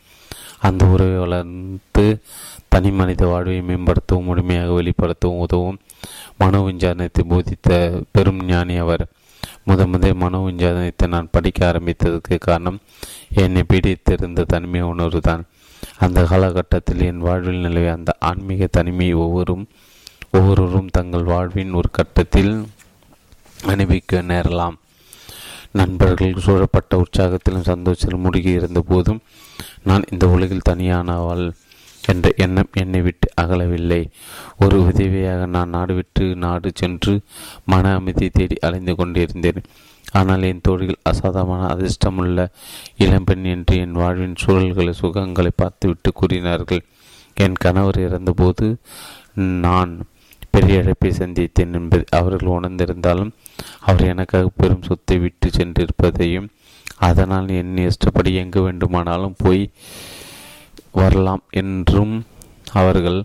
[0.61, 2.23] அந்த உறவை வளர்ந்து
[2.69, 5.79] தனி மனித வாழ்வை மேம்படுத்தவும் முழுமையாக வெளிப்படுத்தவும் உதவும்.
[6.39, 9.07] மனோ விஞ்ஞானத்தை போதித்த பெரும் ஞானி அவர்.
[9.67, 12.79] முத முதல் மனோ விஞ்ஞானத்தை நான் படிக்க ஆரம்பித்ததற்கு காரணம்
[13.35, 15.45] என்னை பீடித்திருந்த தனிமை உணர்வு தான்
[15.99, 19.69] அந்த காலகட்டத்தில் என் வாழ்வில் நிலவிய அந்த ஆன்மீக தனிமையை ஒவ்வொரும்
[20.31, 22.67] ஒவ்வொருவரும் தங்கள் வாழ்வின் ஒரு கட்டத்தில்
[23.65, 24.77] அனுபவிக்க நேரலாம்.
[25.75, 29.21] நண்பர்கள் சூழப்பட்ட உற்சாகத்திலும் சந்தோஷத்திலும் முடுகி இருந்த போதும்
[29.83, 31.47] நான் இந்த உலகில் தனியானவள்
[32.05, 34.01] என்ற எண்ணம் என்னை விட்டு அகலவில்லை.
[34.59, 37.15] ஒரு உதவியாக நான் நாடு விட்டு நாடு சென்று
[37.65, 39.61] மன அமைதி தேடி அலைந்து கொண்டிருந்தேன்.
[40.13, 42.47] ஆனால் என் தோழிகள் அசாதமான அதிர்ஷ்டமுள்ள
[42.97, 46.83] இளம்பெண் என்று என் வாழ்வின் சூழல்களை சுகங்களை பார்த்துவிட்டு கூறினார்கள்.
[47.37, 48.79] என் கணவர் இறந்தபோது
[49.35, 49.93] நான்
[50.51, 53.33] பெரிய இழப்பை சந்தித்தேன் என்பதை அவர்கள் உணர்ந்திருந்தாலும்
[53.81, 56.49] அவர் எனக்காக பெரும் சொத்தை விட்டு சென்றிருப்பதையும்
[56.99, 59.63] அதனால் என் இஷ்டப்படி எங்கு வேண்டுமானாலும் போய்
[60.93, 62.15] வரலாம் என்றும்
[62.73, 63.19] அவர்கள்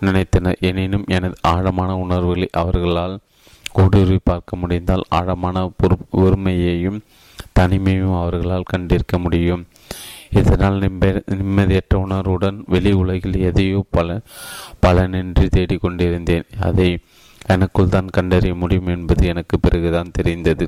[0.00, 0.58] நினைத்தனர்.
[0.60, 3.14] எனினும் எனது ஆழமான உணர்வுகளை அவர்களால்
[3.74, 5.62] ஊடுருவி பார்க்க முடிந்தால் ஆழமான
[6.12, 6.98] பொறுமையையும்
[7.58, 9.62] தனிமையும் அவர்களால் கண்டிருக்க முடியும்.
[10.30, 11.10] இதனால் நிம்ம
[11.40, 14.18] நிம்மதியற்ற உணர்வுடன் வெளி உலகில் எதையோ பல
[14.82, 16.46] பலனின்றி தேடிக்கொண்டிருந்தேன்.
[16.60, 16.90] அதை
[17.54, 20.66] எனக்குள் தான் கண்டறிய முடியும் என்பது எனக்கு பிறகுதான் தெரிந்தது.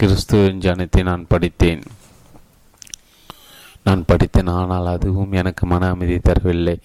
[0.00, 1.82] கிறிஸ்துவ ஜானத்தை நான் படித்தேன்.
[3.82, 6.76] நான் படித்தேன் ஆனால் அதுவும் எனக்கு மன அமைதி தரவில்லை.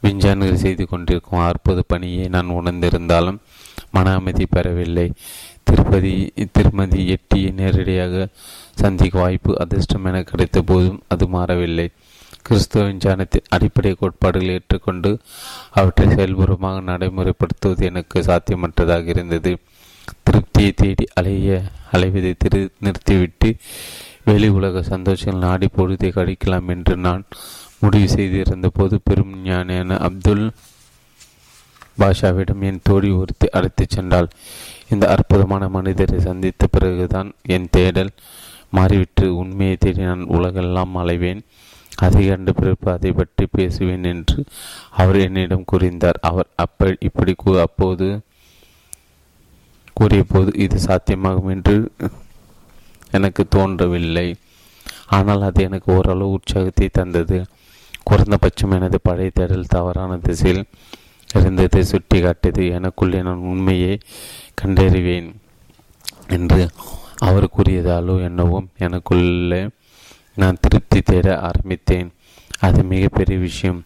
[0.00, 3.38] விஞ்ஞானிகள் செய்து கொண்டிருக்கும் அற்புத பணியை நான் உணர்ந்திருந்தாலும்
[3.90, 5.06] மன அமைதி பெறவில்லை.
[5.62, 8.28] திருப்பதி திருமதி எட்டியை நேரடியாக
[8.74, 11.88] சந்திக்க வாய்ப்பு அதிர்ஷ்டம் என கிடைத்த போதும் அது மாறவில்லை.
[12.42, 15.18] கிறிஸ்துவ விஞ்ஞானத்தின் அடிப்படை கோட்பாடுகளை ஏற்றுக்கொண்டு
[15.70, 19.56] அவற்றை செயல்பூர்வமாக நடைமுறைப்படுத்துவது எனக்கு சாத்தியமற்றதாக இருந்தது.
[20.24, 21.62] திருப்தியை தேடி அலைய
[21.92, 23.56] அலைவதை திரு நிறுத்திவிட்டு
[24.24, 27.24] வெளி உலக சந்தோஷங்கள் நாடி பொழுதை கழிக்கலாம் என்று நான்
[27.80, 30.50] முடிவு செய்திருந்த போது பெரும் ஞானியான அப்துல்
[31.98, 34.28] பாஷாவிடம் என் தோழி ஒருத்தி அழைத்துச் சென்றாள்.
[34.88, 38.12] இந்த அற்புதமான மனிதரை சந்தித்த பிறகுதான் என் தேடல்
[38.70, 41.42] மாறிவிட்டு உண்மையை தேடி நான் உலகெல்லாம் அலைவேன்.
[41.96, 44.44] அதை கண்டு பிறப்பு அதை பற்றி பேசுவேன் என்று
[44.90, 48.08] அவர் என்னிடம் கூறினார் அவர் அப்ப இப்படி அப்போது
[49.96, 51.90] கூறிய போது இது சாத்தியமாகும் என்று
[53.10, 54.36] எனக்கு தோன்றவில்லை.
[55.06, 57.38] ஆனால் அது எனக்கு ஓரளவு உற்சாகத்தை தந்தது.
[58.04, 60.62] குறைந்தபட்சம் எனது பழைய தேடல் தவறான திசையில்
[61.28, 64.00] இருந்ததை சுட்டி காட்டியது எனக்குள்ளே நான் உண்மையை
[64.62, 65.28] கண்டறிவேன்
[66.28, 66.68] என்று
[67.18, 69.60] அவர் கூறியதாலோ என்னவோ எனக்குள்ளே
[70.40, 72.12] நான் திருப்தி தேட ஆரம்பித்தேன்.
[72.58, 73.84] அது மிகப்பெரிய விஷயம்.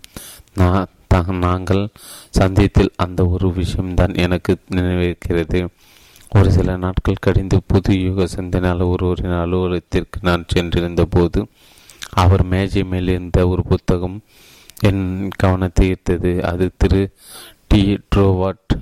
[0.54, 0.86] நான்
[1.26, 1.88] நாங்கள்
[2.30, 5.66] சந்தித்தில் அந்த ஒரு விஷயம்தான் எனக்கு நினைவிருக்கிறது.
[6.30, 11.46] ஒரு சில நாட்கள் கடிந்து புது யுக சிந்தனால் ஒருவரின் அலுவலகத்திற்கு நான் சென்றிருந்த போது
[12.12, 14.22] அவர் மேஜை மேல் இருந்த ஒரு புத்தகம்
[14.80, 16.40] என் கவனத்தை ஈர்த்தது.
[16.40, 17.02] அது திரு.
[17.66, 18.00] டி.
[18.16, 18.72] ட்ரோவாட்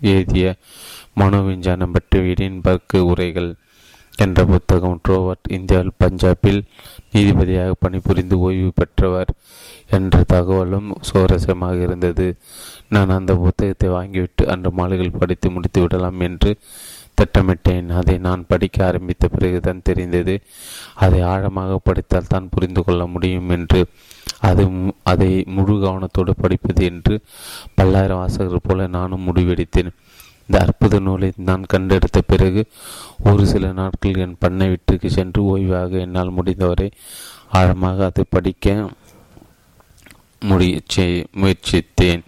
[0.00, 0.54] எழுதிய
[1.16, 3.54] மனோவிஞ்ஞானம் பற்றிய இடன்பர்க் உரைகள்
[4.16, 5.00] என்ற புத்தகம்.
[5.08, 6.62] ட்ரோவாட் இந்தியாவில் பஞ்சாபில்
[7.12, 9.30] நீதிபதியாக பணிபுரிந்து ஓய்வு பெற்றவர்
[9.90, 12.26] என்ற தகவலும் சுவாரஸ்யமாக இருந்தது.
[12.88, 16.52] நான் அந்த புத்தகத்தை வாங்கிவிட்டு அன்று மாலைகள் படித்து முடித்து விடலாம் என்று
[17.20, 17.88] திட்டமிட்டேன்.
[18.00, 20.34] அதை நான் படிக்க ஆரம்பித்த பிறகுதான் தெரிந்தது.
[20.94, 23.80] அதை ஆழமாக படித்தால் தான் புரிந்து கொள்ள முடியும் என்று.
[24.40, 24.64] அது
[25.02, 27.14] அதை முழு கவனத்தோடு படிப்பது என்று
[27.74, 29.90] பல்லாயிரம் வாசகர் போல நானும் முடிவெடுத்தேன்.
[30.48, 32.66] இந்த அற்புத நூலை நான் கண்டெடுத்த பிறகு
[33.24, 36.90] ஒரு சில நாட்கள் என் பண்ணை வீட்டிற்கு சென்று ஓய்வாக என்னால் முடிந்தவரை
[37.52, 38.88] ஆழமாக அதை படிக்க
[40.40, 41.04] முயற்சி
[41.40, 42.22] முயற்சித்தேன்.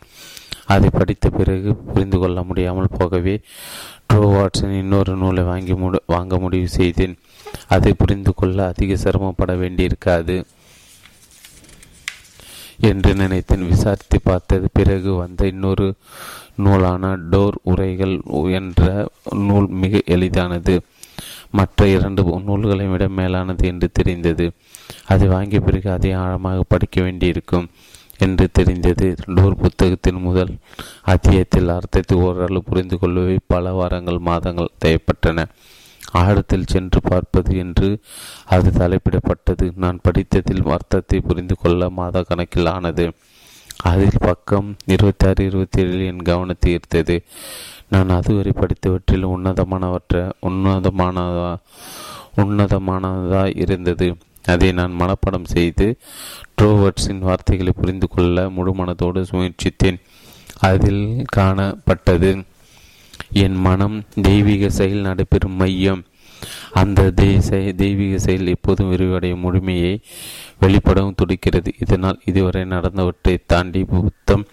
[0.67, 3.41] அதை படித்த பிறகு புரிந்து கொள்ள முடியாமல் போகவே
[4.13, 7.19] ட்ரோவாட்ஸின் இன்னொரு நூலை வாங்கி முடி வாங்க முடிவு செய்தேன்.
[7.69, 10.45] அதை புரிந்து கொள்ள அதிக சிரமப்பட வேண்டியிருக்காது.
[12.81, 13.69] என்று நினைத்தேன்.
[13.69, 15.95] விசாரித்து பார்த்தது பிறகு வந்த இன்னொரு
[16.57, 18.21] நூலான டோர் உரைகள்
[18.51, 20.81] என்ற நூல் மிக எளிதானது.
[21.51, 24.51] மற்ற இரண்டு நூல்களை விட மேலானது என்று தெரிந்தது.
[25.07, 27.69] அதை வாங்கிய பிறகு அதை ஆழமாக படிக்க வேண்டியிருக்கும்
[28.19, 29.15] என்று தெரிந்தது.
[29.27, 30.57] டோர் புத்தகத்தின் முதல்
[31.07, 35.45] அத்தியத்தில் அர்த்தத்தை ஓரளவு புரிந்து கொள்ளவே பல வாரங்கள் மாதங்கள் தேவைப்பட்டன.
[36.13, 38.01] ஆழத்தில் சென்று பார்ப்பது என்று
[38.45, 39.71] அது தலைப்பிடப்பட்டது.
[39.77, 43.13] நான் படித்ததில் அர்த்தத்தை புரிந்து கொள்ள மாத கணக்கில் ஆனது.
[43.83, 47.21] அதில் பக்கம் இருபத்தி ஆறு இருபத்தி ஏழில் என் கவனத்தை ஈர்த்தது.
[47.89, 51.57] நான் அதுவரை படித்தவற்றில் உன்னதமானவற்ற உன்னதமானதா
[52.37, 54.17] உன்னதமானதா இருந்தது.
[54.47, 55.99] அதை நான் மனப்படம் செய்து
[56.63, 60.01] ட்ரோவர்ட்ஸின் வார்த்தைகளை புரிந்து கொள்ள முழு மனத்தோடு முயற்சித்தேன்.
[60.61, 62.43] அதில் காணப்பட்டது
[63.45, 63.97] என் மனம்
[64.29, 66.03] தெய்வீக செயல் நடைபெறும் மையம்.
[66.81, 67.01] அந்த
[67.83, 69.95] தெய்வீக செயல் எப்போதும் விரிவடையும் முழுமையை
[70.63, 71.71] வெளிப்படவும் துடிக்கிறது.
[71.85, 74.45] இதனால் இதுவரை நடந்தவற்றை தாண்டி புத்தம்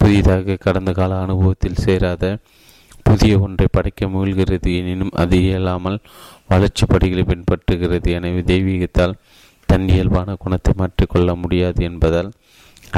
[0.00, 2.24] புதிதாக கடந்த கால அனுபவத்தில் சேராத
[3.08, 4.70] புதிய ஒன்றை படைக்க முயல்கிறது.
[4.80, 5.98] எனினும் அது இயலாமல்
[6.52, 8.08] வளர்ச்சி படிகளை பின்பற்றுகிறது.
[8.18, 9.14] எனவே தெய்வீகத்தால்
[9.68, 12.30] தன் இயல்பான குணத்தை மாற்றிக்கொள்ள முடியாது என்பதால்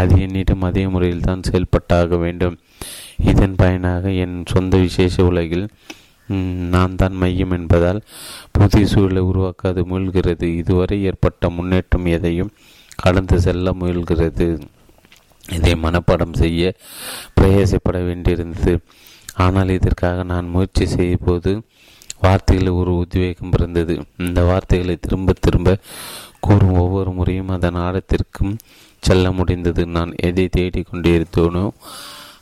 [0.00, 2.56] அது என்னிடம் அதே முறையில் தான் செயல்பட்டாக வேண்டும்.
[3.18, 5.66] இதன் பயனாக என் சொந்த விசேஷ உலகில்
[6.74, 8.00] நான் தான் மையம் என்பதால்
[8.52, 10.46] புதிய சூழலை உருவாக்காது முயல்கிறது.
[10.60, 12.54] இதுவரை ஏற்பட்ட முன்னேற்றம் எதையும்
[12.96, 14.46] கடந்து செல்ல முயல்கிறது.
[15.44, 16.72] இதை மனப்பாடம் செய்ய
[17.38, 18.74] பிரயாசப்பட வேண்டியிருந்தது.
[19.34, 21.62] ஆனால் இதற்காக நான் முயற்சி செய்ய போது
[22.20, 23.94] வார்த்தைகளில் ஒரு உத்வேகம் பிறந்தது.
[24.16, 25.76] இந்த வார்த்தைகளை திரும்ப திரும்ப
[26.40, 28.54] கூறும் ஒவ்வொரு முறையும் அதன் ஆழத்திற்கும்
[28.98, 29.86] செல்ல முடிந்தது.
[29.86, 31.64] நான் எதை தேடிக்கொண்டிருந்தோனோ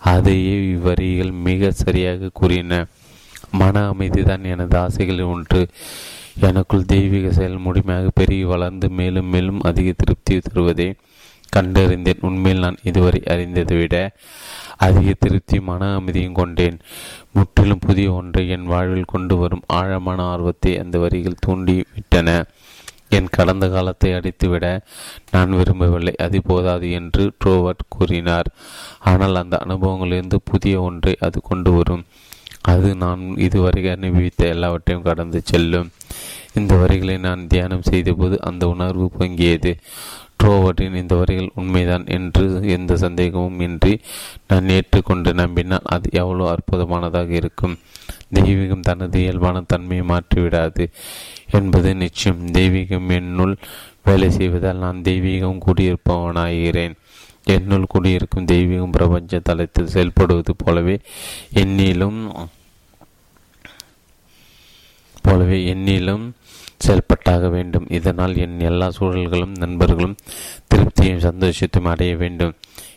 [0.04, 2.86] அதையே இவ்வரிகள் மிக சரியாக கூறின.
[3.50, 5.68] மன அமைதிதான் எனது ஆசைகளில் ஒன்று.
[6.40, 10.94] எனக்குள் தெய்வீக செயல் முழுமையாக பெருகி வளர்ந்து மேலும் மேலும் அதிக திருப்தி தருவதை.
[11.56, 12.20] கண்டறிந்தேன்.
[12.20, 14.10] உண்மையில் நான் இதுவரை அறிந்ததை விட
[14.76, 16.78] அதிக திருப்தி மன அமைதியும் கொண்டேன்.
[17.32, 22.44] முற்றிலும் புதிய ஒன்றை என் வாழ்வில் கொண்டு வரும் ஆழமான ஆர்வத்தை அந்த வரிகள் தூண்டிவிட்டன.
[23.16, 24.66] என் கடந்த காலத்தை அடித்துவிட
[25.34, 26.14] நான் விரும்பவில்லை.
[26.24, 28.50] அது போதாது என்று ட்ரோவர்ட் கூறினார்.
[29.12, 32.04] ஆனால் அந்த அனுபவங்களிலிருந்து புதிய ஒன்றை அது கொண்டு வரும்.
[32.72, 35.88] அது நான் இதுவரை அனுபவித்த எல்லாவற்றையும் கடந்து செல்லும்.
[36.58, 39.72] இந்த வரிகளை நான் தியானம் செய்தபோது அந்த உணர்வு பொங்கியது.
[40.40, 42.44] ட்ரோவர்டின் இந்த வரிகள் உண்மைதான் என்று
[42.76, 43.92] எந்த சந்தேகமும் இன்றி
[44.50, 47.76] நான் ஏற்றுக்கொண்டு நம்பினால் அது எவ்வளோ அற்புதமானதாக இருக்கும்.
[48.36, 50.84] தெய்வீகம் தனது இயல்பான தன்மையை மாற்றிவிடாது.
[51.52, 52.46] என்பது நிச்சயம்.
[52.46, 53.56] தெய்வீகம் என்னுள்
[54.02, 56.94] வேலை செய்வதால் நான் தெய்வீகம் கூடியிருப்பவனாகிறேன்.
[57.44, 61.00] என்னுள் குடியிருக்கும் தெய்வீகம் பிரபஞ்ச தளத்தில் செயல்படுவது போலவே
[61.54, 62.48] என்னிலும்
[65.22, 66.30] போலவே என்னிலும்
[66.76, 67.86] செயல்பட்டாக வேண்டும்.
[67.88, 70.16] இதனால் என் எல்லா சூழல்களும் நண்பர்களும்
[70.74, 72.54] திருப்தியும் சந்தோஷத்தையும் அடைய வேண்டும்.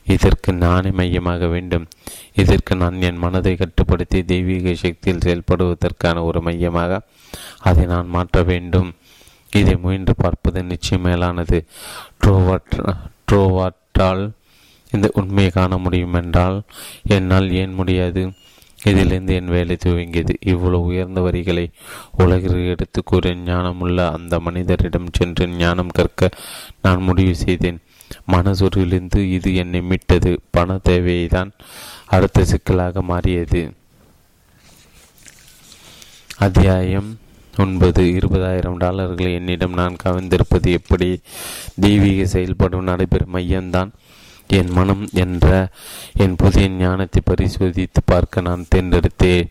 [0.08, 1.86] இதற்கு நானே மையமாக வேண்டும்.
[2.34, 7.02] இதற்கு நான் என் மனதை கட்டுப்படுத்தி தெய்வீக சக்தியில் செயல்படுவதற்கான ஒரு மையமாக
[7.60, 8.94] அதை நான் மாற்ற வேண்டும்.
[9.52, 11.66] இதை முயன்று பார்ப்பது நிச்சயம் மேலானது.
[12.24, 12.76] ட்ரோவாட்
[13.32, 14.32] ட்ரோவாட்டால்
[14.92, 16.62] இந்த உண்மையை காண முடியும் என்றால்
[17.08, 18.34] என்னால் ஏன் முடியாது?
[18.84, 20.34] இதிலிருந்து என் வேலை துவங்கியது.
[20.40, 21.70] இவ்வளவு உயர்ந்த வரிகளை
[22.18, 26.30] உலகிற்கு எடுத்து கூறிய ஞானமுள்ள அந்த மனிதரிடம் சென்று ஞானம் கற்க
[26.82, 27.80] நான் முடிவு செய்தேன்.
[28.32, 30.40] மனசொருவிலிருந்து இது என்னை மீட்டது.
[30.52, 31.52] பண தேவையை தான்
[32.06, 33.74] அடுத்த சிக்கலாக மாறியது.
[36.38, 37.20] அத்தியாயம்
[37.58, 38.04] ஒன்பது.
[38.04, 41.20] இருபதாயிரம் டாலர்களை என்னிடம் நான் கவர்ந்திருப்பது எப்படி?
[41.80, 43.92] தெய்வீக செயல்படும் நடைபெறும் மையம்தான்.
[44.48, 45.70] என் மனம் என்ற
[46.14, 49.48] என் புதிய ஞானத்தை பரிசோதித்து பார்க்க நான் தேர்ந்தெடுத்தேன்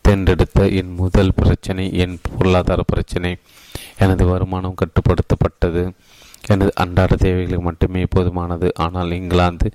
[0.00, 3.36] தேர்ந்தெடுத்த என் முதல் பிரச்சனை என் பொருளாதார பிரச்சனை.
[3.98, 5.92] எனது வருமானம் கட்டுப்படுத்தப்பட்டது.
[6.48, 8.68] எனது அன்றாட தேவைகளுக்கு மட்டுமே போதுமானது.
[8.74, 9.70] ஆனால் இங்கிலாந்து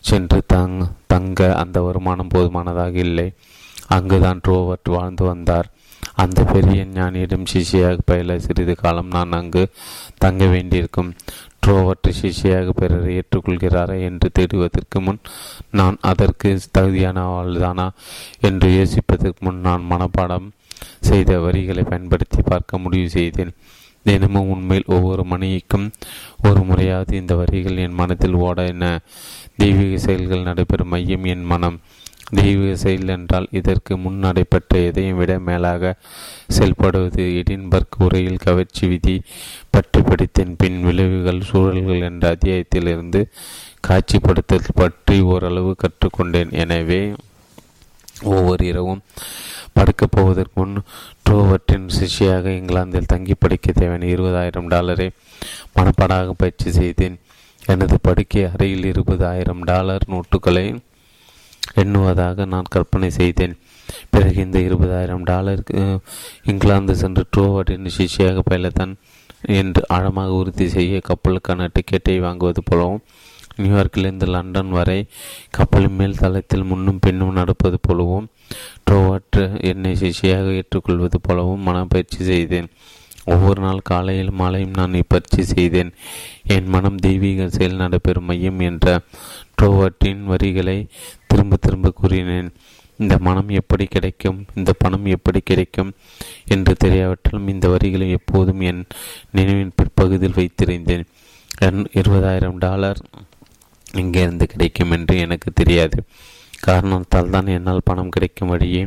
[0.00, 3.28] சென்று தங் தங்க அந்த வருமானம் போதுமானதாக இல்லை.
[3.86, 5.68] அங்குதான் ட்ரோவர்ட் வாழ்ந்து வந்தார்.
[6.14, 9.62] அந்த பெரிய ஞானியிடம் சிஷியாக பயில சிறிது காலம் நான் அங்கு
[10.18, 11.10] தங்க வேண்டியிருக்கும்.
[11.66, 15.20] ட்ரோவர்ட் சிஷியாக பிறரை ஏற்றுக்கொள்கிறாரா என்று தேடுவதற்கு முன்
[15.70, 17.86] நான் அதற்கு தகுதியானவள்தானா
[18.40, 20.48] என்று யோசிப்பதற்கு முன் நான் மனப்பாடம்
[21.00, 23.54] செய்த வரிகளை பயன்படுத்தி பார்க்க முடிவு செய்தேன்.
[24.04, 25.86] தினமும் உண்மையில் ஒவ்வொரு மணிக்கும்
[26.46, 28.86] ஒரு முறையாவது இந்த வரிகள் என் மனத்தில் ஓட என
[29.56, 31.78] தெய்வீக செயல்கள் நடைபெறும் மையம் என் மனம்.
[32.30, 35.92] தெய்வீக செயல் என்றால் இதற்கு முன் நடைபெற்ற எதையும் விட மேலாக
[36.56, 37.24] செயல்படுவது.
[37.40, 39.16] எடின்பர்க் உரையில் கவர்ச்சி விதி
[39.70, 40.54] பற்றி படித்தேன்.
[40.58, 43.22] பின் விளைவுகள் சூழல்கள் என்ற அத்தியாயத்திலிருந்து
[43.88, 46.52] காட்சிப்படுத்தல் பற்றி ஓரளவு கற்றுக்கொண்டேன்.
[46.64, 47.02] எனவே
[48.22, 49.02] ஒவ்வொரு இரவும்
[49.72, 50.74] படுக்கப் போவதற்கு முன்
[51.26, 55.08] ட்ரோவர்ட்டின் சிஷியாக இங்கிலாந்தில் தங்கி படிக்க தேவையான இருபதாயிரம் டாலரை
[55.76, 57.16] மனப்பாடாக பயிற்சி செய்தேன்.
[57.62, 60.64] எனது படுக்கை அறையில் இருபதாயிரம் டாலர் நோட்டுகளை
[61.82, 63.54] எண்ணுவதாக நான் கற்பனை செய்தேன்.
[64.10, 65.82] பிறகு இந்த இருபதாயிரம் டாலருக்கு
[66.44, 68.92] இங்கிலாந்து சென்று ட்ரோவர்ட்டின் சிஷியாக பயிலத்தான்
[69.58, 73.02] என்று ஆழமாக உறுதி செய்ய கப்பலுக்கான டிக்கெட்டை வாங்குவது போலவும்
[73.58, 75.00] நியூயார்க்கிலிருந்து லண்டன் வரை
[75.50, 78.26] கப்பலின் மேல் தளத்தில் முன்னும் பின்னும் நடப்பது போலவும்
[78.90, 82.68] மற்றவற்று என்னை சிஷியாக ஏற்றுக்கொள்வது போலவும் மனப்பயிற்சி செய்தேன்.
[83.24, 85.92] ஒவ்வொரு நாள் காலையில் மாலையும் நான் இப்பயிற்சி செய்தேன்.
[86.46, 89.00] என் மனம் தெய்வீக செயல் நடைபெறும் மையம் என்ற
[89.62, 90.86] ட்ரோவர்ட்டின் வரிகளை
[91.26, 92.50] திரும்ப திரும்ப கூறினேன்.
[92.96, 94.44] இந்த மனம் எப்படி கிடைக்கும்?
[94.54, 95.92] இந்த பணம் எப்படி கிடைக்கும்?
[96.46, 98.84] என்று தெரியாவிட்டாலும் இந்த வரிகளை எப்போதும் என்
[99.30, 101.04] நினைவின் பிற்பகுதியில் வைத்திருந்தேன்.
[102.00, 103.00] இருபதாயிரம் டாலர்
[103.92, 105.98] இங்கிருந்து கிடைக்கும் என்று எனக்கு தெரியாது.
[106.66, 108.82] காரணத்தால் தான் என்னால் பணம் கிடைக்கும் வழியே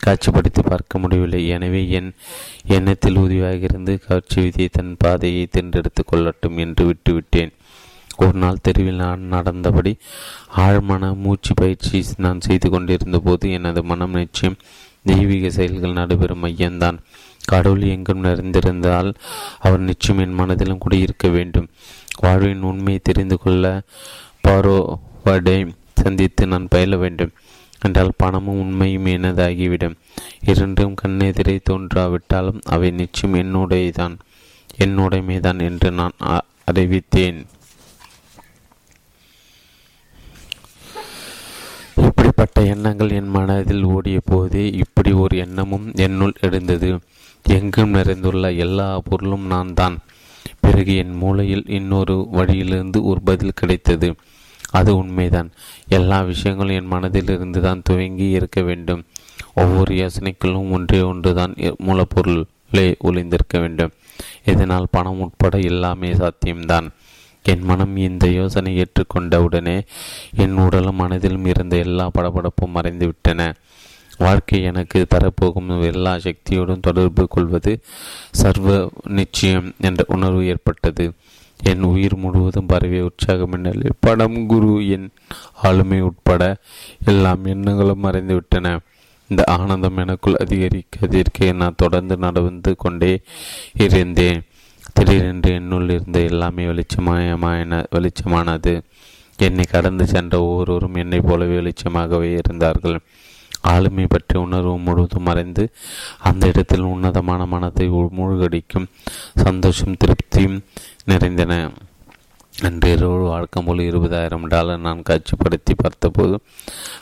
[0.00, 1.40] காட்சிப்படுத்தி பார்க்க முடியவில்லை.
[1.56, 2.10] எனவே என்
[2.76, 7.52] எண்ணத்தில் உதவியாக இருந்து காட்சி விதியை தன் பாதையை தென்றெடுத்து கொள்ளட்டும் என்று விட்டுவிட்டேன்.
[8.24, 9.92] ஒரு நாள் தெருவில் நான் நடந்தபடி
[10.64, 14.58] ஆழ்மன மூச்சு பயிற்சி நான் செய்து கொண்டிருந்த போது எனது மனம் நிச்சயம்
[15.10, 16.98] தெய்வீக செயல்கள் நடைபெறும் மையம்தான்
[17.52, 19.10] கடவுள் எங்கும் நிறைந்திருந்தால்
[19.64, 21.68] அவர் நிச்சயம் என் மனதிலும் குடியிருக்க வேண்டும்.
[22.22, 23.64] வாழ்வின் உண்மையை தெரிந்து கொள்ள
[24.46, 25.58] பாரோவடை
[26.04, 27.32] சந்தித்து நான் பயில வேண்டும்.
[27.84, 29.96] என்றால் பணமும் உண்மையும் எனதாகிவிடும்.
[30.50, 34.14] இரண்டும் கண்ணெதிரை தோன்றாவிட்டாலும் அவை நிச்சயம் என்னுடையதான்.
[34.84, 36.16] என்னுடைமைதான் என்று நான்
[36.72, 37.40] அறிவித்தேன்.
[42.06, 46.90] இப்படிப்பட்ட எண்ணங்கள் என் மனதில் ஓடிய போதே இப்படி ஒரு எண்ணமும் என்னுள் எழுந்தது.
[47.44, 49.96] எங்கும் நிறைந்துள்ள எல்லா பொருளும் நான் தான்
[50.60, 54.08] பிறகு என் மூளையில் இன்னொரு வழியிலிருந்து ஒரு பதில் கிடைத்தது.
[54.78, 55.50] அது உண்மைதான்.
[55.98, 59.02] எல்லா விஷயங்களும் என் மனதிலிருந்து தான் துவங்கி இருக்க வேண்டும்.
[59.54, 61.54] ஒவ்வொரு யோசனைக்குள்ளும் ஒன்றே ஒன்றுதான்
[61.88, 63.92] மூலப்பொருளே ஒளிந்திருக்க வேண்டும்.
[64.44, 66.88] இதனால் பணம் உட்பட எல்லாமே சாத்தியம்தான்.
[67.52, 69.76] என் மனம் இந்த யோசனை ஏற்றுக்கொண்ட உடனே
[70.42, 73.48] என் உடலும் மனதிலும் இருந்த எல்லா படபடப்பும் மறைந்துவிட்டன.
[74.18, 77.72] வாழ்க்கை எனக்கு தரப்போகும் எல்லா சக்தியோடும் தொடர்பு கொள்வது
[78.40, 78.74] சர்வ
[79.18, 81.06] நிச்சயம் என்ற உணர்வு ஏற்பட்டது.
[81.60, 85.10] என் உயிர் முழுவதும் பரவிய உற்சாக மின்னலில் படம் குரு என்
[85.62, 86.56] ஆளுமை உட்பட
[87.04, 88.76] எல்லாம் எண்ணங்களும் மறைந்துவிட்டன
[89.30, 93.22] இந்த ஆனந்தம் எனக்குள் அதிகரிக்க அதிகரிக்க நான் தொடர்ந்து நடந்து கொண்டே
[93.74, 94.42] இருந்தேன்.
[94.92, 98.74] திடீரென்று என்னுள் இருந்த எல்லாமே வெளிச்சமயமான வெளிச்சமானது.
[99.38, 102.98] என்னை கடந்து சென்ற ஒவ்வொருவரும் என்னை போலவே வெளிச்சமாகவே இருந்தார்கள்.
[103.60, 105.64] ஆளுமை பற்றிய உணர்வு முழுவதும் மறைந்து
[106.18, 108.90] அந்த இடத்தில் உன்னதமான மனத்தை மூழ்கடிக்கும்
[109.34, 110.58] சந்தோஷம் திருப்தியும்
[111.04, 111.54] நிறைந்தன.
[112.62, 116.36] அன்று இரவு வழக்கம் போல் இருபதாயிரம் டாலர் நான் காட்சிப்படுத்தி பார்த்தபோது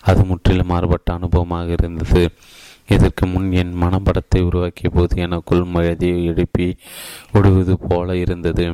[0.03, 2.23] அது முற்றிலும் மாறுபட்ட அனுபவமாக இருந்தது.
[2.89, 6.67] இதற்கு முன் என் மனப்படத்தை உருவாக்கிய போது எனக்குள் மழதியை எழுப்பி
[7.33, 8.67] விடுவது போல இருந்தது.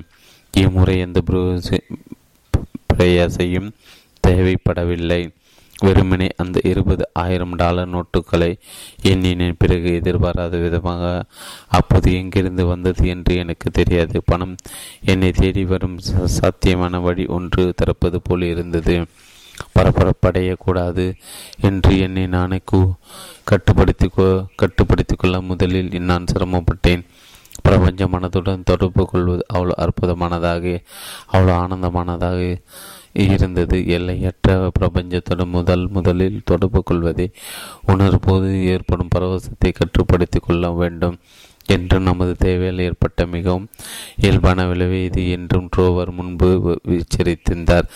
[0.53, 1.23] இம்முறை எந்த
[2.95, 3.71] பிரயாசையும்
[4.27, 5.23] தேவைப்படவில்லை.
[5.85, 8.51] வெறுமனே அந்த இருபது ஆயிரம் டாலர் நோட்டுகளை
[9.03, 9.57] எண்ணினேன்.
[9.59, 11.05] பிறகு எதிர்பாராத விதமாக
[11.69, 14.23] அப்போது எங்கிருந்து வந்தது என்று எனக்கு தெரியாது.
[14.25, 14.55] பணம்
[15.05, 15.99] என்னை தேடி வரும்
[16.39, 18.97] சாத்தியமான வழி ஒன்று திறப்பது போல் இருந்தது.
[19.77, 21.05] பரபரப்படையக்கூடாது
[21.61, 22.81] என்று என்னை நானே கூ
[23.45, 24.09] கட்டுப்படுத்தி
[24.57, 27.03] கட்டுப்படுத்தி கொள்ள முதலில் நான் சிரமப்பட்டேன்.
[27.63, 30.75] பிரபஞ்ச மனதுடன் தொடர்பு கொள்வது அவ்வளோ அற்புதமானதாக
[31.33, 32.43] அவ்வளோ ஆனந்தமானதாக
[33.27, 33.77] இருந்தது.
[33.97, 37.27] எல்லையற்ற பிரபஞ்சத்துடன் முதல் முதலில் தொடர்பு கொள்வதை
[37.93, 41.19] உணர்போது ஏற்படும் பரவசத்தை கட்டுப்படுத்தி கொள்ள வேண்டும்
[41.75, 43.67] என்று நமது தேவையில் ஏற்பட்ட மிகவும்
[44.17, 46.49] இயல்பான விளைவு இது என்றும் ட்ரோவர் முன்பு
[46.99, 47.91] எச்சரித்திருந்தார்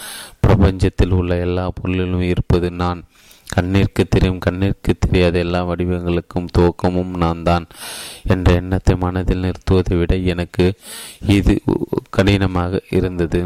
[0.47, 3.01] பிரபஞ்சத்தில் உள்ள எல்லா பொருளிலும் இருப்பது நான்.
[3.47, 7.65] கண்ணிற்கு தெரியும் கண்ணிற்கு தெரியாத எல்லா வடிவங்களுக்கும் துவக்கமும் நான் தான்
[8.35, 10.67] என்ற எண்ணத்தை மனதில் நிறுத்துவதை விட எனக்கு
[11.37, 11.55] இது
[12.11, 13.43] கடினமாக இருந்தது.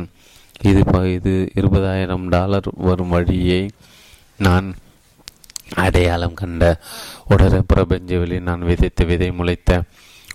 [0.63, 3.71] இது இது இருபதாயிரம் டாலர் வரும் வழியை
[4.37, 4.75] நான்
[5.75, 6.81] அடையாளம் கண்ட
[7.29, 9.83] உடனே பிரபஞ்சவெளி நான் விதைத்த விதை முளைத்த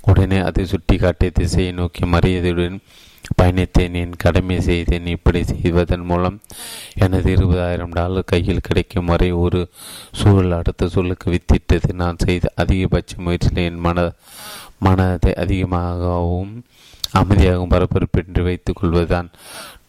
[0.01, 2.79] உடனே அதை சுட்டி காட்டிய திசையை நோக்கி மறியதுடன்
[3.41, 5.05] பயணித்தேன் என் கடமை செய்தேன்.
[5.05, 6.41] இப்படி செய்வதன் மூலம்
[6.95, 9.69] எனது இருபதாயிரம் டாலர் கையில் கிடைக்கும் வரை ஒரு
[10.11, 11.93] சூழல் அடுத்த சூழலுக்கு வித்திட்டது.
[11.93, 14.11] நான் செய்த அதிகபட்ச முயற்சியில் என் மன
[14.79, 16.63] மனதை அதிகமாகவும்
[17.19, 19.29] அமைதியாகவும் பரபரப்பின்றி வைத்துக் கொள்வதுதான்.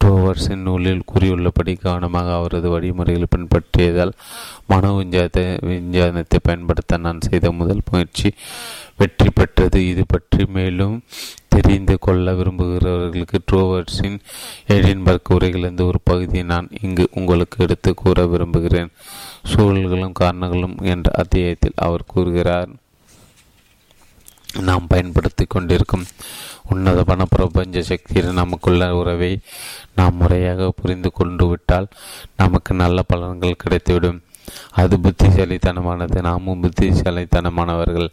[0.05, 4.15] டோவர்ஸின் நூலில் கூறியுள்ளபடி கவனமாக அவரது வழிமுறைகளை பின்பற்றியதால்
[4.67, 8.31] மன விஞ்ஞாத விஞ்ஞானத்தை பயன்படுத்த நான் செய்த முதல் முயற்சி
[8.97, 9.89] வெற்றி பெற்றது.
[9.89, 11.03] இது பற்றி மேலும்
[11.49, 14.19] தெரிந்து கொள்ள விரும்புகிறவர்களுக்கு ட்ரோவர்ஸின்
[14.67, 18.93] எடின்பர்க் உரைகளிலிருந்து ஒரு பகுதியை நான் இங்கு உங்களுக்கு எடுத்து கூற விரும்புகிறேன்.
[19.53, 22.69] சூழல்களும் காரணங்களும் என்ற அத்தியாயத்தில் அவர் கூறுகிறார்.
[24.61, 26.07] நாம் பயன்படுத்தி கொண்டிருக்கும்
[26.71, 29.41] உன்னத பண பிரபஞ்ச சக்தியுடன் நமக்குள்ள உறவை
[29.97, 31.87] நாம் முறையாக புரிந்து கொண்டு விட்டால்
[32.37, 34.21] நமக்கு நல்ல பலன்கள் கிடைத்துவிடும்.
[34.71, 36.21] அது புத்திசாலித்தனமானது.
[36.21, 38.09] நாமும் புத்திசாலித்தனமானவர்கள்.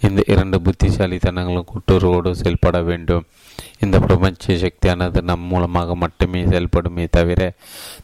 [0.00, 3.24] இந்த இரண்டு புத்திசாலித்தனங்களும் கூட்டுறவோடு செயல்பட வேண்டும்.
[3.78, 7.52] இந்த பிரபஞ்ச சக்தியானது நம் மூலமாக மட்டுமே செயல்படுமே தவிர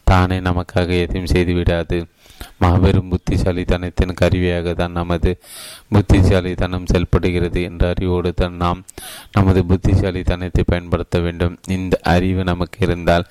[0.03, 2.05] தானே நமக்காக எதையும் செய்துவிடாது.
[2.63, 5.31] மாபெரும் புத்திசாலித்தனத்தின் கருவியாக தான் நமது
[5.93, 8.83] புத்திசாலித்தனம் செயல்படுகிறது என்ற அறிவோடு தான் நாம்
[9.37, 11.57] நமது புத்திசாலித்தனத்தை பயன்படுத்த வேண்டும்.
[11.77, 13.27] இந்த அறிவு நமக்கு இருந்தால்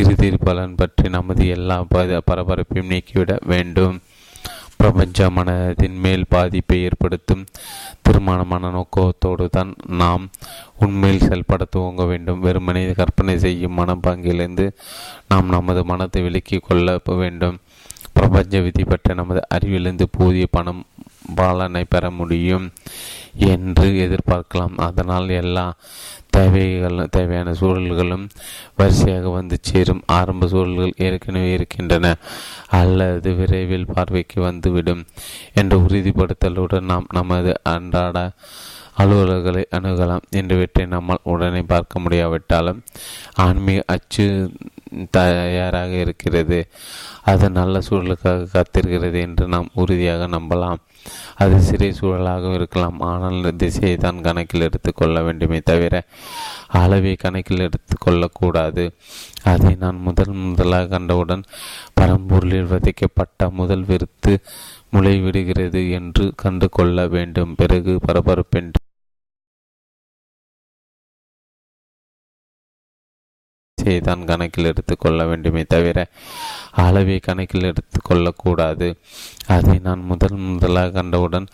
[0.00, 1.78] இறுதி பலன் பற்றி நமது எல்லா
[2.30, 3.98] பரபரப்பையும் நீக்கிவிட வேண்டும்.
[4.80, 7.42] பிரபஞ்ச மனதின் மேல் பாதிப்பை ஏற்படுத்தும்
[8.04, 9.72] திருமணமான நோக்கத்தோடு தான்
[10.02, 10.24] நாம்
[10.84, 12.40] உண்மையில் செயல்பட துவங்க வேண்டும்.
[12.46, 14.66] வெறுமனை கற்பனை செய்யும் மனப்பாங்கிலிருந்து
[15.32, 17.58] நாம் நமது மனத்தை விலக்கிக் கொள்ள வேண்டும்.
[18.12, 20.84] பிரபஞ்ச விதி பற்ற நமது அறிவிலிருந்து போதிய பணம்
[21.34, 22.70] பாலனை பெற முடியும்
[23.34, 24.74] என்று எதிர்பார்க்கலாம்.
[24.76, 25.74] அதனால் எல்லா
[26.30, 28.28] தேவைகள் தேவையான சூழல்களும்
[28.76, 30.02] வரிசையாக வந்து சேரும்.
[30.06, 32.16] ஆரம்ப சூழல்கள் ஏற்கனவே இருக்கின்றன.
[32.68, 35.04] அல்லது விரைவில் பார்வைக்கு வந்துவிடும்.
[35.54, 38.30] என்ற உறுதிப்படுத்தலுடன் நாம் நமது அன்றாட
[39.00, 42.80] அலுவலர்களை அணுகலாம் என்றுவற்றை நம்மால் உடனே பார்க்க முடியாவிட்டாலும்
[43.46, 44.26] ஆன்மீக அச்சு
[45.16, 46.58] தயாராக இருக்கிறது.
[47.30, 50.80] அது நல்ல சூழலுக்காக காத்திருக்கிறது என்று நாம் உறுதியாக நம்பலாம்.
[51.42, 52.98] அது சிறை சூழலாக இருக்கலாம்.
[53.10, 56.02] ஆனால் திசையை தான் கணக்கில் எடுத்துக்கொள்ள வேண்டுமே தவிர
[56.80, 58.84] அளவை கணக்கில் எடுத்துக்கொள்ளக்கூடாது
[59.52, 61.46] அதை நான் முதல் முதலாக கண்டவுடன்
[62.00, 64.34] பரம்பொருளில் விதைக்கப்பட்ட முதல் விருத்து
[64.94, 67.52] முளைவிடுகிறது என்று கண்டு கொள்ள வேண்டும்.
[67.60, 68.78] பிறகு பரபரப்பென்று
[74.00, 76.06] தான் கணக்கில் எடுத்துக்கொள்ள வேண்டுமே தவிர
[76.84, 78.88] அளவை கணக்கில் எடுத்துக்கொள்ளக்கூடாது
[79.46, 81.46] அதை நான் முதல் முதலாக கண்டவுடன்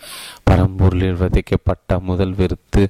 [0.50, 2.82] பரம்பூரில் விதைக்கப்பட்ட முதல் விருத்து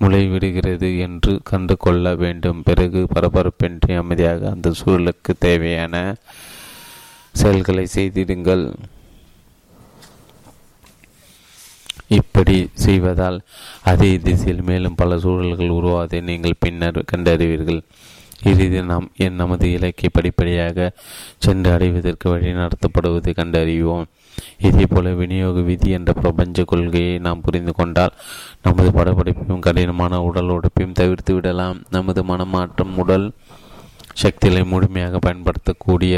[0.00, 2.62] முளைவிடுகிறது என்று கண்டு கொள்ள வேண்டும்.
[2.62, 6.16] பிறகு பரபரப்பின்றி அமைதியாக அந்த சூழலுக்கு தேவையான
[7.32, 8.74] செயல்களை செய்திடுங்கள்.
[12.08, 13.38] இப்படி செய்வதால்
[13.82, 17.80] அதே திசையில் மேலும் பல சூழல்கள் உருவாவதை நீங்கள் பின்னர் கண்டறிவீர்கள்.
[18.50, 20.86] இறுதியில் நாம் என் நமது இலக்கை படிப்படியாக
[21.44, 24.06] சென்று அடைவதற்கு வழி நடத்தப்படுவதை கண்டறிவோம்.
[24.66, 28.16] இதேபோல விநியோக விதி என்ற பிரபஞ்ச கொள்கையை நாம் புரிந்து கொண்டால்
[28.66, 31.80] நமது படப்பிடிப்பையும் கடினமான உடல் உடைப்பையும் தவிர்த்து விடலாம்.
[31.96, 33.26] நமது மனமாற்றம் உடல்
[34.22, 36.14] சக்திகளை முழுமையாக பயன்படுத்தக்கூடிய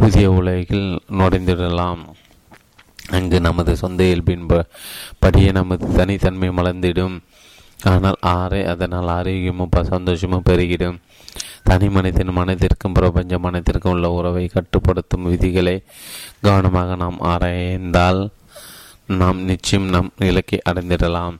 [0.00, 0.88] புதிய உலகில்
[1.20, 2.02] நுழைந்திடலாம்.
[3.16, 4.46] அங்கு நமது சொந்த இயல்பின்
[5.22, 7.16] படியே நமது தனித்தன்மை மலர்ந்திடும்.
[7.92, 10.98] ஆனால் ஆறே அதனால் ஆரோக்கியமும் சந்தோஷமும் பெருகிடும்.
[11.62, 15.82] தனி மனிதன் மனதிற்கும் பிரபஞ்ச மனத்திற்கும் உள்ள உறவை கட்டுப்படுத்தும் விதிகளை
[16.40, 18.28] கவனமாக நாம் ஆராய்ந்தால்
[19.06, 21.36] நாம் நிச்சயம் நம் இலக்கை அடைந்திடலாம்.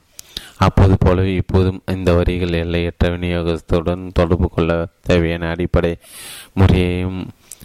[0.56, 5.96] அப்போது போலவே இப்போதும் இந்த வரிகள் எல்லையற்ற விநியோகத்துடன் தொடர்பு கொள்ள தேவையான அடிப்படை
[6.54, 7.20] முறையையும்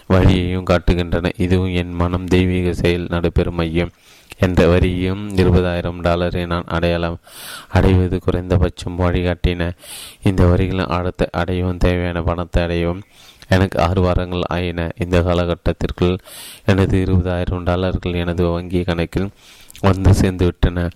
[0.07, 1.31] வழியையும் காட்டுகின்றன.
[1.37, 3.91] இதுவும் என் மனம் தெய்வீக செயல் நடைபெறும் மையம்.
[4.37, 7.17] எந்த வரியும் இருபதாயிரம் டாலரை நான் அடையலாம்
[7.69, 9.71] அடைவது குறைந்தபட்சம் வழிகாட்டின.
[10.23, 13.01] இந்த வரிகளின் அடுத்த அடையவும் தேவையான பணத்தை அடையவும்
[13.47, 14.91] எனக்கு ஆறு வாரங்கள் ஆயின.
[14.97, 16.17] இந்த காலகட்டத்திற்குள்
[16.65, 19.29] எனது இருபதாயிரம் டாலர்கள் எனது வங்கி கணக்கில்
[19.81, 20.89] வந்து சேர்ந்துவிட்டன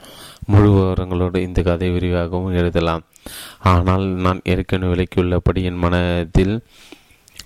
[0.45, 3.03] முழு விவரங்களோடு இந்த கதை விரிவாகவும் எழுதலாம்.
[3.59, 6.55] ஆனால் நான் ஏற்கனவே விலக்கியுள்ளபடி என் மனதில்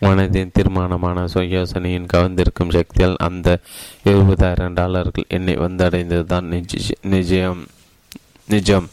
[0.03, 3.59] மனதின் தீர்மானமான சுயோசனையின் கவர்ந்திருக்கும் சக்தியால் அந்த
[4.03, 6.47] இருபதாயிரம் டாலர்கள் என்னை வந்தடைந்தது தான்
[7.01, 7.67] நிஜம்.
[8.47, 8.89] நிஜம்.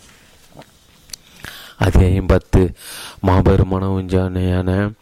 [1.78, 2.74] அத்தியாயம் பத்து
[3.20, 4.92] மாபெரும் உஞ்சானையான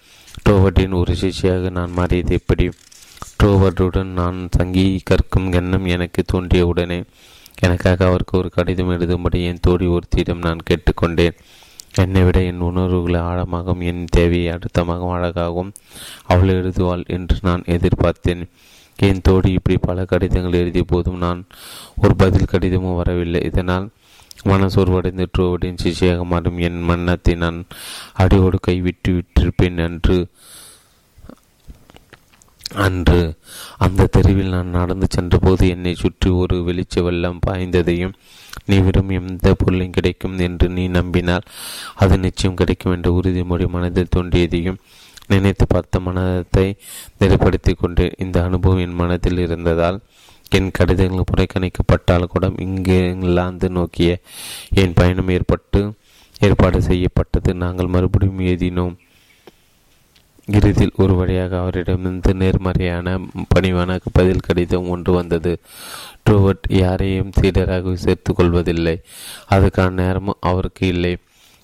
[0.48, 2.70] டோவர்டின் ஒரு சிஷியாக நான் மாறியது எப்படி?
[3.43, 7.02] டோவர்டுடன் நான் தங்கி கற்கும் எண்ணம் எனக்கு தோன்றிய உடனே
[7.60, 11.36] எனக்காக அவருக்கு ஒரு கடிதம் எழுதும்படி என் தோழி ஒருத்தியிடம் நான் கேட்டுக்கொண்டேன்.
[11.94, 15.70] என்னை விட என் உணர்வுகளை ஆழமாகவும் என் தேவையை அடுத்தமாகவும் அழகாகவும்
[16.27, 18.43] அவள் எழுதுவாள் என்று நான் எதிர்பார்த்தேன்.
[18.98, 21.40] என் தோடி இப்படி பல கடிதங்கள் எழுதிய போதும் நான்
[21.97, 23.40] ஒரு பதில் கடிதமும் வரவில்லை.
[23.40, 23.86] இதனால்
[24.44, 26.59] மனசோர்வடைந்து ட்ரோவடின் சிஷியாக மாறும்.
[26.59, 27.59] என் மன்னத்தை நான்
[28.15, 30.19] அடியோடு கைவிட்டு விட்டிருப்பேன் என்று
[32.74, 33.20] அன்று
[33.78, 38.15] அந்த தெருவில் நான் நடந்து சென்றபோது என்னை சுற்றி ஒரு வெளிச்ச வெள்ளம் பாய்ந்ததையும்
[38.66, 41.43] நீ விரும்பும் எந்த பொருளும் கிடைக்கும் என்று நீ நம்பினால்
[41.94, 44.78] அது நிச்சயம் கிடைக்கும் என்ற உறுதிமொழி மனதில் தோன்றியதையும்
[45.26, 46.76] நினைத்து பார்த்த மனத்தை
[47.20, 50.01] நெறிப்படுத்தி கொண்டு இந்த அனுபவம் என் மனதில் இருந்ததால்
[50.51, 54.18] என் கடிதங்கள் புறக்கணிக்கப்பட்டால் கூட இங்கு இங்கிலாந்து நோக்கிய
[54.74, 55.94] என் பயணம் ஏற்பட்டு
[56.40, 57.55] ஏற்பாடு செய்யப்பட்டது.
[57.55, 58.97] நாங்கள் மறுபடியும் எழுதினோம்.
[60.52, 63.20] இறுதியில் ஒரு வழியாக அவரிடமிருந்து நேர்மறையான
[63.54, 65.60] பணிவான பதில் கடிதம் ஒன்று வந்தது.
[66.30, 69.00] ட்ரூவர்ட் யாரையும் சீடராக சேர்த்து கொள்வதில்லை.
[69.50, 71.16] அதுக்கான நேரமும் அவருக்கு இல்லை.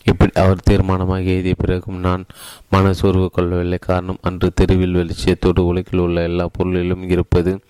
[0.05, 2.25] இப்படி அவர் தீர்மானமாக எழுதிய பிறகும் நான்
[2.73, 3.79] மனசோர்வு கொள்ளவில்லை.
[3.79, 7.61] காரணம் அன்று தெருவில் வெளிச்சத்தோடு உலகில் உள்ள எல்லா பொருளிலும் இருப்பது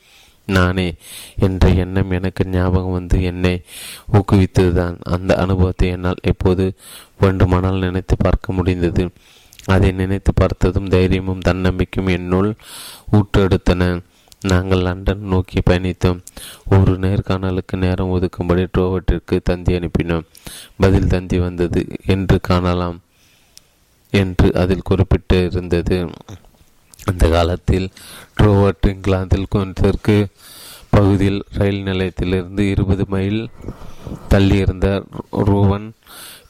[0.46, 0.94] நானே.
[1.38, 3.62] என்ற எண்ணம் எனக்கு ஞாபகம் வந்து என்னை
[4.12, 4.96] ஊக்குவித்ததுதான்.
[5.02, 6.74] அந்த அனுபவத்தை என்னால் எப்போது
[7.18, 9.10] வேண்டுமானால் நினைத்து பார்க்க முடிந்தது.
[9.66, 12.54] அதை நினைத்து பார்த்ததும் தைரியமும் தன்னம்பிக்கையும் என்னுள்
[13.12, 14.02] ஊற்றெடுத்தன.
[14.40, 16.24] நாங்கள் லண்டன் நோக்கி பயணித்தோம்.
[16.70, 20.24] ஒரு நேர்காணலுக்கு நேரம் ஒதுக்கும்படி ட்ரோவட்டிற்கு தந்தி அனுப்பினோம்.
[20.76, 23.00] பதில் தந்தி வந்தது என்று காணலாம்
[24.10, 26.10] என்று அதில் குறிப்பிட்டு இருந்தது
[27.04, 27.90] அந்த காலத்தில்
[28.40, 30.26] ட்ரோவர்ட் இங்கிலாந்தில் தெற்கு
[30.90, 33.48] பகுதியில் ரயில் நிலையத்திலிருந்து இருபது மைல்
[34.28, 35.90] தள்ளியிருந்த ரூவன்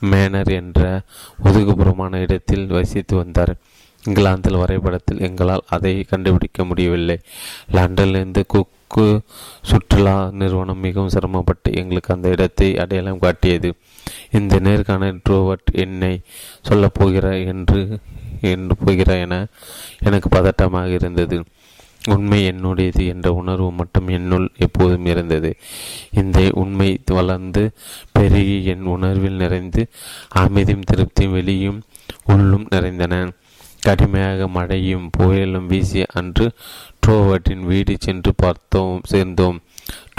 [0.01, 1.01] மேனர் என்ற
[1.45, 3.55] ஒதுக்குபுறமான இடத்தில் வசித்து வந்தார்.
[4.05, 7.21] இங்கிலாந்தில் வரைபடத்தில் எங்களால் அதை கண்டுபிடிக்க முடியவில்லை.
[7.73, 9.21] லண்டனிலிருந்து குக்கு
[9.63, 13.75] சுற்றுலா நிறுவனம் மிகவும் சிரமப்பட்டு எங்களுக்கு அந்த இடத்தை அடையாளம் காட்டியது.
[14.31, 16.21] இந்த நேர்காணல் ட்ரோவர்ட் என்னை
[16.63, 17.99] சொல்லப் போகிறார் என்று
[18.41, 19.47] என்று போகிறார் என
[20.01, 21.45] எனக்கு பதட்டமாக இருந்தது.
[22.09, 25.55] உண்மை என்னுடையது என்ற உணர்வு மட்டும் என்னுள் எப்போதும் இருந்தது.
[26.11, 27.71] இந்த உண்மை வளர்ந்து
[28.13, 29.89] பெருகி என் உணர்வில் நிறைந்து
[30.29, 31.83] அமைதியும் திருப்தியும் வெளியும்
[32.25, 33.31] உள்ளும் நிறைந்தன.
[33.81, 36.53] கடுமையாக மழையும் புயலும் வீசிய அன்று
[37.07, 39.61] ட்ரோவர்ட்டின் வீடு சென்று பார்த்தோம் சேர்ந்தோம்.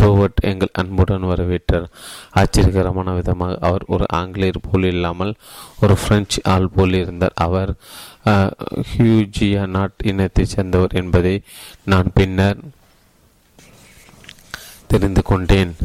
[0.02, 1.86] ட்ரோவர்ட் எங்கள் அன்புடன் வரவேற்றார்.
[2.36, 5.36] ஆச்சரியகரமான விதமாக அவர் ஒரு ஆங்கிலேயர் போல் இல்லாமல்
[5.82, 7.32] ஒரு பிரெஞ்சு ஆள் போல் இருந்தார்.
[7.36, 7.76] அவர்
[8.26, 11.42] ஹியூஜியா நாட் இனத்தைச் சேர்ந்தவர் என்பதை
[11.86, 12.58] நான் பின்னர்
[14.88, 15.76] தெரிந்து கொண்டேன்.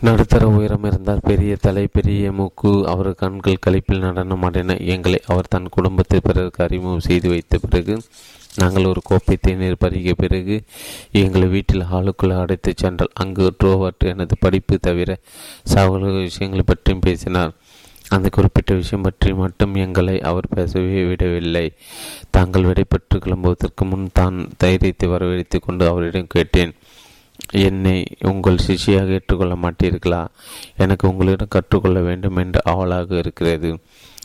[0.00, 6.20] நடுத்தர உயரம் இருந்தால் பெரிய தலை பெரிய மூக்கு அவர் கண்கள் கழிப்பில் நடனமாடின எங்களை அவர் தன் குடும்பத்தை
[6.22, 8.02] பிறருக்கு அறிமுகம் செய்து வைத்த பிறகு
[8.56, 10.62] நாங்கள் ஒரு கோப்பை தேநீர் பருகிய பிறகு
[11.12, 15.18] எங்களை வீட்டில் ஹாலுக்குள் அடைத்து சென்றால் அங்கு ட்ரோவர்ட் எனது படிப்பு தவிர
[15.62, 17.52] சகல விஷயங்களை பற்றியும் பேசினார்.
[18.10, 21.72] அந்த குறிப்பிட்ட விஷயம் பற்றி மட்டும் எங்களை அவர் பேசவே விடவில்லை.
[22.30, 26.74] தாங்கள் விடைபெற்று கிளம்புவதற்கு முன் தான் தைரியத்தை வரவழைத்து கொண்டு அவரிடம் கேட்டேன்.
[27.52, 30.26] என்னை உங்கள் சிஷியாக ஏற்றுக்கொள்ள மாட்டீர்களா?
[30.76, 33.70] எனக்கு உங்களிடம் கற்றுக்கொள்ள வேண்டும் என்று அவளாக இருக்கிறது.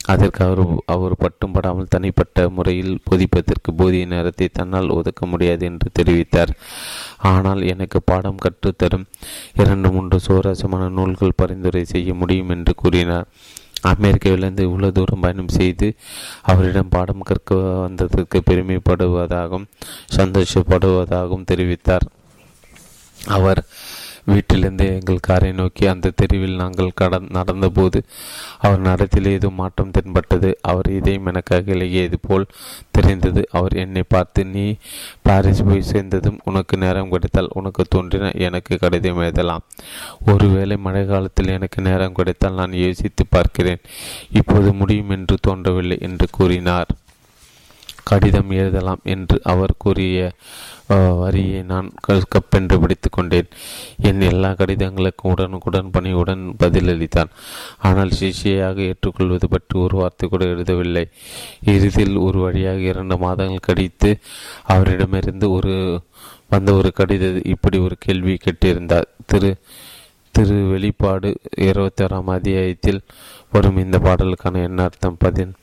[0.05, 6.51] அதற்கு அவர் அவர் பட்டும் படாமல் தனிப்பட்ட முறையில் போதிப்பதற்கு போதிய நேரத்தை தன்னால் ஒதுக்க முடியாது என்று தெரிவித்தார்.
[7.17, 9.05] ஆனால் எனக்கு பாடம் கற்றுத்தரும்
[9.53, 13.27] இரண்டு மூன்று சுவாரஸ்யமான நூல்கள் பரிந்துரை செய்ய முடியும் என்று கூறினார்.
[13.83, 15.95] அமெரிக்காவிலிருந்து இவ்வளவு தூரம் பயணம் செய்து
[16.41, 19.67] அவரிடம் பாடம் கற்க வந்ததற்கு பெருமைப்படுவதாகவும்
[20.17, 22.05] சந்தோஷப்படுவதாகவும் தெரிவித்தார்.
[23.25, 23.65] அவர்
[24.26, 28.02] வீட்டிலிருந்து எங்கள் காரை நோக்கி அந்த தெருவில் நாங்கள் கடந் நடந்தபோது
[28.57, 30.57] அவர் நடத்தில் ஏதோ மாற்றம் தென்பட்டது.
[30.61, 32.45] அவர் இதயம் எனக்காக இலகியது போல்
[32.91, 33.48] தெரிந்தது.
[33.52, 34.76] அவர் என்னை பார்த்து நீ
[35.22, 39.64] பாரிஸ் போய் சேர்ந்ததும் உனக்கு நேரம் கிடைத்தால் உனக்கு தோன்றின எனக்கு கடிதம் எழுதலாம்.
[40.26, 43.81] ஒருவேளை மழை காலத்தில் எனக்கு நேரம் கிடைத்தால் நான் யோசித்து பார்க்கிறேன்.
[44.31, 46.88] இப்போது முடியும் என்று தோன்றவில்லை என்று கூறினார்.
[48.03, 50.31] கடிதம் எழுதலாம் என்று அவர் கூறிய
[51.22, 51.88] வரியை நான்
[52.34, 53.49] கப்பென்று பிடித்து கொண்டேன்
[54.09, 57.31] என் எல்லா கடிதங்களுக்கும் உடனுக்குடன் பணியுடன் பதிலளித்தான்.
[57.80, 61.05] ஆனால் சிஷியாக ஏற்றுக்கொள்வது பற்றி ஒரு வார்த்தை கூட எழுதவில்லை.
[61.73, 64.11] இறுதியில் ஒரு வழியாக இரண்டு மாதங்கள் கடித்து
[64.76, 65.76] அவரிடமிருந்து ஒரு
[66.49, 69.09] வந்த ஒரு கடித இப்படி ஒரு கேள்வி கேட்டிருந்தார்.
[69.26, 69.51] திரு
[70.35, 71.30] திரு வெளிப்பாடு
[71.68, 72.99] இருபத்தி ஆறாம் அத்தியாயத்தில்
[73.51, 75.18] வரும் இந்த பாடலுக்கான என்ன அர்த்தம்?
[75.19, 75.53] பதின்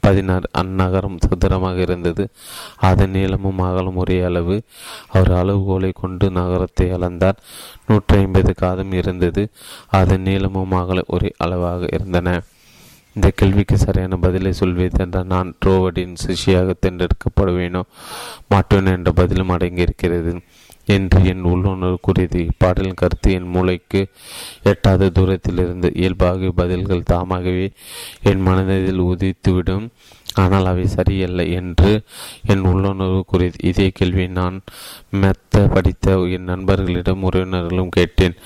[0.00, 2.28] பதினாறு அந்நகரம் சதுரமாக இருந்தது.
[2.76, 4.62] அதன் நீளமும் அகலும் ஒரே அளவு.
[5.08, 7.38] அவர் அளவுகோலை கொண்டு நகரத்தை அளந்தார்.
[7.86, 9.48] நூற்றி ஐம்பது காதம் இருந்தது.
[9.88, 12.42] அதன் நீளமும் அகலும் ஒரே அளவாக இருந்தன.
[13.14, 17.82] இந்த கேள்விக்கு சரியான பதிலை சொல்வதென்றால் நான் ட்ரோவடின் சிஷியாக தேர்ந்தெடுக்கப்படுவேனோ
[18.48, 20.32] மாட்டேன் என்ற பதிலும் அடங்கியிருக்கிறது.
[20.88, 24.00] என்று என் உள்ளுணர்வு கூறியது இப்பாடலின் கருத்து என் மூளைக்கு
[24.62, 27.66] எட்டாத தூரத்தில் இருந்து இயல்பாக பதில்கள் தாமாகவே
[28.22, 29.86] என் மனதில் உதித்துவிடும்.
[30.34, 31.92] ஆனால் அவை சரியல்ல என்று
[32.46, 34.56] என் உள்ளுணர்வு கூறியது இதே கேள்வி நான்
[35.10, 38.36] மெத்த படித்த என் நண்பர்களிடம் உறவினர்களும் கேட்டேன்.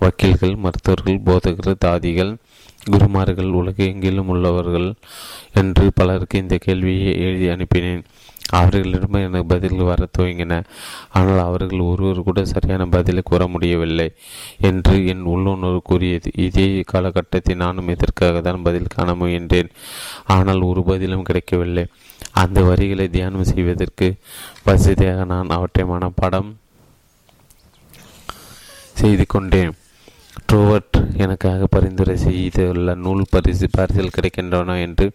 [0.00, 2.32] வக்கீல்கள் மருத்துவர்கள் போதகர்கள் தாதிகள்
[2.90, 4.88] குருமார்கள் உலகெங்கிலும் உள்ளவர்கள்
[5.52, 8.02] என்று பலருக்கு இந்த கேள்வியை எழுதி அனுப்பினேன்.
[8.50, 10.64] அவர்களிடம் எனக்கு பதில்கள் வர துவங்கின.
[11.10, 14.12] ஆனால் அவர்கள் ஒருவர் கூட சரியான பதிலை கூற முடியவில்லை
[14.58, 16.30] என்று என் உள்ளுணர்வு கூறியது.
[16.36, 19.70] இதே காலகட்டத்தில் நானும் இதற்காக தான் பதில் காண முயன்றேன்?
[20.26, 21.86] ஆனால் ஒரு பதிலும் கிடைக்கவில்லை.
[22.32, 24.14] அந்த வரிகளை தியானம் செய்வதற்கு
[24.64, 26.56] வசதியாக நான் அவற்றை மனப்பாடம்
[28.94, 29.72] செய்து கொண்டேன்.
[30.52, 35.12] ட்ரோவர்ட் எனக்காக பரிந்துரை செய்துள்ள நூல் பரிசு பரிசில் கிடைக்கின்றன என்று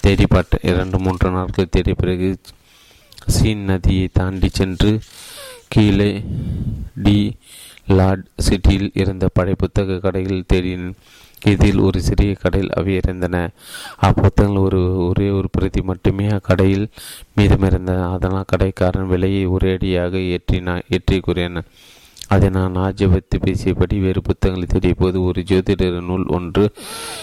[0.00, 0.26] தேடி
[0.60, 2.36] இரண்டு மூன்று நாட்கள் தேடிய பிறகு
[3.26, 5.00] சீன் நதியை தாண்டி சென்று
[5.68, 6.24] கீழே
[6.94, 7.36] டி
[7.86, 10.94] லார்ட் சிட்டியில் இருந்த பழைய புத்தக கடையில் தேடினேன்.
[11.44, 13.50] இதில் ஒரு சிறிய கடையில் அவை இருந்தன.
[13.96, 16.86] அப்புத்தகங்கள் ஒரு ஒரே ஒரு பிரதி மட்டுமே அக்கடையில்
[17.36, 18.12] மீதமிருந்தன.
[18.12, 21.64] அதனால் கடைக்காரன் விலையை ஒரேடியாக ஏற்றினா ஏற்றி கூறினான்.
[22.28, 26.72] அதை நான் ஆஜபத்து பேசியபடி வேறு புத்தகங்களை தேடிய போது ஒரு ஜோதிடர் நூல் ஒன்று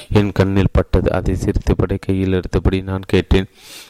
[0.09, 1.11] என் கண்ணில் பட்டது.
[1.11, 3.47] அதை சிரித்தபடி கையில் எடுத்தபடி நான் கேட்டேன்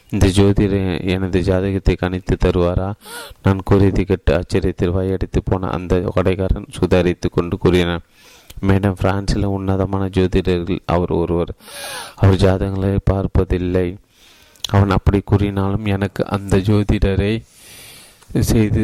[0.09, 2.93] இந்த ஜோதிடர் எனது ஜாதகத்தை கணித்து தருவாரா?
[3.43, 8.01] நான் கூறியதை கேட்டு ஆச்சரியத்தில் வாயடித்து போன அந்த கொடைக்காரன் சுதாரித்து கொண்டு கூறினான்
[8.67, 11.51] மேடம் பிரான்சில் உன்னதமான ஜோதிடர்கள் அவர் ஒருவர்.
[12.15, 13.97] அவர் ஜாதகங்களை பார்ப்பதில்லை.
[14.69, 17.43] அவன் அப்படி கூறினாலும் எனக்கு அந்த ஜோதிடரை
[18.39, 18.83] செய்து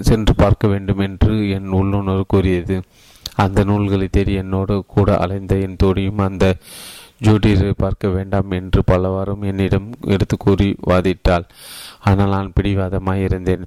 [0.00, 2.76] சென்று பார்க்க வேண்டும் என்று என் உள்ளுணர்வு கூறியது.
[3.34, 6.46] அந்த நூல்களை தேடி என்னோடு கூட அலைந்த என் தோழியும் அந்த
[7.24, 11.46] ஜோடியரை பார்க்க வேண்டாம் என்று பலவாறும் என்னிடம் எடுத்து கூறி வாதிட்டாள்.
[12.00, 13.64] ஆனால் நான் பிடிவாதமாய் இருந்தேன்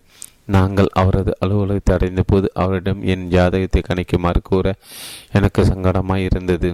[0.56, 4.74] நாங்கள் அவரது அலுவலகத்தை அடைந்த போது அவரிடம் என் ஜாதகத்தை கணிக்குமாறு கூற
[5.32, 6.70] எனக்கு சங்கடமாய் இருந்தது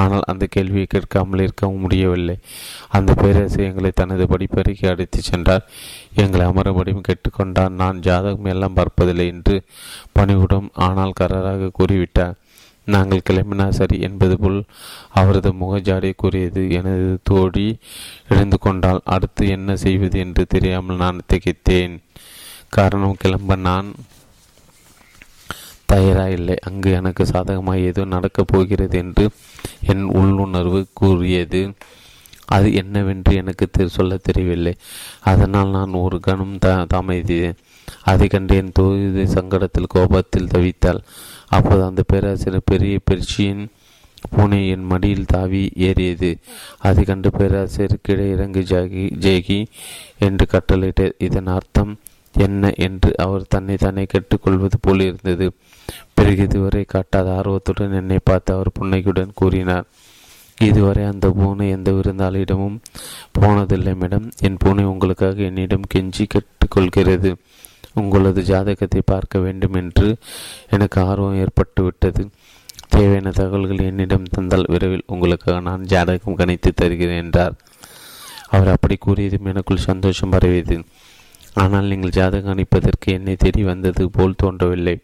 [0.00, 2.36] ஆனால் அந்த கேள்வியை கேட்காமல் இருக்கவும் முடியவில்லை.
[2.88, 5.66] அந்த பேரரசு எங்களை தனது படிப்பறைக்கு அழைத்து சென்றார்.
[6.14, 9.56] எங்களை அமரபடியும் கேட்டுக்கொண்டார் நான் ஜாதகம் எல்லாம் பார்ப்பதில்லை என்று
[10.12, 12.34] பணிவுடன் ஆனால் கரராக கூறிவிட்டார்.
[12.86, 14.58] நாங்கள் கிளம்பினா சரி என்பது போல்
[15.10, 16.62] அவரது முகஜாடை கூறியது.
[16.70, 17.68] எனது தோழி
[18.28, 21.94] எழுந்து கொண்டால் அடுத்து என்ன செய்வது என்று தெரியாமல் நான் திகைத்தேன்.
[22.68, 23.88] காரணம் கிளம்ப நான்
[25.88, 29.24] தயாராயில்லை அங்கு எனக்கு சாதகமாக ஏதோ நடக்கப் போகிறது என்று
[29.80, 31.74] என் உள்ளுணர்வு கூறியது.
[32.46, 34.74] அது என்னவென்று எனக்கு சொல்ல தெரியவில்லை.
[35.20, 37.60] அதனால் நான் ஒரு கணம் த தாமதித்தேன்
[38.02, 41.00] அதை கண்டு என் தொகுதி சங்கடத்தில் கோபத்தில் தவித்தாள்.
[41.48, 43.64] அப்போது அந்த பேராசிரியர் பெரிய பெருச்சியின்
[44.30, 46.30] பூனை என் மடியில் தாவி ஏறியது.
[46.78, 49.60] அதை கண்டு பேராசிரியர் கீழே இறங்கு ஜாகி ஜேகி
[50.18, 51.92] என்று கட்டளையிட்டார் இதன் அர்த்தம்
[52.34, 55.46] என்ன என்று அவர் தன்னை தானே கேட்டுக்கொள்வது போல் இருந்தது
[56.14, 59.86] பிறகு இதுவரை காட்டாத ஆர்வத்துடன் என்னை பார்த்து அவர் புன்னகையுடன் கூறினார்.
[60.58, 62.76] இதுவரை அந்த பூனை எந்த விருந்தாளியிடமும்
[63.38, 64.26] போனதில்லை மேடம்.
[64.40, 67.30] என் பூனை உங்களுக்காக என்னிடம் கெஞ்சி கேட்டுக்கொள்கிறது.
[67.94, 70.08] உங்களது ஜாதகத்தை பார்க்க வேண்டும் என்று
[70.70, 72.22] எனக்கு ஆர்வம் ஏற்பட்டுவிட்டது.
[72.88, 77.54] தேவையான தகவல்கள் என்னிடம் தந்தால் விரைவில் உங்களுக்காக நான் ஜாதகம் கணித்து தருகிறேன் என்றார்.
[78.48, 80.76] அவர் அப்படி கூறியதும் எனக்குள் சந்தோஷம் பரவியது.
[81.54, 84.96] ஆனால் நீங்கள் ஜாதகம் அனுப்பதற்கு என்னை தேடி வந்தது போல் தோன்றவில்லை.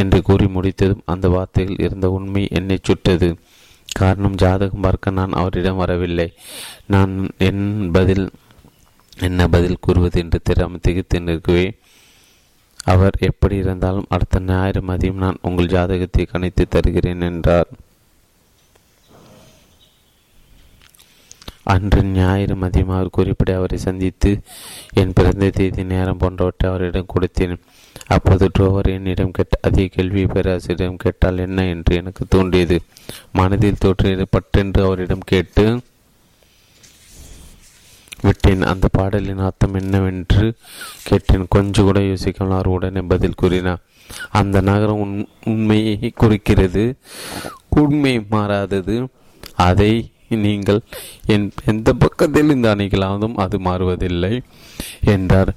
[0.00, 3.28] என்று கூறி முடித்ததும் அந்த வார்த்தையில் இருந்த உண்மை என்னை சுட்டது.
[3.88, 6.28] காரணம் ஜாதகம் பார்க்க நான் அவரிடம் வரவில்லை.
[6.86, 7.12] நான்
[7.48, 8.26] என் பதில்
[9.18, 11.66] என்ன பதில் கூறுவது என்று தெரியாமல் திகைத்து நிற்கவே
[12.84, 17.68] அவர் எப்படி இருந்தாலும் அடுத்த ஞாயிறு மதியம் நான் உங்கள் ஜாதகத்தை கணித்து தருகிறேன் என்றார்.
[21.74, 24.30] அன்று ஞாயிறு மதியம் அவர் குறிப்பிட அவரை சந்தித்து
[24.94, 27.56] என் பிறந்த தேதி நேரம் போன்றவற்றை அவரிடம் கொடுத்தேன்.
[28.06, 32.80] அப்போது ட்ரோவர் என்னிடம் கேட்ட அதே கேள்வி பேராசிரியரிடம் கேட்டால் என்ன என்று எனக்கு தோன்றியது.
[33.32, 35.80] மனதில் தோற்றியது பட்டென்று அவரிடம் கேட்டு
[38.22, 38.62] விட்டேன்.
[38.62, 40.54] அந்த பாடலின் அர்த்தம் என்னவென்று
[41.02, 41.46] கேட்டேன்.
[41.48, 43.82] கொஞ்சம் கூட யோசிக்காமல் அவர் உடனே பதில் கூறினார்.
[44.30, 46.84] அந்த நகரம் உண் உண்மையை குறிக்கிறது.
[47.68, 48.96] உண்மை மாறாதது.
[49.54, 49.92] அதை
[50.28, 50.80] நீங்கள்
[51.26, 54.42] என் எந்த பக்கத்தில் இந்த அணிகளாவதும் அது மாறுவதில்லை
[55.04, 55.52] என்றார்.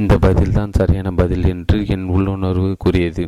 [0.00, 3.24] இந்த பதில்தான் சரியான பதில் என்று என் உள்ளுணர்வு கூறியது.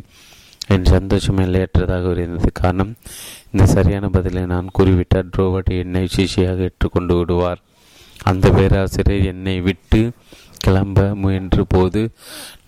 [0.73, 2.49] என் சந்தோஷம் எல்லையற்றதாக இருந்தது.
[2.61, 2.93] காரணம்
[3.51, 7.61] இந்த சரியான பதிலை நான் கூறிவிட்டால் ட்ரோவர்ட் என்னை சிஷியாக ஏற்றுக்கொண்டு விடுவார்.
[8.29, 10.01] அந்த பேராசிரியர் என்னை விட்டு
[10.65, 12.01] கிளம்ப முயன்ற போது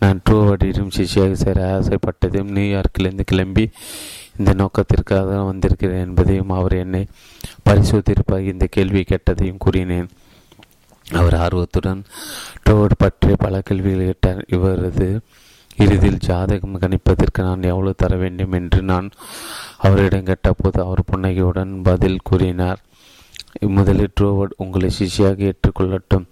[0.02, 3.66] நான் ட்ரோவர்டிடம் சிஷியாக சேர ஆசைப்பட்டதையும் நியூயார்க்கிலிருந்து கிளம்பி
[4.40, 7.04] இந்த நோக்கத்திற்காக வந்திருக்கிறேன் என்பதையும் அவர் என்னை
[7.70, 10.10] பரிசோதிப்பாக இந்த கேள்வி கேட்டதையும் கூறினேன்.
[11.12, 12.04] அவர் ஆர்வத்துடன்
[12.66, 14.46] ட்ரோவர்ட் பற்றிய பல கேள்விகளை கேட்டார்.
[14.48, 15.22] இவரது
[15.78, 19.12] இறுதியில் ஜாதகம் கணிப்பதற்கு நான் எவ்வளவு தர வேண்டும் என்று நான்
[19.78, 22.80] அவரிடம் கேட்டபோது அவர் புன்னகையுடன் பதில் கூறினார்.
[23.60, 26.26] முதலில் ட்ரோவர்ட் உங்களை சிஷியாக ஏற்றுக்கொள்ளட்டும்.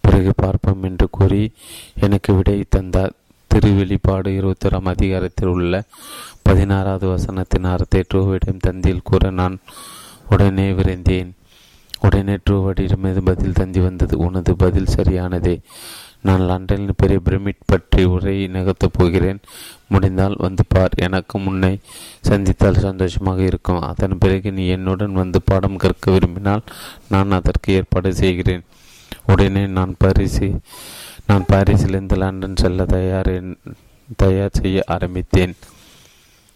[0.00, 1.52] பிறகு பார்ப்போம் என்று கூறி
[2.00, 3.12] எனக்கு விடை தந்தார்.
[3.54, 5.82] திருவெளிப்பாடு இருபத்தோராம் அதிகாரத்தில் உள்ள
[6.42, 9.58] பதினாறாவது வசனத்தின் அர்த்தத்தை ட்ரோவிடம் தந்தியில் கூற நான்
[10.28, 11.30] உடனே விரைந்தேன்.
[12.00, 14.18] உடனே ட்ரூவர்டிடமிருந்து பதில் தந்தி வந்தது?
[14.18, 15.60] உனது பதில் சரியானதே.
[16.22, 19.38] நான் லண்டனில் பெரிய பிரமிட் பற்றி உரை நிகழ்த்தப் போகிறேன்.
[19.88, 20.90] முடிந்தால் வந்து பார்.
[20.96, 21.80] எனக்கு முன்னை
[22.20, 23.80] சந்தித்தால் சந்தோஷமாக இருக்கும்.
[23.80, 26.62] அதன் பிறகு நீ என்னுடன் வந்து பாடம் கற்க விரும்பினால்
[27.08, 28.62] நான் அதற்கு ஏற்பாடு செய்கிறேன்.
[29.26, 30.56] உடனே நான் பாரிசி
[31.26, 33.42] நான் பாரிஸிலிருந்து லண்டன் செல்ல தயார்
[34.16, 35.54] தயார் செய்ய ஆரம்பித்தேன்.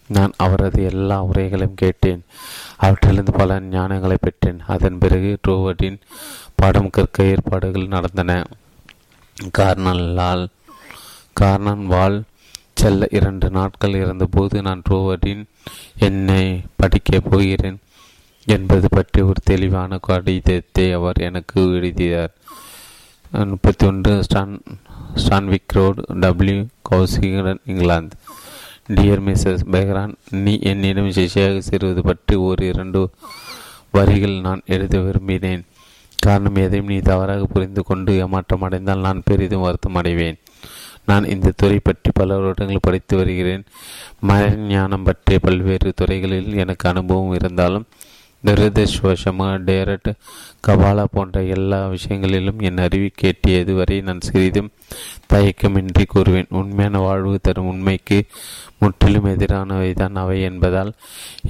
[0.07, 2.23] நான் அவரது எல்லா உரைகளையும் கேட்டேன்.
[2.77, 4.59] அவற்றிலிருந்து பல ஞானங்களை பெற்றேன்.
[4.67, 5.99] அதன் பிறகு ட்ரோவர்டின்
[6.55, 8.43] பாடம் கற்க ஏற்பாடுகள் நடந்தன.
[9.57, 10.47] கார்னலால்
[11.39, 12.23] கார்னன் வால்
[12.73, 15.43] செல்ல இரண்டு நாட்கள் இருந்தபோது நான் ட்ரோவர்டின்
[15.99, 17.79] என்னை படிக்கப் போகிறேன்
[18.45, 22.33] என்பது பற்றி ஒரு தெளிவான கடிதத்தை அவர் எனக்கு எழுதினார்.
[23.31, 24.61] முப்பத்தி ஒன்று Stan
[25.15, 28.15] Stanwick road W Kausikan இங்கிலாந்து.
[28.89, 33.09] டியர் மிஸ்ஸஸ் பெஹ்ரான் நீ என்னிடம் சிஷியாக சேருவது பற்றி ஒரு இரண்டு
[33.91, 35.63] வரிகள் நான் எழுத விரும்பினேன்.
[36.19, 40.37] காரணம் எதையும் நீ தவறாக புரிந்து கொண்டு ஏமாற்றம் அடைந்தால் நான் பெரிதும் வருத்தம் அடைவேன்.
[41.05, 43.63] நான் இந்த துறை பற்றி பல வருடங்கள் படித்து வருகிறேன்.
[44.19, 47.85] மரஞானம் பற்றிய பல்வேறு துறைகளில் எனக்கு அனுபவம் இருந்தாலும்
[48.45, 50.09] துரதிருஷ்வசமாக டேரட்
[50.67, 54.71] கபாலா போன்ற எல்லா விஷயங்களிலும் என் அறிவி கேட்டியது வரை நான் சிறிதும்
[55.33, 56.49] தயக்கமின்றி கூறுவேன்.
[56.59, 58.19] உண்மையான வாழ்வு தரும் உண்மைக்கு
[58.79, 60.91] முற்றிலும் எதிரானவைதான் அவை என்பதால்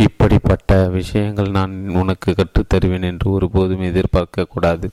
[0.05, 4.89] இப்படிப்பட்ட விஷயங்கள் நான் உனக்கு கற்றுத்தருவேன் என்று ஒருபோதும் எதிர்பார்க்கக்கூடாது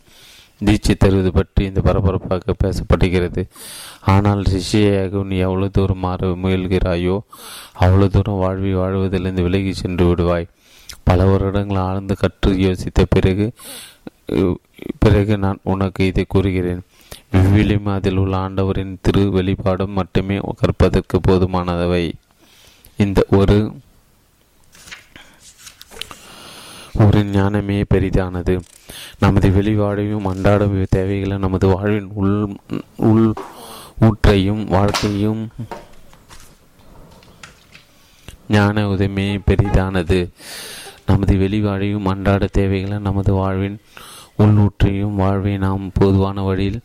[0.66, 3.42] தீட்சை தருவது பற்றி இந்த பரபரப்பாக பேசப்படுகிறது.
[4.12, 7.16] ஆனால் சிஷியாக நீ எவ்வளவு தூரம் மாற முயல்கிறாயோ
[7.84, 10.46] அவ்வளவு தூரம் வாழ்வி வாழ்வதிலிருந்து விலகி சென்று விடுவாய்.
[11.04, 13.46] பல வருடங்கள் ஆழ்ந்து கற்று யோசித்த பிறகு
[14.98, 16.82] பிறகு நான் உனக்கு இதை கூறுகிறேன்.
[17.32, 22.04] விவிலியம் அதில் உள்ள ஆண்டவரின் திரு வெளிப்பாடும் மட்டுமே கற்பதற்கு போதுமானவை
[22.96, 23.58] இந்த ஒரு
[27.04, 28.54] ஒரு ஞானமே பெரிதானது.
[29.18, 30.62] நமது வெளிவாடையும் அன்றாட
[30.96, 32.36] தேவைகளை நமது வாழ்வின் உள்
[33.10, 33.28] உள்
[34.06, 35.42] ஊற்றையும் வாழ்க்கையும்
[38.48, 40.20] ஞான உதவியே பெரிதானது.
[41.06, 43.78] நமது வெளிவாழையும் அன்றாட தேவைகளை நமது வாழ்வின்
[44.38, 46.80] உள்ளூற்றையும் வாழ்வை நாம் பொதுவான வழியில்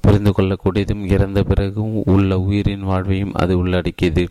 [0.00, 4.28] புரிந்து கொள்ளக்கூடியதும் இறந்த பிறகும் உள்ள உயிரின் வாழ்வையும் அது உள்ளடக்கியது.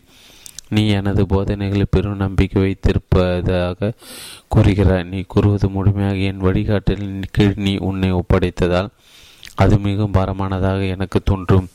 [0.69, 3.91] நீ எனது போதனைகளை பெரும் நம்பிக்கை வைத்திருப்பதாக
[4.55, 5.03] கூறுகிறாய்.
[5.03, 8.89] நீ கூறுவது முழுமையாக என் வழிகாட்டலின் கீழ் நீ உன்னை ஒப்படைத்ததால்
[9.55, 11.67] அது மிகவும் பாரமானதாக எனக்கு தோன்றும்.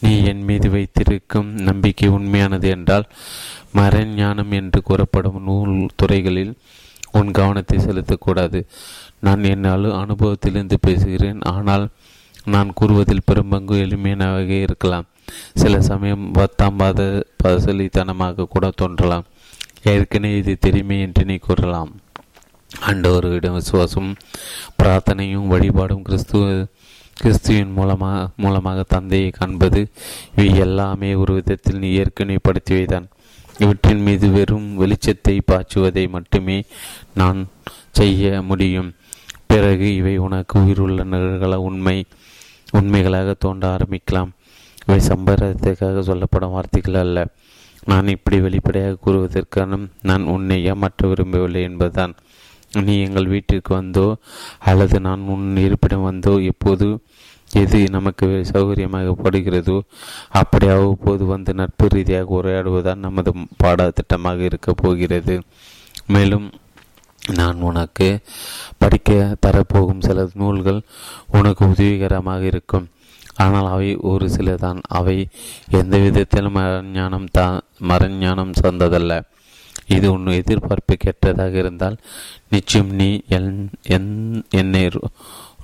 [0.00, 3.06] நீ என் மீது வைத்திருக்கும் நம்பிக்கை உண்மையானது என்றால்
[3.74, 6.54] மரஞானம் என்று கூறப்படும் நூல் துறைகளில்
[7.12, 8.60] உன் கவனத்தை செலுத்தக்கூடாது.
[9.26, 11.40] நான் என்னால் அனுபவத்திலிருந்து பேசுகிறேன்.
[11.54, 11.84] ஆனால்
[12.44, 15.08] நான் கூறுவதில் பெரும்பங்கு எளிமையானவாக இருக்கலாம்.
[15.54, 17.00] சில சமயம் பத்தாம் பாத
[17.44, 19.26] பசலித்தனமாக கூட தோன்றலாம்.
[19.92, 21.92] ஏற்கனவே இது தெரியுமே என்று நீ கூறலாம்.
[22.70, 24.10] ஆண்டவர்களிடம் விசுவாசம்
[24.80, 26.44] பிரார்த்தனையும் வழிபாடும் கிறிஸ்துவ
[27.16, 29.80] கிறிஸ்துவின் மூலமாக மூலமாக தந்தையை காண்பது
[30.36, 33.06] இவை எல்லாமே ஒரு விதத்தில் நீ ஏற்கனவே படுத்தியவைதான்
[33.58, 36.56] இவற்றின் மீது வெறும் வெளிச்சத்தை பாய்ச்சுவதை மட்டுமே
[37.20, 37.40] நான்
[37.98, 38.90] செய்ய முடியும்.
[39.50, 41.96] பிறகு இவை உனக்கு உயிருள்ள நிகழ்கள உண்மை
[42.78, 44.30] உண்மைகளாக தோன்ற ஆரம்பிக்கலாம்.
[44.84, 47.26] இவை சம்பிரதாயத்துக்காக சொல்லப்படும் வார்த்தைகள் அல்ல.
[47.90, 49.78] நான் இப்படி வெளிப்படையாக கூறுவதற்கான
[50.08, 52.14] நான் உன்னை ஏமாற்ற விரும்பவில்லை என்பதுதான்.
[52.82, 54.06] நீ எங்கள் வீட்டிற்கு வந்தோ
[54.70, 56.86] அல்லது நான் உன் இருப்பிடம் வந்தோ எப்போது
[57.50, 59.76] எது நமக்கு சௌகரியமாக படுகிறதோ
[60.40, 63.32] அப்படி அவ்வப்போது வந்து நட்பு ரீதியாக உரையாடுவதுதான் நமது
[63.62, 65.34] பாடத்திட்டமாக இருக்கப் போகிறது.
[66.06, 66.46] மேலும்
[67.38, 68.08] நான் உனக்கு
[68.78, 69.10] படிக்க
[69.46, 70.80] தரப்போகும் சில நூல்கள்
[71.38, 72.86] உனக்கு உதவிகரமாக இருக்கும்.
[73.36, 75.16] ஆனால் அவை ஒரு சில தான் அவை
[75.80, 77.46] எந்த விதத்திலும் மரஞானம் தா
[77.90, 79.12] மரஞானம் சார்ந்ததல்ல.
[79.86, 81.96] இது உன் எதிர்பார்ப்பு கெட்டதாக இருந்தால்
[82.48, 83.08] நிச்சயம் நீ
[83.96, 84.84] என் என்னை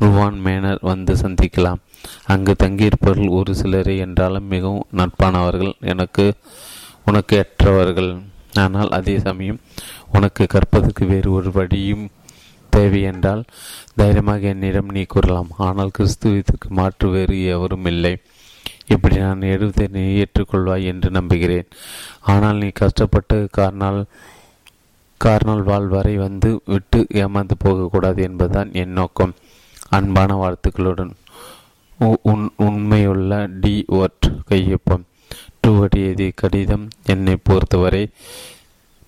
[0.00, 1.82] ருவான் மேனர் வந்து சந்திக்கலாம்.
[2.32, 5.72] அங்கு தங்கியிருப்பவர்கள் ஒரு சிலரே என்றாலும் மிகவும் நட்பானவர்கள்.
[5.80, 6.26] எனக்கு
[7.04, 8.10] உனக்கு ஏற்றவர்கள்.
[8.64, 9.58] ஆனால் அதே சமயம்
[10.12, 12.06] உனக்கு கற்பதற்கு வேறு ஒரு வழியும்
[12.70, 13.42] தேவை என்றால்
[13.94, 15.50] தைரியமாக என்னிடம் நீ கூறலாம்.
[15.66, 18.14] ஆனால் கிறிஸ்துவத்துக்கு மாற்று வேறு எவரும் இல்லை.
[18.94, 21.68] இப்படி நான் எழுதை நீ ஏற்றுக்கொள்வாய் என்று நம்புகிறேன்.
[22.34, 24.00] ஆனால் நீ கஷ்டப்பட்டு காரணால்
[25.20, 29.34] கார்னால் வாழ் வரை வந்து விட்டு ஏமாந்து போகக்கூடாது என்பதுதான் என் நோக்கம்.
[29.88, 31.12] அன்பான வாழ்த்துக்களுடன்.
[32.30, 33.32] உன் உண்மையுள்ள
[33.62, 35.04] டி ஒர்ட் கையொப்பம்.
[35.60, 38.02] டூ அடி கடிதம் என்னை பொறுத்தவரை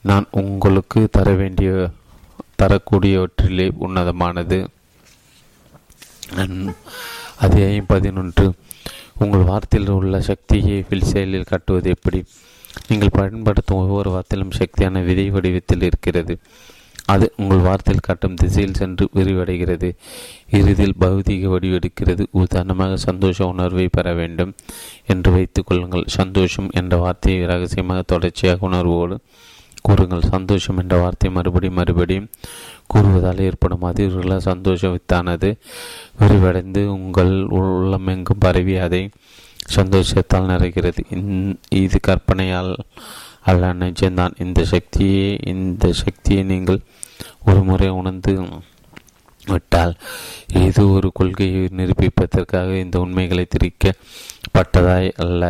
[0.09, 1.71] நான் உங்களுக்கு தர வேண்டிய
[2.63, 4.59] தரக்கூடியவற்றிலே உன்னதமானது.
[7.39, 8.53] அத்தியாயம் பதினொன்று.
[9.19, 12.25] உங்கள் வார்த்தையில் உள்ள சக்தியை வில் செயலில் காட்டுவது எப்படி?
[12.89, 16.39] நீங்கள் பயன்படுத்தும் ஒவ்வொரு வார்த்தையிலும் சக்தியான விதை வடிவத்தில் இருக்கிறது.
[17.05, 19.91] அது உங்கள் வார்த்தையில் காட்டும் திசையில் சென்று விரிவடைகிறது.
[20.51, 22.27] இறுதியில் பௌதீக வடிவெடுக்கிறது.
[22.31, 24.55] உதாரணமாக சந்தோஷ உணர்வை பெற வேண்டும்
[25.07, 26.05] என்று வைத்துக் கொள்ளுங்கள்.
[26.07, 29.19] சந்தோஷம் என்ற வார்த்தையை ரகசியமாக தொடர்ச்சியாக உணர்வோடு
[29.86, 30.31] கூறுங்கள்.
[30.35, 32.28] சந்தோஷம் என்ற வார்த்தை மறுபடியும் மறுபடியும்
[32.93, 35.51] கூறுவதால் ஏற்படும் அதிர்வுகள சந்தோஷத்தானது.
[36.20, 39.02] விரிவடைந்து உங்கள் உள்ளமெங்கும் பரவி அதை
[39.77, 41.02] சந்தோஷத்தால் நிறைகிறது.
[41.82, 42.73] இது கற்பனையால்
[43.51, 44.35] அல்ல நிஜம்தான்.
[44.44, 46.81] இந்த சக்தியை இந்த சக்தியை நீங்கள்
[47.48, 48.32] ஒரு முறை உணர்ந்து
[49.51, 49.94] விட்டால்
[50.65, 55.44] இது ஒரு கொள்கையை நிரூபிப்பதற்காக இந்த உண்மைகளை திரிக்கப்பட்டதாய் அல்ல.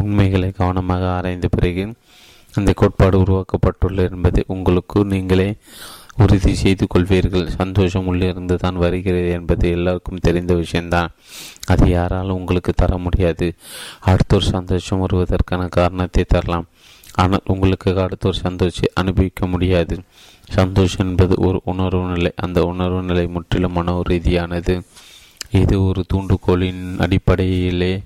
[0.00, 1.84] உண்மைகளை கவனமாக ஆராய்ந்த பிறகு
[2.54, 5.56] அந்த கோட்பாடு உருவாக்கப்பட்டுள்ள என்பதை உங்களுக்கு நீங்களே
[6.22, 7.46] உறுதி செய்து கொள்வீர்கள்.
[7.46, 11.10] சந்தோஷம் உள்ளிருந்து தான் வருகிறது என்பது எல்லாருக்கும் தெரிந்த விஷயம்தான்.
[11.66, 13.54] அது யாராலும் உங்களுக்கு தர முடியாது.
[14.00, 16.66] அடுத்த ஒரு சந்தோஷம் வருவதற்கான காரணத்தை தரலாம்.
[17.14, 20.00] ஆனால் உங்களுக்கு அடுத்த ஒரு சந்தோஷத்தை அனுபவிக்க முடியாது.
[20.50, 22.32] சந்தோஷம் என்பது ஒரு உணர்வு நிலை.
[22.36, 24.82] அந்த உணர்வு நிலை முற்றிலும் மனோ ரீதியானது.
[25.50, 28.02] இது ஒரு தூண்டுகோலின் அடிப்படையிலே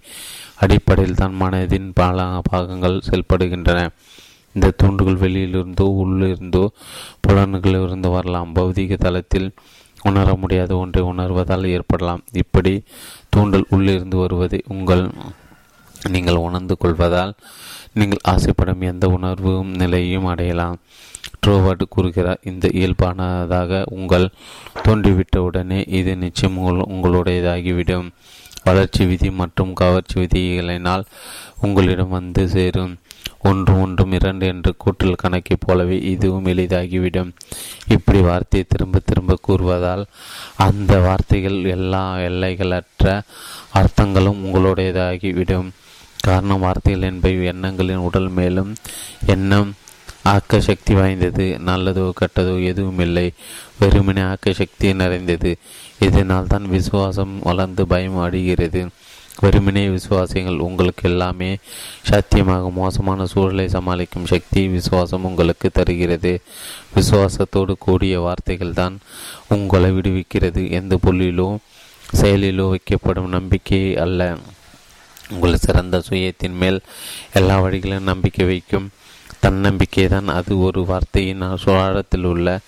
[0.56, 3.90] அடிப்படையில் தான் மனதின் பல பாகங்கள் செயல்படுகின்றன.
[4.54, 6.64] இந்த தூண்டுகள் வெளியிலிருந்தோ உள்ளிருந்தோ
[7.26, 8.50] புலன்களிலிருந்து வரலாம்.
[8.54, 9.48] பௌதிக தளத்தில்
[10.08, 12.22] உணர முடியாத ஒன்றை உணர்வதால் ஏற்படலாம்.
[12.32, 12.74] இப்படி
[13.28, 15.04] தூண்டல் உள்ளிருந்து வருவதை உங்கள்
[16.14, 17.32] நீங்கள் உணர்ந்து கொள்வதால்
[17.98, 20.78] நீங்கள் ஆசைப்படும் எந்த உணர்வும் நிலையும் அடையலாம்.
[21.46, 24.26] ட்ரோவர்ட் கூறுகிறார் இந்த இயல்பானதாக உங்கள்
[24.84, 26.58] தோன்றிவிட்ட உடனே இது நிச்சயம்
[26.94, 28.08] உங்களுடையதாகிவிடும்.
[28.66, 31.04] வளர்ச்சி விதி மற்றும் கவர்ச்சி விதிகளினால்
[31.66, 32.92] உங்களிடம் வந்து சேரும்.
[33.42, 37.30] ஒன்று ஒன்றும் இரண்டு என்று கூட்டல் கணக்கைப் போலவே இதுவும் எளிதாகிவிடும்.
[37.88, 40.04] இப்படி வார்த்தையை திரும்ப திரும்ப கூறுவதால்
[40.56, 43.22] அந்த வார்த்தைகள் எல்லா எல்லைகளற்ற
[43.72, 45.70] அர்த்தங்களும் உங்களுடையதாகிவிடும்.
[46.20, 48.74] காரணம் வார்த்தைகள் என்பவை எண்ணங்களின் உடல் மேலும்
[49.26, 49.74] எண்ணம்
[50.22, 53.32] ஆக்க சக்தி வாய்ந்தது நல்லதோ கெட்டதோ எதுவும் இல்லை
[53.78, 55.56] வெறுமனே ஆக்க சக்தி நிறைந்தது.
[55.98, 58.88] இதனால் தான் விசுவாசம் வளர்ந்து பயம் அடைகிறது
[59.40, 61.58] வெறுமனே விசுவாசிகள் உங்களுக்கு எல்லாமே
[62.02, 66.42] சத்தியமாக மோசமான சூழலை சமாளிக்கும் சக்தி விசுவாசம் உங்களுக்கு தருகிறது.
[66.96, 68.98] விசுவாசத்தோடு கூடிய வார்த்தைகள் தான்
[69.48, 70.70] உங்களை விடுவிக்கிறது.
[70.70, 71.56] எந்த புள்ளியிலோ
[72.20, 74.36] செயலிலோ வைக்கப்படும் நம்பிக்கை அல்ல.
[75.30, 76.80] உங்கள் சிறந்த சுயத்தின் மேல்
[77.32, 78.90] எல்லா வழிகளிலும் நம்பிக்கை வைக்கும்
[79.40, 82.60] தன்னம்பிக்கை தான் அது ஒரு வார்த்தையின் சுழாரத்தில் உள்ள.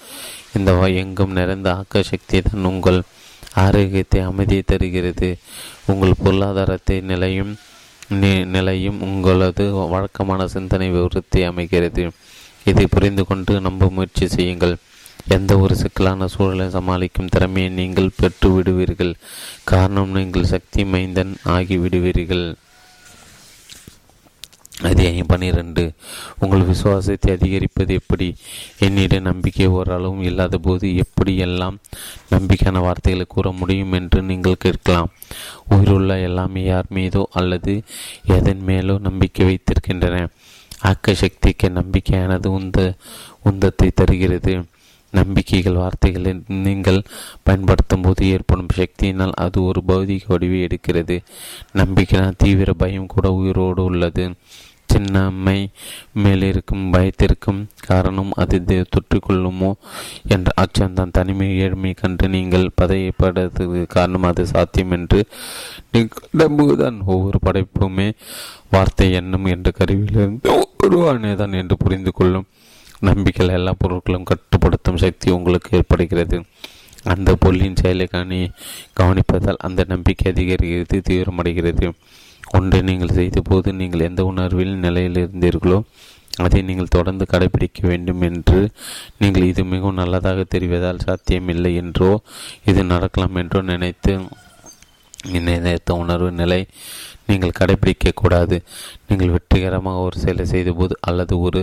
[0.57, 3.03] இந்த எங்கும் நிறைந்த ஆக்க சக்தி தான் உங்கள்
[3.55, 5.37] ஆரோக்கியத்தை அமைதியை தருகிறது.
[5.93, 7.55] உங்கள் பொருளாதாரத்தை நிலையும்
[8.55, 12.03] நிலையும் உங்களது வழக்கமான சிந்தனை விவரத்தை அமைகிறது
[12.71, 14.75] இதை புரிந்து கொண்டு நம்ப முயற்சி செய்யுங்கள்.
[15.37, 19.13] எந்த ஒரு சிக்கலான சூழலை சமாளிக்கும் திறமையை நீங்கள் பெற்று விடுவீர்கள்
[19.71, 22.45] காரணம் நீங்கள் சக்தி மைந்தன் ஆகிவிடுவீர்கள்.
[24.83, 25.93] விடுவீர்கள் பன்னிரண்டு.
[26.39, 28.35] உங்கள் விசுவாசத்தை அதிகரிப்பது எப்படி?
[28.79, 31.79] என்னிடம் நம்பிக்கை ஓரளவும் இல்லாத போது எப்படி எல்லாம்
[32.31, 35.13] நம்பிக்கையான வார்த்தைகளை கூற முடியும் என்று நீங்கள் கேட்கலாம்.
[35.69, 37.83] உயிருள்ள எல்லாமே யார் மீதோ அல்லது
[38.27, 40.27] எதன் மேலோ நம்பிக்கை வைத்திருக்கின்றன.
[40.81, 42.95] ஆக்க சக்திக்கு நம்பிக்கையானது உந்த
[43.51, 44.65] உந்தத்தை தருகிறது.
[45.11, 47.03] நம்பிக்கைகள் வார்த்தைகளை நீங்கள்
[47.43, 51.23] பயன்படுத்தும் போது ஏற்படும் சக்தியினால் அது ஒரு பௌதிக வடிவை எடுக்கிறது.
[51.75, 54.35] நம்பிக்கையினால் தீவிர பயம் கூட உயிரோடு உள்ளது.
[54.93, 55.59] சின்னம்மை
[56.23, 58.59] மேலிருக்கும் பயத்திற்கும் காரணம் அது
[58.91, 59.71] தொற்று கொள்ளுமோ
[60.29, 61.11] என்ற அச்சம்தான்.
[61.11, 65.21] தனிமை ஏழ்மை கண்டு நீங்கள் பதையப்படுறதுக்கு காரணம் அது சாத்தியம் என்று
[66.39, 68.09] நம்புதான் ஒவ்வொரு படைப்புமே
[68.71, 70.53] வார்த்தை எண்ணம் என்ற கருவியிலிருந்து
[70.85, 72.49] உருவானேதான் என்று புரிந்து கொள்ளும்
[73.01, 76.37] நம்பிக்கையில் எல்லா பொருட்களும் கட்டுப்படுத்தும் சக்தி உங்களுக்கு ஏற்படுகிறது.
[77.05, 78.39] அந்த பொருளின் செயலை கவனி
[79.01, 81.89] கவனிப்பதால் அந்த நம்பிக்கை அதிகரிக்கிறது தீவிரமடைகிறது.
[82.55, 85.79] ஒன்றை நீங்கள் செய்தபோது நீங்கள் எந்த உணர்வில் நிலையில் இருந்தீர்களோ
[86.39, 88.61] அதை நீங்கள் தொடர்ந்து கடைபிடிக்க வேண்டும் என்று
[89.19, 92.11] நீங்கள் இது மிகவும் நல்லதாக தெரிவதால் சாத்தியமில்லை என்றோ
[92.65, 94.15] இது நடக்கலாம் என்றோ நினைத்து
[95.35, 96.59] நினைத்த உணர்வு நிலை
[97.27, 98.57] நீங்கள் கடைபிடிக்கக்கூடாது
[99.09, 101.61] நீங்கள் வெற்றிகரமாக ஒரு செயலை செய்தபோது அல்லது ஒரு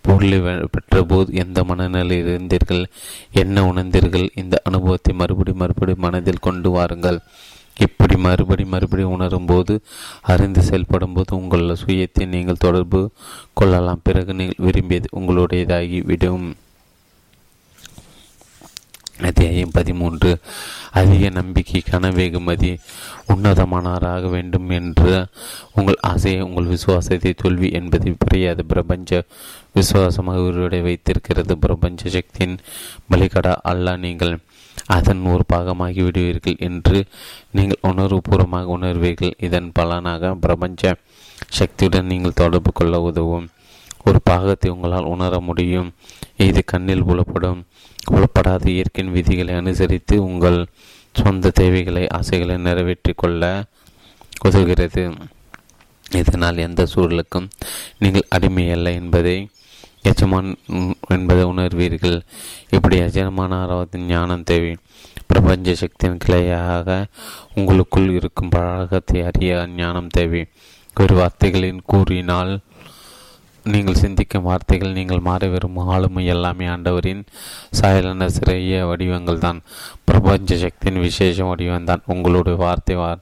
[0.00, 0.38] பொருளை
[0.74, 2.82] பெற்றபோது எந்த மனநிலையில் இருந்தீர்கள்
[3.32, 7.18] என்ன உணர்ந்தீர்கள் இந்த அனுபவத்தை மறுபடி மறுபடி மனதில் கொண்டு வாருங்கள்.
[7.86, 9.74] இப்படி மறுபடி மறுபடி உணரும்போது
[10.22, 13.00] அறிந்து செயல்படும் போது உங்கள் சுயத்தை நீங்கள் தொடர்பு
[13.52, 14.00] கொள்ளலாம்.
[14.02, 16.48] பிறகு நீங்கள் விரும்பியது உங்களுடையதாகி விடும்.
[19.28, 20.30] அத்தியாயம் பதிமூன்று.
[20.92, 22.70] அதிக நம்பிக்கைக்கான வெகுமதி
[23.28, 25.26] உன்னதமானவராக வேண்டும் என்ற
[25.74, 28.62] உங்கள் ஆசையை உங்கள் விசுவாசத்தை தோல்வி என்பதை புரியாத.
[28.62, 29.22] பிரபஞ்ச
[29.72, 31.58] விசுவாசமாக உருவடை வைத்திருக்கிறது.
[31.58, 32.58] பிரபஞ்ச சக்தியின்
[33.10, 34.38] பலிகடா அல்ல நீங்கள்.
[34.96, 36.98] அதன் ஒரு பாகமாகி விடுவீர்கள் என்று
[37.56, 39.34] நீங்கள் உணர்வுபூர்வமாக உணர்வீர்கள்.
[39.46, 40.92] இதன் பலனாக பிரபஞ்ச
[41.58, 43.48] சக்தியுடன் நீங்கள் தொடர்பு கொள்ள உதவும்.
[44.04, 45.88] ஒரு பாகத்தை உங்களால் உணர முடியும்.
[46.48, 47.60] இது கண்ணில் புலப்படும்.
[48.10, 50.58] புலப்படாத இயற்கையின் விதிகளை அனுசரித்து உங்கள்
[51.14, 53.44] சொந்த தேவைகளை ஆசைகளை நிறைவேற்றி கொள்ள
[54.44, 55.04] உதவுகிறது.
[56.20, 57.48] இதனால் எந்த சூழலுக்கும்
[58.02, 59.36] நீங்கள் அடிமையல்ல என்பதை
[60.04, 60.50] எஜமான்
[61.14, 62.18] என்பதை உணர்வீர்கள்.
[62.76, 64.72] இப்படி எஜமான ஆர்வத்தின் ஞானம் தேவை.
[65.30, 66.88] பிரபஞ்ச சக்தியின் கிளையாக
[67.58, 70.42] உங்களுக்குள் இருக்கும் பழகத்தை அறிய ஞானம் தேவை.
[70.96, 72.52] ஒரு வார்த்தைகளின் கூறினால்
[73.66, 77.20] நீங்கள் சிந்திக்கும் வார்த்தைகள் நீங்கள் மாற விரும்பும் ஆளுமை எல்லாமே ஆண்டவரின்
[77.78, 79.58] சாயலான சிறிய வடிவங்கள் தான்
[80.08, 83.20] பிரபஞ்ச சக்தியின் விசேஷ வடிவம் தான் உங்களுடைய வார்த்தை வார்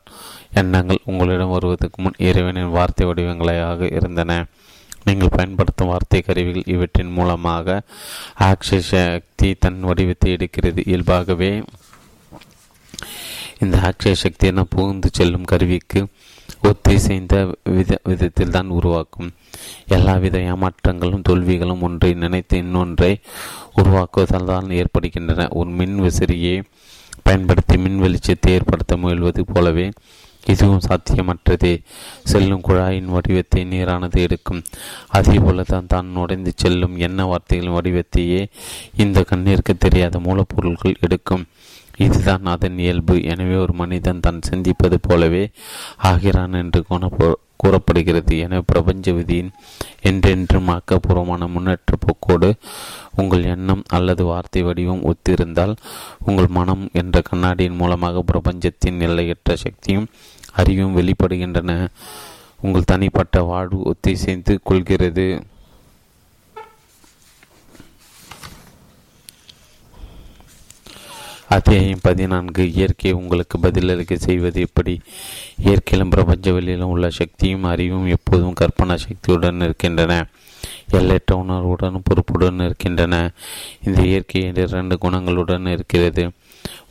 [0.61, 4.33] எண்ணங்கள் உங்களிடம் வருவதற்கு முன் இறைவனின் வார்த்தை வடிவங்களாக இருந்தன.
[5.09, 7.83] நீங்கள் பயன்படுத்தும் வார்த்தை கருவிகள் இவற்றின் மூலமாக
[8.51, 10.81] ஆக்ஷ சக்தி தன் வடிவத்தை எடுக்கிறது.
[10.91, 11.51] இயல்பாகவே
[13.65, 16.01] இந்த ஆக்ஷய சக்தி என புகுந்து செல்லும் கருவிக்கு
[16.69, 17.35] ஒத்திசைந்த
[17.77, 19.31] வித விதத்தில் தான் உருவாக்கும்.
[19.97, 23.11] எல்லாவித ஏமாற்றங்களும் தோல்விகளும் ஒன்றை நினைத்து இன்னொன்றை
[23.81, 25.49] உருவாக்குவதால் தான் ஏற்படுகின்றன.
[25.59, 26.57] ஒரு மின் விசிறியை
[27.27, 29.87] பயன்படுத்தி மின் வெளிச்சத்தை ஏற்படுத்த முயல்வது போலவே
[30.47, 31.83] இதுவும் சாத்தியமற்றதே.
[32.25, 34.63] செல்லும் குழாயின் வடிவத்தை நீரானது எடுக்கும்.
[35.09, 38.49] அதேபோல தான் தான் நுழைந்து செல்லும் எண்ண வார்த்தைகளின் வடிவத்தையே
[38.97, 41.47] இந்த கண்ணிற்கு தெரியாத மூலப்பொருள்கள் எடுக்கும்.
[41.97, 43.23] இதுதான் அதன் இயல்பு.
[43.23, 45.51] எனவே ஒரு மனிதன் தான் சிந்திப்பது போலவே
[45.97, 46.83] ஆகிறான் என்று
[47.59, 48.39] கூறப்படுகிறது.
[48.39, 49.51] என பிரபஞ்ச விதியின்
[50.03, 52.49] என்றென்றும் ஆக்கப்பூர்வமான முன்னேற்ற போக்கோடு
[53.17, 55.75] உங்கள் எண்ணம் அல்லது வார்த்தை வடிவம் ஒத்திருந்தால்
[56.27, 60.09] உங்கள் மனம் என்ற கண்ணாடியின் மூலமாக பிரபஞ்சத்தின் எல்லையற்ற சக்தியும்
[60.53, 61.73] அறிவும் வெளிப்படுகின்றன.
[62.63, 65.27] உங்கள் தனிப்பட்ட வாழ்வு ஒத்திசைந்து கொள்கிறது.
[71.49, 72.73] அத்தியாயம் பதினான்கு.
[72.73, 75.01] இயற்கை உங்களுக்கு பதிலளிக்க செய்வது எப்படி?
[75.59, 80.27] இயற்கையிலும் பிரபஞ்ச வெளியிலும் உள்ள சக்தியும் அறிவும் எப்போதும் கற்பனா சக்தியுடன் இருக்கின்றன
[80.91, 83.31] எல்லையற்ற உணர்வுடன் பொறுப்புடன் இருக்கின்றன
[83.85, 86.31] இந்த இயற்கை இரண்டு குணங்களுடன் இருக்கிறது.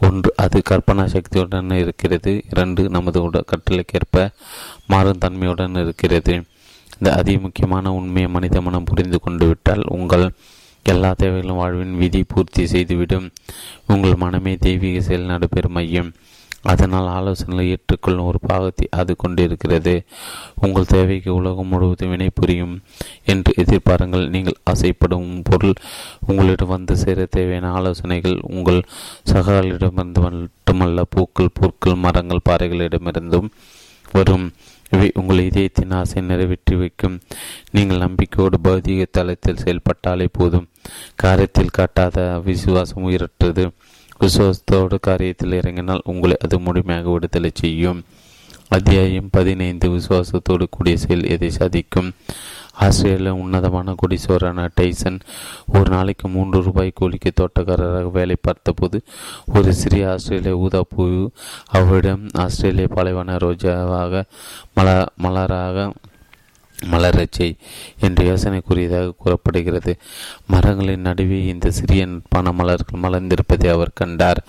[0.01, 2.41] ஒன்று அது கற்பனா சக்தியுடன் இருக்கிறது.
[2.51, 4.29] இரண்டு நமது உட கட்டளைக்கேற்ப
[4.87, 6.43] மாறும் தன்மையுடன் இருக்கிறது.
[6.99, 10.31] இந்த அதி முக்கியமான உண்மையை மனித மனம் புரிந்து கொண்டு விட்டால் உங்கள்
[10.93, 13.27] எல்லா தேவைகளும் வாழ்வின் விதி பூர்த்தி செய்துவிடும்.
[13.87, 16.11] உங்கள் மனமே தெய்வீக செயல் நடைபெறும் மையம்.
[16.61, 19.93] அதனால் ஆலோசனைகளை ஏற்றுக்கொள்ளும் ஒரு பாகத்தை அது கொண்டிருக்கிறது.
[20.61, 22.73] உங்கள் தேவைக்கு உலகம் முழுவதும் வினை புரியும்
[23.25, 24.25] என்று எதிர்பாருங்கள்.
[24.29, 25.75] நீங்கள் ஆசைப்படும் பொருள்
[26.27, 28.81] உங்களிடம் வந்து சேர தேவையான ஆலோசனைகள் உங்கள்
[29.31, 33.51] சகாலிடமிருந்து மட்டுமல்ல பூக்கள் பொருட்கள் மரங்கள் பாறைகளிடமிருந்தும்
[34.11, 34.47] வரும்.
[34.89, 37.19] இவை உங்கள் இதயத்தின் ஆசை நிறைவேற்றி வைக்கும்.
[37.71, 40.67] நீங்கள் நம்பிக்கையோடு பௌதிக தளத்தில் செயல்பட்டாலே போதும்.
[41.23, 43.71] காரியத்தில் காட்டாத விசுவாசம் உயிரற்றது.
[44.19, 48.03] விசுவாசத்தோடு காரியத்தில் இறங்கினால் உங்களை அது முழுமையாக விடுதலை செய்யும்.
[48.69, 49.89] அத்தியாயம் பதினைந்து.
[49.89, 52.13] விசுவாசத்தோடு கூடிய செயல் எதை சாதிக்கும்?
[52.77, 55.17] ஆஸ்திரேலியா உன்னதமான குடிசோரான டைசன்
[55.73, 58.99] ஒரு நாளைக்கு மூன்று ரூபாய் கூலிக்கு தோட்டக்காரராக வேலை பார்த்தபோது
[59.53, 61.05] ஒரு சிறிய ஆஸ்திரேலிய ஊதாப்பூ
[61.71, 64.23] அவரிடம் ஆஸ்திரேலிய பாலைவன ரோஜாவாக
[64.75, 64.89] மல
[65.23, 65.87] மலராக
[66.85, 67.57] மலரச்சை
[67.99, 69.97] என்று யோசனை கூறியதாக கூறப்படுகிறது.
[70.47, 74.43] மரங்களின் நடுவே இந்த சிறிய நட்பான மலர்கள் மலர்ந்திருப்பதை அவர் கண்டார்.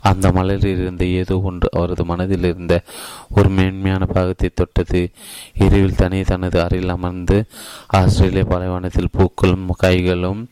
[0.00, 2.82] அந்த மலரில் இருந்த ஏதோ ஒன்று அவரது மனதில் இருந்த
[3.30, 5.10] ஒரு மேன்மையான பாகத்தை தொட்டது.
[5.54, 7.44] இரவில் தனி தனது அறையில் அமர்ந்து
[7.86, 10.48] ஆஸ்திரேலிய பாலைவனத்தில் பூக்களும் காய்களும்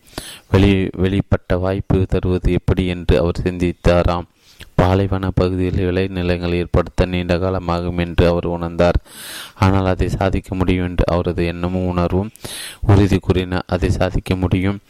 [0.50, 4.26] வெளி வெளிப்பட்ட வாய்ப்பு தருவது எப்படி என்று அவர் சிந்தித்தாராம்.
[4.80, 8.98] பாலைவன பகுதியில் விளைநிலங்களை ஏற்படுத்த நீண்ட காலமாகும் என்று அவர் உணர்ந்தார்.
[9.64, 12.32] ஆனால் அதை சாதிக்க முடியும் என்று அவரது எண்ணமும் உணர்வும்
[12.86, 14.80] உறுதி கூறினார் அதை சாதிக்க முடியும்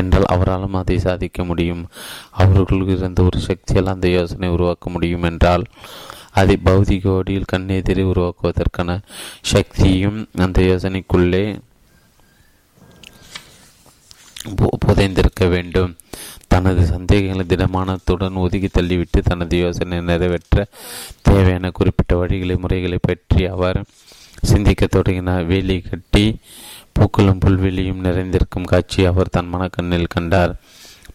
[0.00, 1.82] என்றால் அவராலும் அதை சாதிக்க முடியும்.
[2.44, 5.66] அவர்களுக்கு இருந்த ஒரு சக்தியால் அந்த யோசனை உருவாக்க முடியும் என்றால்
[6.40, 8.90] அதை பௌதிக ஓடியில் கண்ணெதிரை உருவாக்குவதற்கான
[9.54, 11.44] சக்தியும் அந்த யோசனைக்குள்ளே
[14.86, 15.92] புதைந்திருக்க வேண்டும்.
[16.52, 20.66] தனது சந்தேகங்களை திடமானத்துடன் ஒதுக்கி தள்ளிவிட்டு தனது யோசனை நிறைவேற்ற
[21.28, 23.78] தேவையான குறிப்பிட்ட வழிகளை முறைகளை பற்றி அவர்
[24.42, 25.44] சிந்திக்க தொடங்கினார்.
[25.44, 26.24] வேலி கட்டி
[26.96, 30.54] பூக்களும் புல்வெளியும் நிறைந்திருக்கும் காட்சி அவர் தன் மனக்கண்ணில் கண்டார்.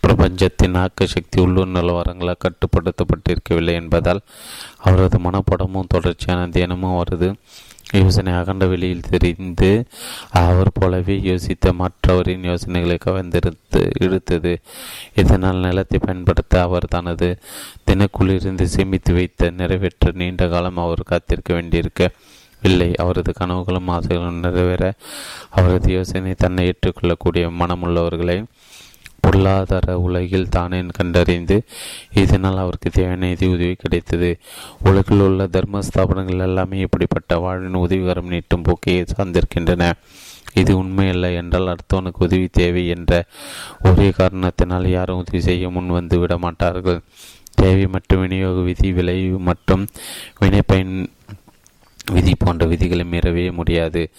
[0.02, 4.22] பிரபஞ்சத்தின் ஆக்க சக்தி உள்ளூர் நிலவரங்களால் கட்டுப்படுத்தப்பட்டிருக்கவில்லை என்பதால்
[4.88, 7.30] அவரது மனப்படமும் தொடர்ச்சியான தினமும் அவரது
[7.94, 9.86] யோசனை அகண்ட வெளியில் தெரிந்து
[10.32, 14.58] அவர் போலவே யோசித்த மற்றவரின் யோசனைகளை கவர்ந்தெடுத்து இழுத்தது.
[15.16, 17.40] இதனால் நிலத்தை பயன்படுத்த அவர் தனது
[17.92, 22.10] தினக்குள்ளிருந்து சேமித்து வைத்த நிறைவேற்ற நீண்ட காலம் அவர் காத்திருக்க வேண்டியிருக்க.
[22.62, 24.94] இல்லை அவரது கனவுகளும் ஆசைகளும் நிறைவேற
[25.50, 28.44] அவரது யோசனை தன்னை ஏற்றுக்கொள்ளக்கூடிய மனமுள்ளவர்களை
[29.28, 31.56] பொருளாதார உலகில் தானே கண்டறிந்து
[32.14, 34.30] இதனால் அவருக்கு தேவையான நிதி உதவி கிடைத்தது.
[34.84, 39.90] உலகில் உள்ள தர்ம ஸ்தாபனங்கள் எல்லாமே இப்படிப்பட்ட வாழ்வின் உதவிகரம் நீட்டும் போக்கையை சார்ந்திருக்கின்றன.
[40.54, 43.12] இது உண்மையல்ல என்றால் அடுத்தவனுக்கு உதவி தேவை என்ற
[43.84, 47.02] ஒரே காரணத்தினால் யாரும் உதவி செய்ய முன் வந்து விட மாட்டார்கள்
[47.62, 49.84] தேவை மற்றும் விநியோக விதி விளைவு மற்றும்
[50.40, 50.96] வினைப்பயன்
[52.12, 54.10] விதி போன்ற விதிகளை மீறவே முடியாது.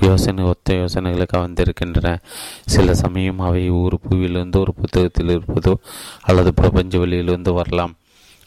[0.00, 2.18] யோசனை ஒத்த யோசனைகளை கவர்ந்திருக்கின்றன.
[2.66, 5.74] சில சமயம் அவை ஒரு புவியிலிருந்து ஒரு புத்தகத்தில் இருப்பதோ
[6.22, 7.94] அல்லது பிரபஞ்ச வெளியிலிருந்து வரலாம்.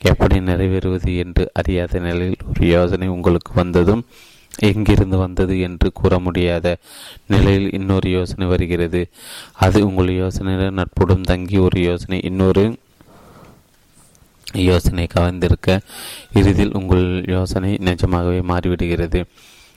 [0.01, 4.05] எப்படி நிறைவேறுவது என்று அறியாத நிலையில் ஒரு யோசனை உங்களுக்கு வந்ததும்
[4.59, 6.77] எங்கிருந்து வந்தது என்று கூற முடியாத
[7.27, 9.07] நிலையில் இன்னொரு யோசனை வருகிறது.
[9.53, 12.75] அது உங்கள் யோசனையுடன் நட்புடன் தங்கி ஒரு யோசனை இன்னொரு
[14.63, 15.79] யோசனை கவர்ந்திருக்க
[16.33, 19.25] இறுதியில் உங்கள் யோசனை நிஜமாகவே மாறிவிடுகிறது.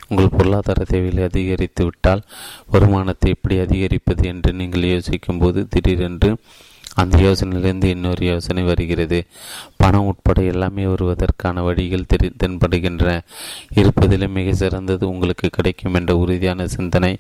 [0.09, 2.23] உங்கள் பொருளாதார தேவைகளை அதிகரித்து விட்டால்
[2.70, 6.36] வருமானத்தை எப்படி அதிகரிப்பது என்று நீங்கள் யோசிக்கும் போது திடீரென்று
[6.94, 9.24] அந்த யோசனையிலிருந்து இன்னொரு யோசனை வருகிறது.
[9.77, 13.20] பணம் உட்பட எல்லாமே வருவதற்கான வழிகள் தெரி தென்படுகின்றன
[13.74, 17.16] இருப்பதிலே மிக சிறந்தது உங்களுக்கு கிடைக்கும் என்ற உறுதியான சிந்தனை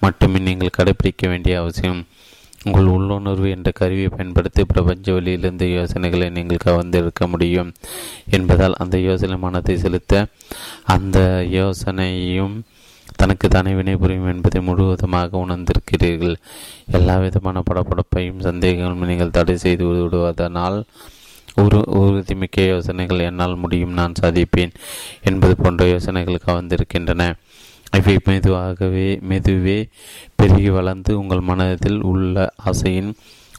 [0.00, 2.06] மட்டுமே நீங்கள் கடைபிடிக்க வேண்டிய அவசியம்.
[2.66, 7.70] உங்கள் உள்ளுணர்வு என்ற கருவியை பயன்படுத்தி பிரபஞ்ச வழியிலிருந்து யோசனைகளை நீங்கள் கவர்ந்திருக்க முடியும்
[8.36, 10.22] என்பதால் அந்த யோசனை மனத்தை செலுத்த
[10.94, 11.18] அந்த
[11.58, 12.54] யோசனையும்
[13.20, 16.36] தனக்கு தானே வினைபுரியும் என்பதை முழுவதுமாக உணர்ந்திருக்கிறீர்கள்.
[16.98, 20.78] எல்லா விதமான படப்படப்பையும் சந்தேகங்களும் நீங்கள் தடை செய்து விடுவதனால்
[21.62, 24.72] உரு உறுதிமிக்க யோசனைகள் என்னால் முடியும் நான் சாதிப்பேன்
[25.30, 27.24] என்பது போன்ற யோசனைகள் கவர்ந்திருக்கின்றன.
[27.96, 29.78] இவை மெதுவாகவே மெதுவே
[30.36, 33.14] பெருகி வளர்ந்து உங்கள் மனதில் உள்ள ஆசையின்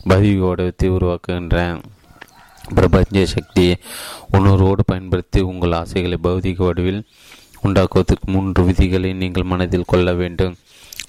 [0.10, 1.80] பதிவோடத்தை உருவாக்குகின்றன.
[2.76, 3.76] பிரபஞ்ச சக்தியை
[4.32, 7.02] உணர்வோடு பயன்படுத்தி உங்கள் ஆசைகளை பௌதிக வடிவில்
[7.64, 10.56] உண்டாக்குவதற்கு மூன்று விதிகளை நீங்கள் மனதில் கொள்ள வேண்டும்.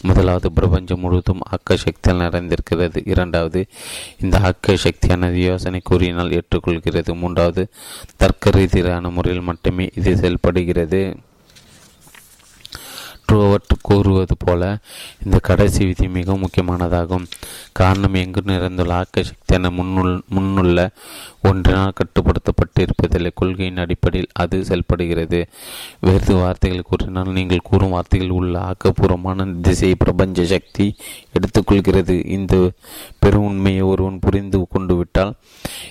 [0.03, 2.99] முதலாவது பிரபஞ்சம் முழுவதும் ஆக்க சக்தியால் நிறைந்திருக்கிறது.
[3.05, 3.67] இரண்டாவது
[4.21, 7.15] இந்த ஆக்க சக்தியானது யோசனை கூறினால் ஏற்றுக்கொள்கிறது.
[7.15, 7.69] மூன்றாவது
[8.17, 11.17] தர்க்க ரீதியிலான முறையில் மட்டுமே இது செயல்படுகிறது.
[13.27, 14.79] ட்ரூவர்ட் கூறுவது போல
[15.25, 17.25] இந்த கடைசி விதி மிக முக்கியமானதாகும்.
[17.73, 20.89] காரணம் எங்கு நிறைந்துள்ள ஆக்க சக்தியான முன்னுள் முன்னுள்ள
[21.43, 23.31] ஒன்றினால் கட்டுப்படுத்தப்பட்டிருப்பதில்லை.
[23.35, 25.47] கொள்கையின் அடிப்படையில் அது செயல்படுகிறது.
[26.01, 30.97] வேறு வார்த்தைகள் கூறினால் நீங்கள் கூறும் வார்த்தைகள் உள்ள ஆக்கப்பூர்வமான திசையை பிரபஞ்ச சக்தி
[31.35, 32.27] எடுத்துக்கொள்கிறது.
[32.27, 32.71] இந்த
[33.19, 35.35] பெரும் உண்மையை ஒருவன் புரிந்து கொண்டு விட்டால்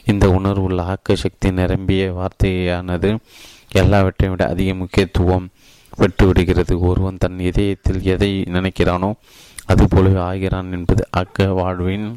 [0.05, 3.17] இந்த உணர்வுள்ள ஆக்க சக்தி நிரம்பிய வார்த்தையானது
[3.71, 5.49] எல்லாவற்றையும் விட அதிக முக்கியத்துவம்.
[6.01, 6.73] விட்டுவிடுகிறது.
[6.89, 9.09] ஒருவன் தன் இதயத்தில் எதை நினைக்கிறானோ
[9.71, 12.07] அது போலவே ஆகிறான் என்பது அக்க வாழ்வின்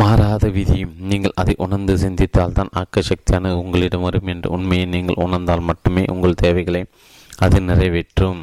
[0.00, 0.80] மாறாத விதி.
[1.10, 6.40] நீங்கள் அதை உணர்ந்து சிந்தித்தால் தான் ஆக்க சக்தியானது உங்களிடம் வரும் என்ற உண்மையை நீங்கள் உணர்ந்தால் மட்டுமே உங்கள்
[6.44, 6.82] தேவைகளை
[7.44, 8.40] அது நிறைவேற்றும்.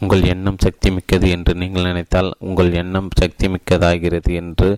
[0.00, 4.68] உங்கள் எண்ணம் சக்தி மிக்கது என்று நீங்கள் நினைத்தால் உங்கள் எண்ணம் சக்தி மிக்கதாகிறது என்று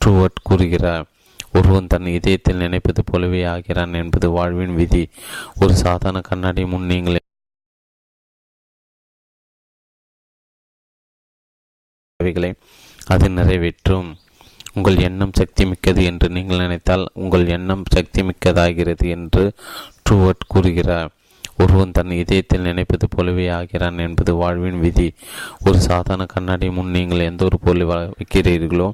[0.00, 1.06] ட்ரூவர்ட் கூறுகிறார்.
[1.52, 5.04] ஒருவன் தன் இதயத்தில் நினைப்பது போலவே ஆகிறான் என்பது வாழ்வின் விதி.
[5.60, 7.16] ஒரு சாதாரண கண்ணாடி முன் நீங்கள்
[12.20, 12.50] தேவைகளை
[13.06, 14.08] அது நிறைவேற்றும்.
[14.74, 19.44] உங்கள் எண்ணம் சக்தி மிக்கது என்று நீங்கள் நினைத்தால் உங்கள் எண்ணம் சக்தி மிக்கதாகிறது என்று
[20.04, 21.10] ட்ரூவர்ட் கூறுகிறார்.
[21.58, 25.08] ஒருவன் தன் இதயத்தில் நினைப்பது போலவே ஆகிறான் என்பது வாழ்வின் விதி.
[25.64, 27.86] ஒரு சாதாரண கண்ணாடி முன் நீங்கள் எந்த ஒரு பொருளை
[28.18, 28.88] வைக்கிறீர்களோ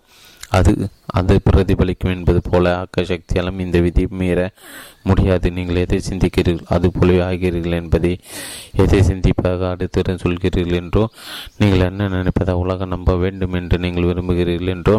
[0.57, 0.73] அது
[1.19, 4.39] அது பிரதிபலிக்கும் என்பது போல ஆக்க சக்தியாலும் இந்த விதி மீற
[5.03, 5.47] முடியாது.
[5.57, 8.13] நீங்கள் எதை சிந்திக்கிறீர்கள் அது போலவே ஆகிறீர்கள் என்பதை
[8.83, 11.05] எதை சிந்திப்பாக அடுத்துடன் சொல்கிறீர்கள் என்றோ
[11.59, 14.97] நீங்கள் என்ன நினைப்பதை உலகம் நம்ப வேண்டும் என்று நீங்கள் விரும்புகிறீர்கள் என்றோ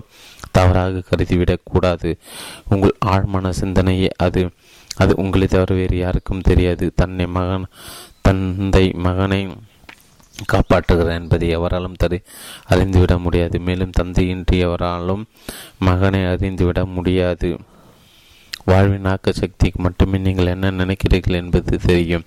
[0.51, 2.11] தவறாக கருதிவிடக்கூடாது
[2.69, 4.43] உங்கள் ஆழ்மான சிந்தனையே அது
[4.95, 6.85] அது உங்களை தவிர வேறு யாருக்கும் தெரியாது.
[6.95, 7.65] தன்னை மகன்
[8.21, 9.39] தந்தை மகனை
[10.53, 12.23] காப்பாற்றுகிறார் என்பதை எவராலும் தரு
[12.69, 13.59] அறிந்துவிட முடியாது.
[13.59, 15.25] மேலும் தந்தையின்றி எவராலும்
[15.79, 17.57] மகனை அறிந்துவிட முடியாது.
[18.65, 22.23] வாழ்வின் ஆக்க சக்திக்கு மட்டுமே நீங்கள் என்ன நினைக்கிறீர்கள் என்பது தெரியும்.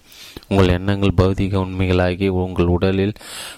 [0.48, 3.14] உங்கள் எண்ணங்கள் பௌதிக உண்மைகளாகி உங்கள் உடலில்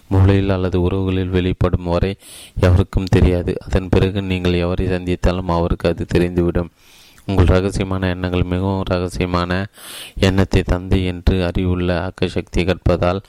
[0.09, 2.17] மூளையில் அல்லது உறவுகளில் வெளிப்படும் வரை
[2.61, 3.57] எவருக்கும் தெரியாது.
[3.67, 6.71] அதன் பிறகு நீங்கள் எவரை சந்தித்தாலும் அவருக்கு அது தெரிந்துவிடும்.
[7.31, 9.53] உங்கள் ரகசியமான எண்ணங்கள் மிகவும் ரகசியமான
[10.29, 13.21] எண்ணத்தை தந்தை என்று அறிவுள்ள ஆக்கசக்தி கற்பதால்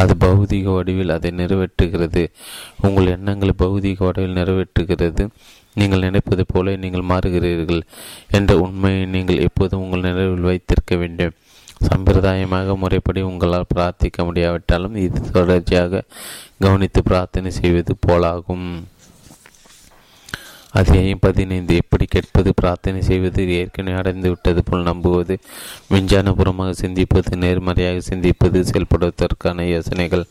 [0.00, 2.24] அது பௌதிக வடிவில் அதை நிறைவேற்றுகிறது.
[2.86, 5.24] உங்கள் எண்ணங்களை பௌதிக வடிவில் நிறைவேற்றுகிறது.
[5.80, 7.82] நீங்கள் நினைப்பது போல நீங்கள் மாறுகிறீர்கள்
[8.36, 11.34] என்ற உண்மையை நீங்கள் எப்போதும் உங்கள் நினைவில் வைத்திருக்க வேண்டும்.
[11.88, 16.02] சம்பிரதாயமாக முறைப்படி உங்களால் பிரார்த்திக்க முடியாவிட்டாலும் இது தொடர்ச்சியாக
[16.64, 18.68] கவனித்து பிரார்த்தனை செய்வது போலாகும்.
[20.72, 21.74] அதிகாயம் பதினைந்து.
[21.76, 25.38] எப்படி கேட்பது பிரார்த்தனை செய்வது ஏற்கனவே அடைந்து விட்டது போல் நம்புவது
[25.88, 30.26] விஞ்ஞானபுரமாக சிந்திப்பது நேர்மறையாக சிந்திப்பது செயல்படுவதற்கான யோசனைகள்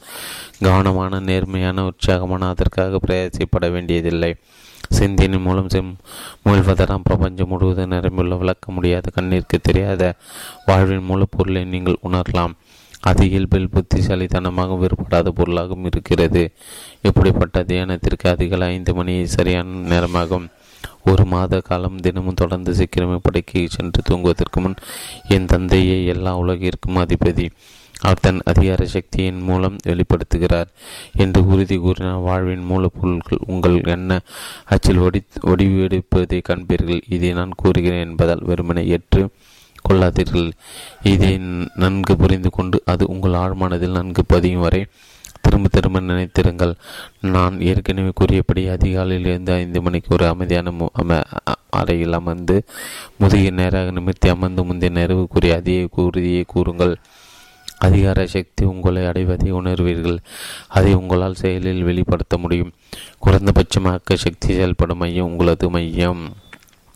[0.60, 4.36] கவனமான நேர்மையான உற்சாகமான அதற்காக பிரயாசப்பட வேண்டியதில்லை.
[4.90, 5.98] சிந்தியின் மூலம் செம்
[6.46, 10.14] முயல்வதெல்லாம் பிரபஞ்சம் முழுவதும் நிரம்பியுள்ள விளக்க முடியாத கண்ணிற்கு தெரியாத
[10.66, 12.54] வாழ்வின் மூலப்பொருளை நீங்கள் உணரலாம்.
[13.10, 16.44] அது இயல்பில் புத்திசாலித்தனமாக வேறுபடாத பொருளாகவும் இருக்கிறது.
[17.02, 20.48] இப்படிப்பட்ட தியானத்திற்கு அதிகாலை ஐந்து மணி சரியான நேரமாகும்.
[21.10, 24.78] ஒரு மாத காலம் தினமும் தொடர்ந்து சீக்கிரமே படைக்கு சென்று தூங்குவதற்கு முன்
[25.36, 27.48] என் தந்தையை எல்லா உலகிற்கும் அதிபதி.
[28.02, 30.70] அவர் தன் அதிகார சக்தியின் மூலம் வெளிப்படுத்துகிறார்.
[31.16, 34.20] என்று உறுதி கூறினார் வாழ்வின் மூலப்பொருட்கள் உங்கள் எண்ண
[34.66, 35.22] அச்சில் ஒடி
[35.52, 37.02] ஒடிவெடுப்பதை காண்பீர்கள்.
[37.10, 39.22] இதை நான் கூறுகிறேன் என்பதால் வெறுமனை ஏற்று
[39.90, 40.52] கொள்ளாதீர்கள்.
[41.04, 41.38] இதை
[41.76, 44.86] நன்கு புரிந்து கொண்டு அது உங்கள் ஆழ்மானதில் நன்கு பதியும் வரை
[45.42, 46.74] திரும்ப திரும்ப நினைத்திருங்கள்.
[47.22, 50.72] நான் ஏற்கனவே கூறியபடி அதிகாலையில் இருந்து ஐந்து மணிக்கு ஒரு அமைதியான
[51.70, 52.64] அறையில் அமர்ந்து
[53.18, 56.96] முதுகை நேராக நிமிர்த்தி அமர்ந்து முந்தைய நிறைவு கூறிய அதிக உறுதியை கூறுங்கள்.
[57.78, 60.18] அதிகார சக்தி உங்களை அடைவதை உணர்வீர்கள்.
[60.68, 62.74] அதை உங்களால் செயலில் வெளிப்படுத்த முடியும்.
[63.20, 66.24] குறைந்தபட்சமாக சக்தி செயல்படும் மையம் உங்களது மையம்.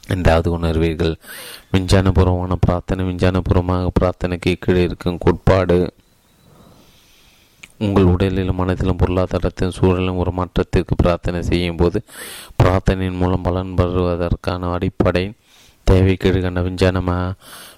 [0.09, 1.15] என்றாவது உணர்வீர்கள்.
[1.71, 5.93] விஞ்ஞானபூர்வமான பிரார்த்தனை விஞ்ஞானபூர்வமாக பிரார்த்தனைக்கு கீழே இருக்கும் கோட்பாடு
[7.77, 12.03] உங்கள் உடலிலும் மனதிலும் பொருளாதாரத்தின் சூழலும் ஒரு மாற்றத்திற்கு பிரார்த்தனை செய்யும் போது
[12.63, 15.31] பிரார்த்தனையின் மூலம் பலன் பெறுவதற்கான அடிப்படை
[15.83, 17.31] தேவை கீழ்கண்ட விஞ்ஞானமா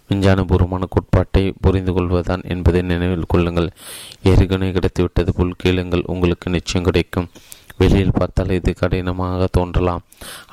[0.09, 3.69] விஞ்ஞானபூர்வமான கோட்பாட்டை புரிந்து கொள்வதுதான் என்பதை நினைவில் கொள்ளுங்கள்.
[4.23, 6.03] ஏற்கனவே கிடைத்துவிட்டது போல் கேளுங்கள்.
[6.05, 7.29] உங்களுக்கு நிச்சயம் கிடைக்கும்.
[7.81, 10.03] வெளியில் பார்த்தால் இது கடினமாக தோன்றலாம்.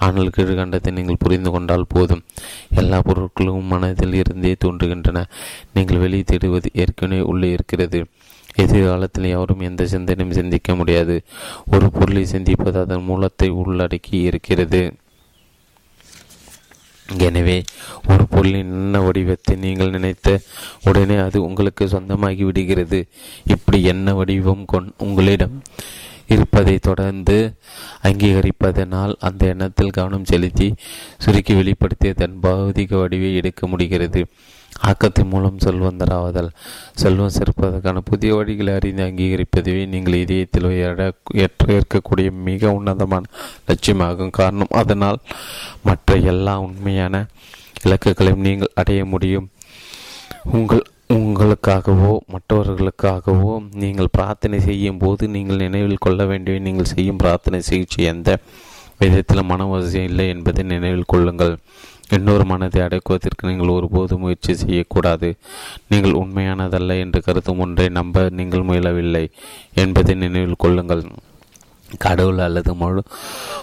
[0.06, 2.22] ஆனால் கீழ்கண்டத்தை நீங்கள் புரிந்து கொண்டால் போதும்.
[2.82, 5.24] எல்லா பொருட்களும் மனதில் இருந்தே தோன்றுகின்றன.
[5.76, 8.00] நீங்கள் வெளியே தேடுவது ஏற்கனவே உள்ளே இருக்கிறது.
[8.62, 11.16] எதிர்காலத்தில் யாரும் எந்த சிந்தனையும் சிந்திக்க முடியாது.
[11.74, 14.80] ஒரு பொருளை சிந்திப்பது அதன் மூலத்தை உள்ளடக்கி இருக்கிறது.
[17.26, 17.58] எனவே
[18.10, 20.28] ஒரு பொருளின் என்ன வடிவத்தை நீங்கள் நினைத்த
[20.88, 23.00] உடனே அது உங்களுக்கு சொந்தமாகி விடுகிறது.
[23.54, 25.56] இப்படி என்ன வடிவம் கொண் உங்களிடம்
[26.28, 27.36] இருப்பதை தொடர்ந்து
[28.02, 30.68] அங்கீகரிப்பதனால் அந்த எண்ணத்தில் கவனம் செலுத்தி
[31.18, 34.22] சுருக்கி வெளிப்படுத்திய தன் பௌதிக வடிவை எடுக்க முடிகிறது.
[34.86, 36.50] ஆக்கத்தின் மூலம் செல்வந்தராவதல்
[36.94, 40.68] செல்வம் சேர்ப்பதற்கான புதிய வழிகளை அறிந்து அங்கீகரிப்பதுவே நீங்கள் இதயத்தில்
[41.76, 43.24] ஏற்கக்கூடிய மிக உன்னதமான
[43.68, 44.74] லட்சியமாகும் காரணம்.
[44.82, 45.18] அதனால்
[45.82, 47.24] மற்ற எல்லா உண்மையான
[47.84, 49.48] இலக்குகளையும் நீங்கள் அடைய முடியும்.
[50.52, 50.84] உங்கள்
[51.14, 53.52] உங்களுக்காகவோ மற்றவர்களுக்காகவோ
[53.82, 58.30] நீங்கள் பிரார்த்தனை செய்யும் போது நீங்கள் நினைவில் கொள்ள வேண்டிய நீங்கள் செய்யும் பிரார்த்தனை சிகிச்சை எந்த
[59.00, 61.54] விதத்தில் மன வசதியும் இல்லை என்பதை நினைவில் கொள்ளுங்கள்.
[62.16, 65.30] இன்னொரு மனதை அடக்குவதற்கு நீங்கள் ஒருபோது முயற்சி செய்யக்கூடாது.
[65.92, 69.24] நீங்கள் உண்மையானதல்ல என்று கருத்தும் ஒன்றை நம்ப நீங்கள் முயலவில்லை
[69.84, 71.04] என்பதை நினைவில் கொள்ளுங்கள்.
[71.98, 73.02] கடவுள் அல்லது முழு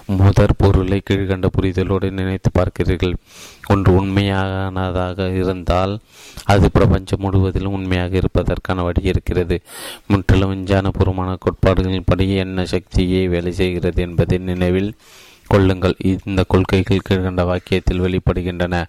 [0.06, 3.14] முதற் பொருளை கீழ்கண்ட புரிதலோடு நினைத்து பார்க்கிறீர்கள்.
[3.68, 6.00] ஒன்று உண்மையானதாக இருந்தால்
[6.44, 9.62] அது பிரபஞ்சம் முழுவதிலும் உண்மையாக இருப்பதற்கான வழி இருக்கிறது.
[10.08, 14.96] முற்றிலும் விஞ்ஞானபூர்வமான கோட்பாடுகளின் படி என்ன சக்தியை வேலை செய்கிறது என்பதை நினைவில்
[15.48, 15.96] கொள்ளுங்கள்.
[16.26, 18.86] இந்த கொள்கைகள் கீழ்கண்ட வாக்கியத்தில் வெளிப்படுகின்றன.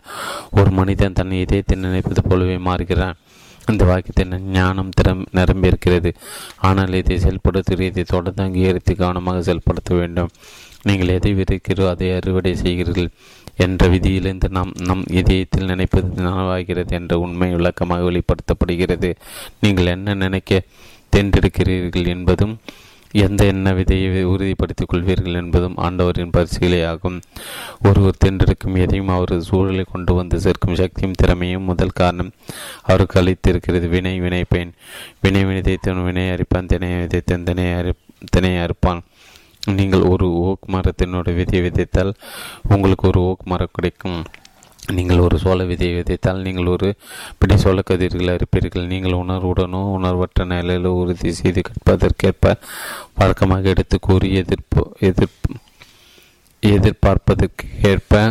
[0.51, 3.17] ஒரு மனிதன் தன் இதயத்தை நினைப்பது போலவே மாறுகிறான்.
[3.71, 6.11] இந்த வாக்கியத்தின் ஞானம் திறம் நிரம்பியிருக்கிறது.
[6.59, 10.31] ஆனால் இதை செயல்படுத்துகிறதை தொடர்ந்து அங்கீகரித்து கவனமாக செயல்படுத்த வேண்டும்.
[10.83, 13.09] நீங்கள் எதை விதைக்கிறோ அதை அறுவடை செய்கிறீர்கள்
[13.57, 19.11] என்ற விதியிலிருந்து நாம் நம் இதயத்தில் நினைப்பது நனவாகிறது என்ற உண்மை விளக்கமாக வெளிப்படுத்தப்படுகிறது.
[19.61, 20.63] நீங்கள் என்ன நினைக்க
[21.17, 22.59] தேர்ந்தெடுக்கிறீர்கள் என்பதும்
[23.25, 27.19] எந்த எண்ண விதையை உறுதிப்படுத்திக் கொள்வீர்கள் என்பதும் ஆண்டவரின் பரிசீலையாகும்
[27.83, 32.31] ஒருவர் தேர்ந்தெடுக்கும் எதையும் அவரது சூழலை கொண்டு வந்து சேர்க்கும் சக்தியும் திறமையும் முதல் காரணம்.
[32.83, 34.73] அவருக்கு அளித்திருக்கிறது வினை வினை பயன்.
[35.21, 37.93] வினை விதைத்தன் வினை அரிப்பான் தினை விதைத்தன் தினை அரி
[38.31, 39.01] தினை அறுப்பான்.
[39.75, 42.13] நீங்கள் ஒரு ஓக் மரத்தினோட விதை விதைத்தால்
[42.69, 44.25] உங்களுக்கு ஒரு ஓக் மரம் கிடைக்கும்.
[44.97, 46.89] நீங்கள் ஒரு சோள விதையை விதைத்தால் நீங்கள் ஒரு
[47.39, 48.91] பிடி சோள கதிர்கள் அறுப்பீர்கள்.
[48.93, 52.55] நீங்கள் உணர்வுடனோ உணர்வற்ற நிலையில் உறுதி செய்து கற்பதற்கேற்ப
[53.21, 55.51] வழக்கமாக எடுத்து கூறி எதிர்ப்பு எதிர்ப்பு
[56.63, 58.23] எதிர்பார்ப்பதற்கு ஏற்ப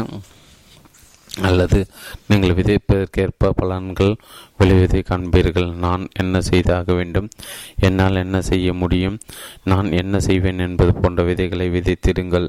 [1.48, 1.80] அல்லது
[2.28, 4.14] நீங்கள் விதைப்பதற்கேற்ப பலன்கள்
[4.60, 5.70] விளைவதை காண்பீர்கள்.
[5.86, 7.28] நான் என்ன செய்தாக வேண்டும்?
[7.88, 9.18] என்னால் என்ன செய்ய முடியும்?
[9.72, 12.48] நான் என்ன செய்வேன் என்பது போன்ற விதைகளை விதைத்திடுங்கள்.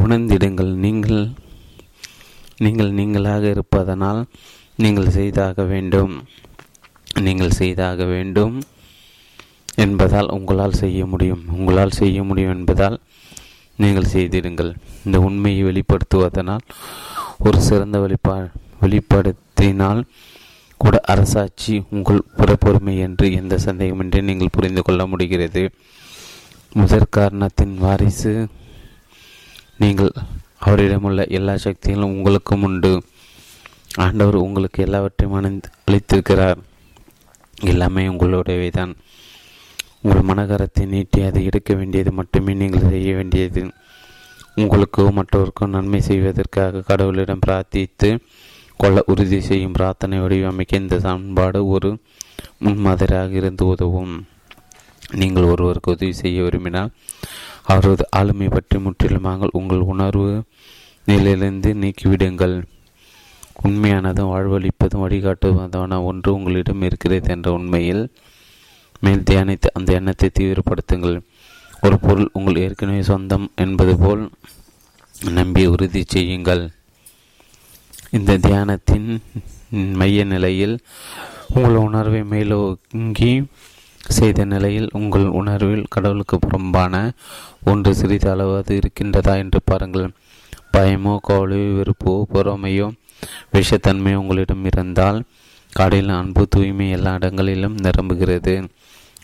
[0.00, 0.72] உணர்ந்திடுங்கள்.
[0.86, 1.20] நீங்கள்
[2.64, 4.20] நீங்கள் நீங்களாக இருப்பதனால்
[4.82, 6.14] நீங்கள் செய்தாக வேண்டும்.
[7.26, 8.54] நீங்கள் செய்தாக வேண்டும்
[9.84, 11.42] என்பதால் உங்களால் செய்ய முடியும்.
[11.56, 12.96] உங்களால் செய்ய முடியும் என்பதால்
[13.82, 14.72] நீங்கள் செய்திடுங்கள்.
[15.06, 16.66] இந்த உண்மையை வெளிப்படுத்துவதனால்
[17.46, 18.36] ஒரு சிறந்த வெளிப்பா
[18.82, 20.02] வெளிப்படுத்தினால்
[20.82, 25.62] கூட அரசாட்சி உங்கள் புறப்பொறுமை என்று எந்த சந்தேகமின்றி நீங்கள் புரிந்து கொள்ள முடிகிறது.
[26.78, 28.32] முதற் காரணத்தின் வாரிசு
[29.82, 30.12] நீங்கள்
[30.66, 32.92] அவரிடமுள்ள எல்லா சக்திகளும் உங்களுக்கும் உண்டு.
[34.04, 36.60] ஆண்டவர் உங்களுக்கு எல்லாவற்றையும் அணிந்து அளித்திருக்கிறார்.
[37.72, 38.92] எல்லாமே உங்களுடையவை தான்
[40.02, 43.62] உங்கள் மனகரத்தை நீட்டி அதை எடுக்க வேண்டியது மட்டுமே நீங்கள் செய்ய வேண்டியது.
[44.62, 48.08] உங்களுக்கோ மற்றவருக்கோ நன்மை செய்வதற்காக கடவுளிடம் பிரார்த்தித்து
[48.80, 51.90] கொள்ள உறுதி செய்யும் பிரார்த்தனை வடிவமைக்க இந்த சமன்பாடு ஒரு
[52.64, 54.14] முன்மாதிரியாக இருந்து உதவும்.
[55.20, 56.92] நீங்கள் ஒருவருக்கு உதவி செய்ய விரும்பினால்
[57.64, 60.30] அவரது ஆளுமை பற்றி முற்றிலுமாக உங்கள் உணர்வு
[61.04, 62.56] நிலையிலிருந்து நீக்கிவிடுங்கள்.
[63.66, 68.04] உண்மையானதும் வாழ்வழிப்பதும் வழிகாட்டுவதான ஒன்று உங்களிடம் இருக்கிறது என்ற உண்மையில்
[69.04, 71.16] மேல் தியானித்து அந்த எண்ணத்தை தீவிரப்படுத்துங்கள்.
[71.84, 74.22] ஒரு பொருள் உங்கள் ஏற்கனவே சொந்தம் என்பது போல்
[75.38, 76.62] நம்பி உறுதி செய்யுங்கள்.
[78.10, 79.08] இந்த தியானத்தின்
[80.00, 80.74] மைய நிலையில்
[81.54, 83.32] உங்கள் உணர்வை மேலோங்கி
[84.08, 87.12] செய்த நிலையில் உங்கள் உணர்வில் கடவுளுக்கு புறம்பான
[87.64, 90.10] ஒன்று சிறிது அளவு இருக்கின்றதா என்று பாருங்கள்.
[90.76, 92.92] பயமோ கவலையோ வெறுப்போ பொறாமையோ
[93.52, 95.22] விஷத்தன்மை உங்களிடம் இருந்தால்
[95.76, 98.68] காடில் அன்பு தூய்மை எல்லா இடங்களிலும் நிரம்புகிறது.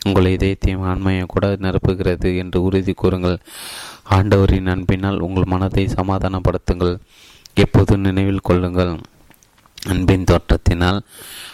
[0.04, 3.38] உங்கள் இதயத்தையும் ஆண்மையை கூட நிரப்புகிறது என்று உறுதி கூறுங்கள்.
[4.04, 6.98] ஆண்டவரின் அன்பினால் உங்கள் மனதை சமாதானப்படுத்துங்கள்.
[7.54, 9.00] எப்போதும் நினைவில் கொள்ளுங்கள்.
[9.86, 10.98] அன்பின் தோற்றத்தினால்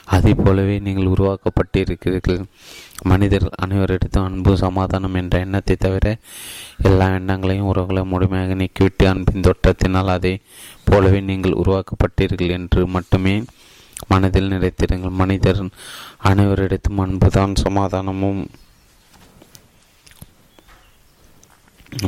[0.05, 2.41] அதை போலவே நீங்கள் உருவாக்கப்பட்டிருக்கிறீர்கள்.
[3.03, 6.17] மனிதர்கள் அனைவரிடத்தும் அன்பு சமாதானம் என்ற எண்ணத்தை தவிர
[6.89, 10.35] எல்லா எண்ணங்களையும் உறவுகளை முழுமையாக நீக்கிவிட்டு அன்பின் தோற்றத்தினால் அதை
[10.85, 13.37] போலவே நீங்கள் உருவாக்கப்பட்டீர்கள் என்று மட்டுமே
[14.09, 15.19] மனதில் நினைத்திருங்கள்.
[15.23, 15.63] மனிதர்
[16.31, 18.41] அனைவரிடத்தும் அன்புதான் சமாதானமும்.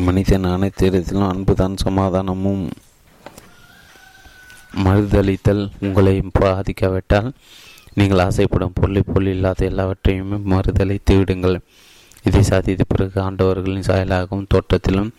[0.06, 2.64] மனிதன் அனைத்து இடத்திலும் அன்புதான் சமாதானமும்.
[4.84, 7.28] மறுதளித்தல் உங்களை பாதிக்காவிட்டால்
[7.94, 11.58] நீங்கள் ஆசைப்படும் பொருளை பொருள் இல்லாத எல்லாவற்றையுமே மறுதளித்து விடுங்கள்.
[12.24, 15.10] இதை சாதித்த பிறகு ஆண்டவர்களின் சாயலாகவும் தோட்டத்திலும்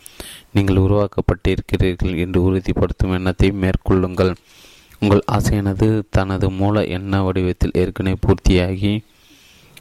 [0.51, 4.35] நீங்கள் உருவாக்கப்பட்டிருக்கிறீர்கள் என்று உறுதிப்படுத்தும் எண்ணத்தை மேற்கொள்ளுங்கள்.
[4.99, 8.93] உங்கள் ஆசையானது தனது மூல எண்ண வடிவத்தில் ஏற்கனவே பூர்த்தியாகி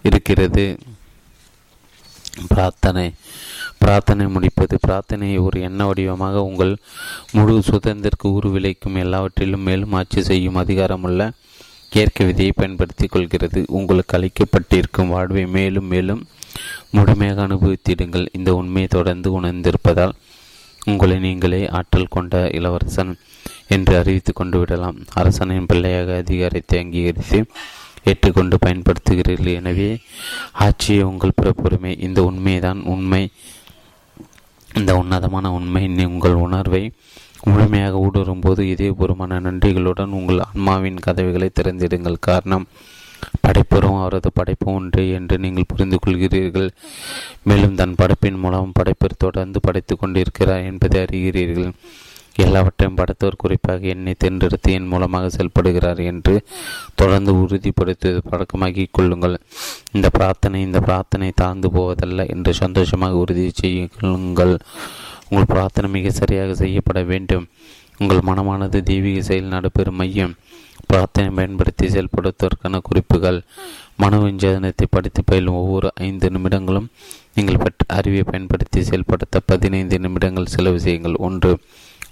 [0.02, 0.78] இருக்கிறது.
[2.48, 3.12] பிரார்த்தனை.
[3.78, 6.72] பிரார்த்தனை முடிப்பது பிரார்த்தனையை ஒரு எண்ண வடிவமாக உங்கள்
[7.32, 11.30] முழு சுதந்திரக்கு ஊறு விளைக்கும் எல்லாவற்றிலும் மேலும் ஆட்சி செய்யும் அதிகாரமுள்ள
[11.92, 13.64] இயற்கை விதியை பயன்படுத்திக் கொள்கிறது.
[13.68, 16.26] உங்களுக்கு அளிக்கப்பட்டிருக்கும் வாழ்வை மேலும் மேலும்
[16.90, 18.26] முழுமையாக அனுபவித்திடுங்கள்.
[18.32, 20.14] இந்த உண்மையை தொடர்ந்து உணர்ந்திருப்பதால்
[20.84, 23.12] உங்களை நீங்களே ஆற்றல் கொண்ட இளவரசன்
[23.68, 24.98] என்று அறிவித்து கொண்டு விடலாம்.
[25.14, 27.40] அரசனின் பிள்ளையாக அதிகாரத்தை அங்கீகரித்து
[28.04, 29.58] ஏற்றுக்கொண்டு பயன்படுத்துகிறீர்கள்.
[29.60, 29.98] எனவே
[30.52, 31.92] ஆட்சியை உங்கள் பிறப்புரிமை.
[32.00, 33.22] இந்த உண்மைதான் உண்மை.
[34.78, 36.92] இந்த உன்னதமான உண்மை உங்கள் உணர்வை
[37.44, 42.16] முழுமையாக ஊடுருவும் போது இதயபூர்வமான நன்றிகளுடன் உங்கள் ஆன்மாவின் கதவுகளை திறந்திடுங்கள்.
[42.20, 42.66] காரணம்
[43.46, 46.68] படைப்பரும் அவரது படைப்பு ஒன்று என்று நீங்கள் புரிந்து கொள்கிறீர்கள்.
[47.42, 51.72] மேலும் தன் படைப்பின் மூலம் படைப்பை தொடர்ந்து படைத்து கொண்டிருக்கிறார் என்பதை அறிகிறீர்கள்.
[52.44, 56.34] எல்லாவற்றையும் படைத்தவர் குறிப்பாக என்னை தேர்ந்தெடுத்து என் மூலமாக செயல்படுகிறார் என்று
[57.00, 59.36] தொடர்ந்து உறுதிப்படுத்துவது பழக்கமாகி கொள்ளுங்கள்.
[59.92, 67.00] இந்த பிரார்த்தனை இந்த பிரார்த்தனை தாழ்ந்து போவதல்ல என்று சந்தோஷமாக உறுதி செய்யுங்கள் உங்கள் பிரார்த்தனை மிக சரியாக செய்யப்பட
[67.12, 67.46] வேண்டும்.
[68.02, 70.34] உங்கள் மனமானது தெய்வீக செயல் நடைபெறும் மையம்.
[70.90, 73.38] பிரார்த்தனை பயன்படுத்தி செயல்படுத்துவதற்கான குறிப்புகள்.
[74.02, 76.88] மனோவிஞ்சனத்தை படித்து பயிலும் ஒவ்வொரு ஐந்து நிமிடங்களும்
[77.36, 81.16] நீங்கள் பெற்ற அறிவை பயன்படுத்தி செயல்படுத்த பதினைந்து நிமிடங்கள் செலவு செய்யுங்கள்.
[81.28, 81.52] ஒன்று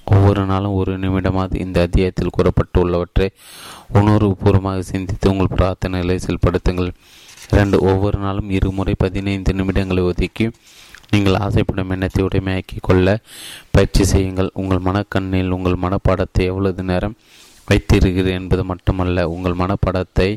[0.04, 3.28] ஒவ்வொரு நாளும் ஒரு நிமிடமாவது இந்த அத்தியாயத்தில் கூறப்பட்டுள்ளவற்றை
[3.98, 6.90] உணர்வுபூர்வமாக சிந்தித்து உங்கள் பிரார்த்தனைகளை செயல்படுத்துங்கள்.
[7.50, 10.46] இரண்டு ஒவ்வொரு நாளும் இருமுறை பதினைந்து நிமிடங்களை ஒதுக்கி
[11.10, 13.08] நீங்கள் ஆசைப்படும் எண்ணத்தை உடைமையாக்கி கொள்ள
[13.70, 14.50] பயிற்சி செய்யுங்கள்.
[14.54, 17.16] உங்கள் மனக்கண்ணில் உங்கள் மனப்பாடத்தை எவ்வளவு நேரம்
[17.68, 20.28] வைத்திருக்கிறீர்கள் என்பது மட்டுமல்ல உங்கள் மனப்படத்தை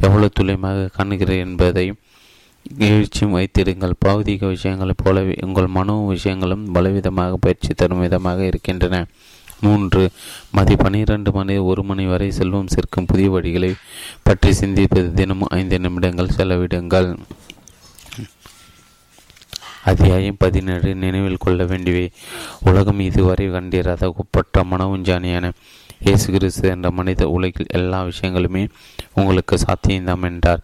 [0.00, 1.86] எவ்வளவு துல்லியமாக காணுகிறீர்கள் என்பதை
[2.70, 9.06] எழுச்சியும் வைத்திடுங்கள் பௌதிக விஷயங்களைப் போலவே உங்கள் மனோ விஷயங்களும் பலவிதமாக பயிற்சி தரும் விதமாக இருக்கின்றன.
[9.60, 10.10] மூன்று
[10.50, 13.74] மதி பனிரெண்டு மணி ஒரு மணி வரை செல்வம் சேர்க்கும் புதிய வழிகளை
[14.22, 15.12] பற்றி சிந்திப்பது.
[15.12, 17.16] தினமும் ஐந்து நிமிடங்கள் செலவிடுங்கள்.
[19.84, 22.10] அத்தியாயம் பதினேழு நினைவில் கொள்ள வேண்டியவை.
[22.60, 25.52] உலகம் இதுவரை கண்டிராத ஒப்பற்ற மனவுஞ்சானியான
[26.00, 28.68] இயேசு கிறிஸ்து என்ற மனித உலகில் எல்லா விஷயங்களுமே
[29.20, 30.62] உங்களுக்கு சாத்தியம்தான் என்றார்.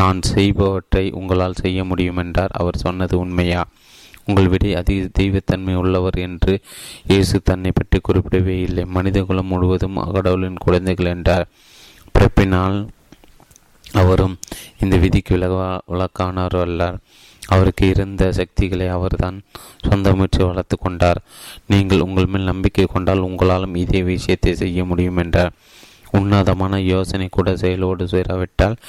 [0.00, 2.54] நான் செய்பவற்றை உங்களால் செய்ய முடியும் என்றார்.
[2.60, 3.62] அவர் சொன்னது உண்மையா?
[4.26, 6.52] உங்கள் விட அதிக தெய்வத்தன்மை உள்ளவர் என்று
[7.10, 8.84] இயேசு தன்னை பற்றி குறிப்பிடவே இல்லை.
[8.96, 11.48] மனிதகுலம் முழுவதும் கடவுளின் குழந்தைகள் என்றார்.
[12.14, 12.78] பிறப்பினால்
[14.02, 14.36] அவரும்
[14.82, 16.98] இந்த விதிக்கு விலகா விளக்கானவர் அல்லார்.
[17.42, 19.38] அவருக்கு இருந்த சக்திகளை அவர்தான்
[19.88, 21.20] சொந்த முயற்சி வளர்த்து கொண்டார்.
[21.72, 25.52] நீங்கள் உங்கள் மேல் நம்பிக்கை கொண்டால் உங்களாலும் இதே விஷயத்தை செய்ய முடியும் என்றார்.
[26.18, 28.80] உன்னதமான யோசனை கூட செயலோடு சேராவிட்டால்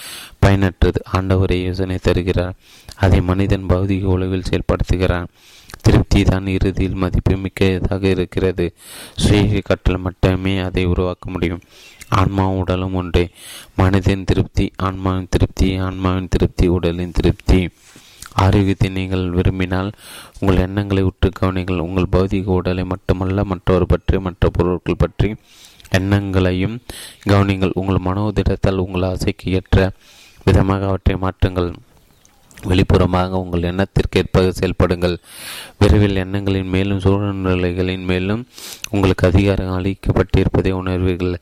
[0.45, 0.99] பயனற்றது.
[1.13, 2.55] ஆண்டவரை யோசனை தருகிறார்.
[2.95, 5.29] அதை மனிதன் பௌதிக உலகில் செயல்படுத்துகிறான்.
[5.81, 8.73] திருப்தி தான் இறுதியில் மதிப்பு மிக்கதாக இருக்கிறது.
[9.15, 11.61] சுய கற்றல் மட்டுமே அதை உருவாக்க முடியும்.
[12.09, 13.29] ஆன்மாவும் உடலும் ஒன்றே.
[13.75, 17.69] மனிதன் திருப்தி ஆன்மாவின் திருப்தி ஆன்மாவின் திருப்தி உடலின் திருப்தி.
[18.33, 19.91] ஆரோக்கியத்தை நீங்கள் விரும்பினால்
[20.39, 21.85] உங்கள் எண்ணங்களை உற்று கவனிங்கள்.
[21.87, 25.35] உங்கள் பௌதிக உடலை மட்டுமல்ல மற்றவர் பற்றி மற்ற பொருட்கள் பற்றி
[25.97, 26.75] எண்ணங்களையும்
[27.31, 27.77] கவனிங்கள்.
[27.81, 29.91] உங்கள் மனோதிடத்தால் உங்கள் ஆசைக்கு ஏற்ற
[30.45, 31.71] விதமாக அவற்றை மாற்றுங்கள்.
[32.69, 35.15] வெளிப்புறமாக உங்கள் எண்ணத்திற்கு ஏற்ப செயல்படுங்கள்.
[35.79, 38.41] விரைவில் எண்ணங்களின் மேலும் சூழ்நிலைகளின் மேலும்
[38.89, 41.35] உங்களுக்கு அதிகாரம் அளிக்கப்பட்டிருப்பதை உணர்வீர்கள்.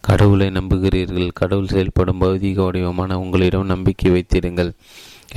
[0.00, 1.28] கடவுளை நம்புகிறீர்கள்.
[1.40, 4.72] கடவுள் செயல்படும் பௌதிக வடிவமான உங்களிடம் நம்பிக்கை வைத்திருங்கள்.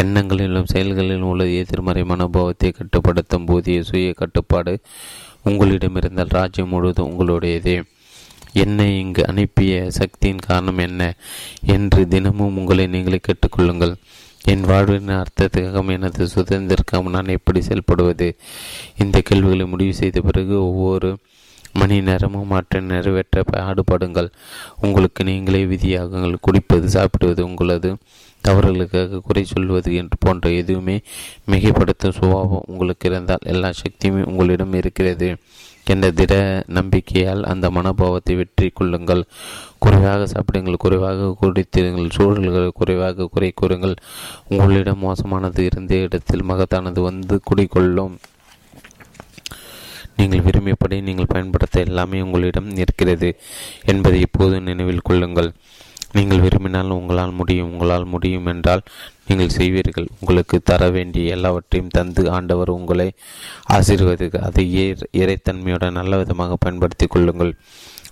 [0.03, 4.73] எண்ணங்களிலும் செயல்களிலும் உள்ள எதிர்மறை மனோபாவத்தை கட்டுப்படுத்தும் போதிய சுய கட்டுப்பாடு
[5.43, 7.75] உங்களிடம் இருந்தால் ராஜ்யம் முழுவதும் உங்களுடையதே.
[8.53, 11.13] என்னை இங்கு அனுப்பிய சக்தியின் காரணம் என்ன
[11.65, 13.93] என்று தினமும் உங்களை நீங்களே கேட்டுக்கொள்ளுங்கள்.
[14.43, 18.33] என் வாழ்வின் அர்த்தத்துக்காக எனது சுதந்திரக்காக நான் எப்படி செயல்படுவது?
[18.97, 21.17] இந்த கேள்விகளை முடிவு செய்த பிறகு ஒவ்வொரு
[21.73, 24.29] மணி நேரமும் மாற்ற நிறைவேற்ற பாடுபடுங்கள்.
[24.79, 27.97] உங்களுக்கு நீங்களே விதியாகுங்கள் குடிப்பது சாப்பிடுவது உங்களது
[28.47, 31.01] தவறுகளுக்காக குறை சொல்வது என்று போன்ற எதுவுமே
[31.51, 35.37] மிகைப்படுத்தும் சுபாவம் உங்களுக்கு இருந்தால் எல்லா சக்தியுமே உங்களிடம் இருக்கிறது.
[35.85, 36.33] என்ற திட
[36.77, 39.23] நம்பிக்கையால் அந்த மனோபாவத்தை வெற்றி கொள்ளுங்கள்.
[39.79, 43.95] குறைவாக சாப்பிடுங்கள் குறைவாக குடித்திருங்கள் சூழல்களை குறைவாக குறை கூறுங்கள்.
[44.47, 48.15] உங்களிடம் மோசமானது இருந்த இடத்தில் மகத்தானது வந்து குடிக்கொள்ளும்
[50.17, 53.29] நீங்கள் விரும்பியபடி நீங்கள் பயன்படுத்த எல்லாமே உங்களிடம் இருக்கிறது
[53.85, 55.49] என்பதை இப்போது நினைவில் கொள்ளுங்கள்.
[56.13, 58.83] நீங்கள் விரும்பினால் உங்களால் முடியும் உங்களால் முடியும் என்றால்
[59.31, 60.07] நீங்கள் செய்வீர்கள்.
[60.19, 63.07] உங்களுக்கு தர வேண்டிய எல்லாவற்றையும் தந்து ஆண்டவர் உங்களை
[63.73, 64.37] ஆசீர்வதிக்க.
[64.49, 64.65] அதை
[65.21, 67.53] இறைத்தன்மையுடன் நல்ல விதமாக பயன்படுத்திக் கொள்ளுங்கள்.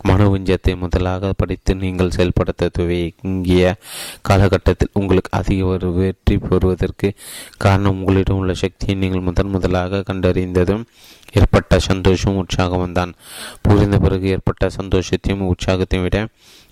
[0.07, 3.75] மனோவிஞ்சத்தை முதலாக படித்து நீங்கள் செயல்படுத்த துவங்கிய
[4.21, 7.09] காலகட்டத்தில் உங்களுக்கு அதிக ஒரு வெற்றி பெறுவதற்கு
[7.57, 10.85] காரணம் உங்களிடம் உள்ள சக்தியை நீங்கள் முதன் முதலாக கண்டறிந்ததும்
[11.33, 13.11] ஏற்பட்ட சந்தோஷம் உற்சாகமும் தான்.
[13.61, 16.19] புரிந்த பிறகு ஏற்பட்ட சந்தோஷத்தையும் உற்சாகத்தையும் விட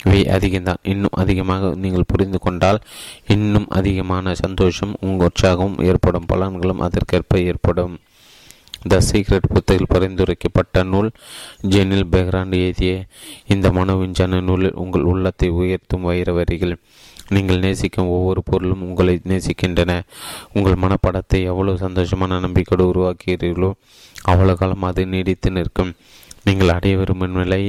[0.06, 2.80] இவை அதிகம்தான் இன்னும் அதிகமாக நீங்கள் புரிந்து கொண்டால்
[3.28, 6.28] இன்னும் அதிகமான சந்தோஷம் உங்கள் உற்சாகம் ஏற்படும்.
[6.34, 7.96] பலன்களும் அதற்கேற்ப ஏற்படும்.
[8.92, 11.10] த சீக்ரெட் புத்தகில் பரிந்துரைக்கப்பட்ட நூல்
[11.74, 12.92] ஜெனில் பெஹ்ராண்ட் எழுதிய
[13.54, 16.76] இந்த மனோவிஞ்சான நூலில் உங்கள் உள்ளத்தை உயர்த்தும் வைர வரிகள்
[17.36, 19.94] நீங்கள் நேசிக்கும் ஒவ்வொரு பொருளும் உங்களை நேசிக்கின்றன.
[20.54, 23.72] உங்கள் மனப்படத்தை எவ்வளவு சந்தோஷமான நம்பிக்கையோடு உருவாக்குகிறீர்களோ
[24.32, 25.92] அவ்வளவு காலம் அது நீடித்து நிற்கும்.
[26.48, 27.62] நீங்கள் அடைய விரும்பும் நிலை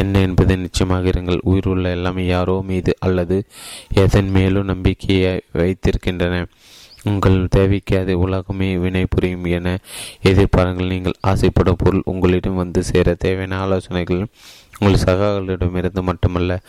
[0.00, 1.38] என்ன என்பதை நிச்சயமாக இருங்கள்.
[1.50, 3.36] உயிருள்ள எல்லாமே யாரோ மீது அல்லது
[4.04, 6.42] எதன் மேலும் நம்பிக்கையை வைத்திருக்கின்றன.
[7.10, 9.78] உங்கள் தேவைக்கு அது உலகமே வினை புரியும் என
[10.30, 10.92] எதிர்பாருங்கள்.
[10.94, 14.22] நீங்கள் ஆசைப்படும் பொருள் உங்களிடம் வந்து சேர தேவையான ஆலோசனைகள்
[14.80, 16.60] உங்கள் சகாக்களிடமிருந்து மட்டுமல்ல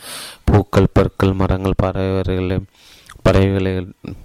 [0.44, 2.58] பூக்கள் பற்கள் மரங்கள் பறவைகளை
[3.26, 3.72] பறவைகளை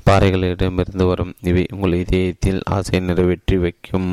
[0.08, 1.34] பாறைகளிடமிருந்து வரும்.
[1.42, 4.10] இவை உங்கள் இதயத்தில் ஆசை நிறைவேற்றி வைக்கும்.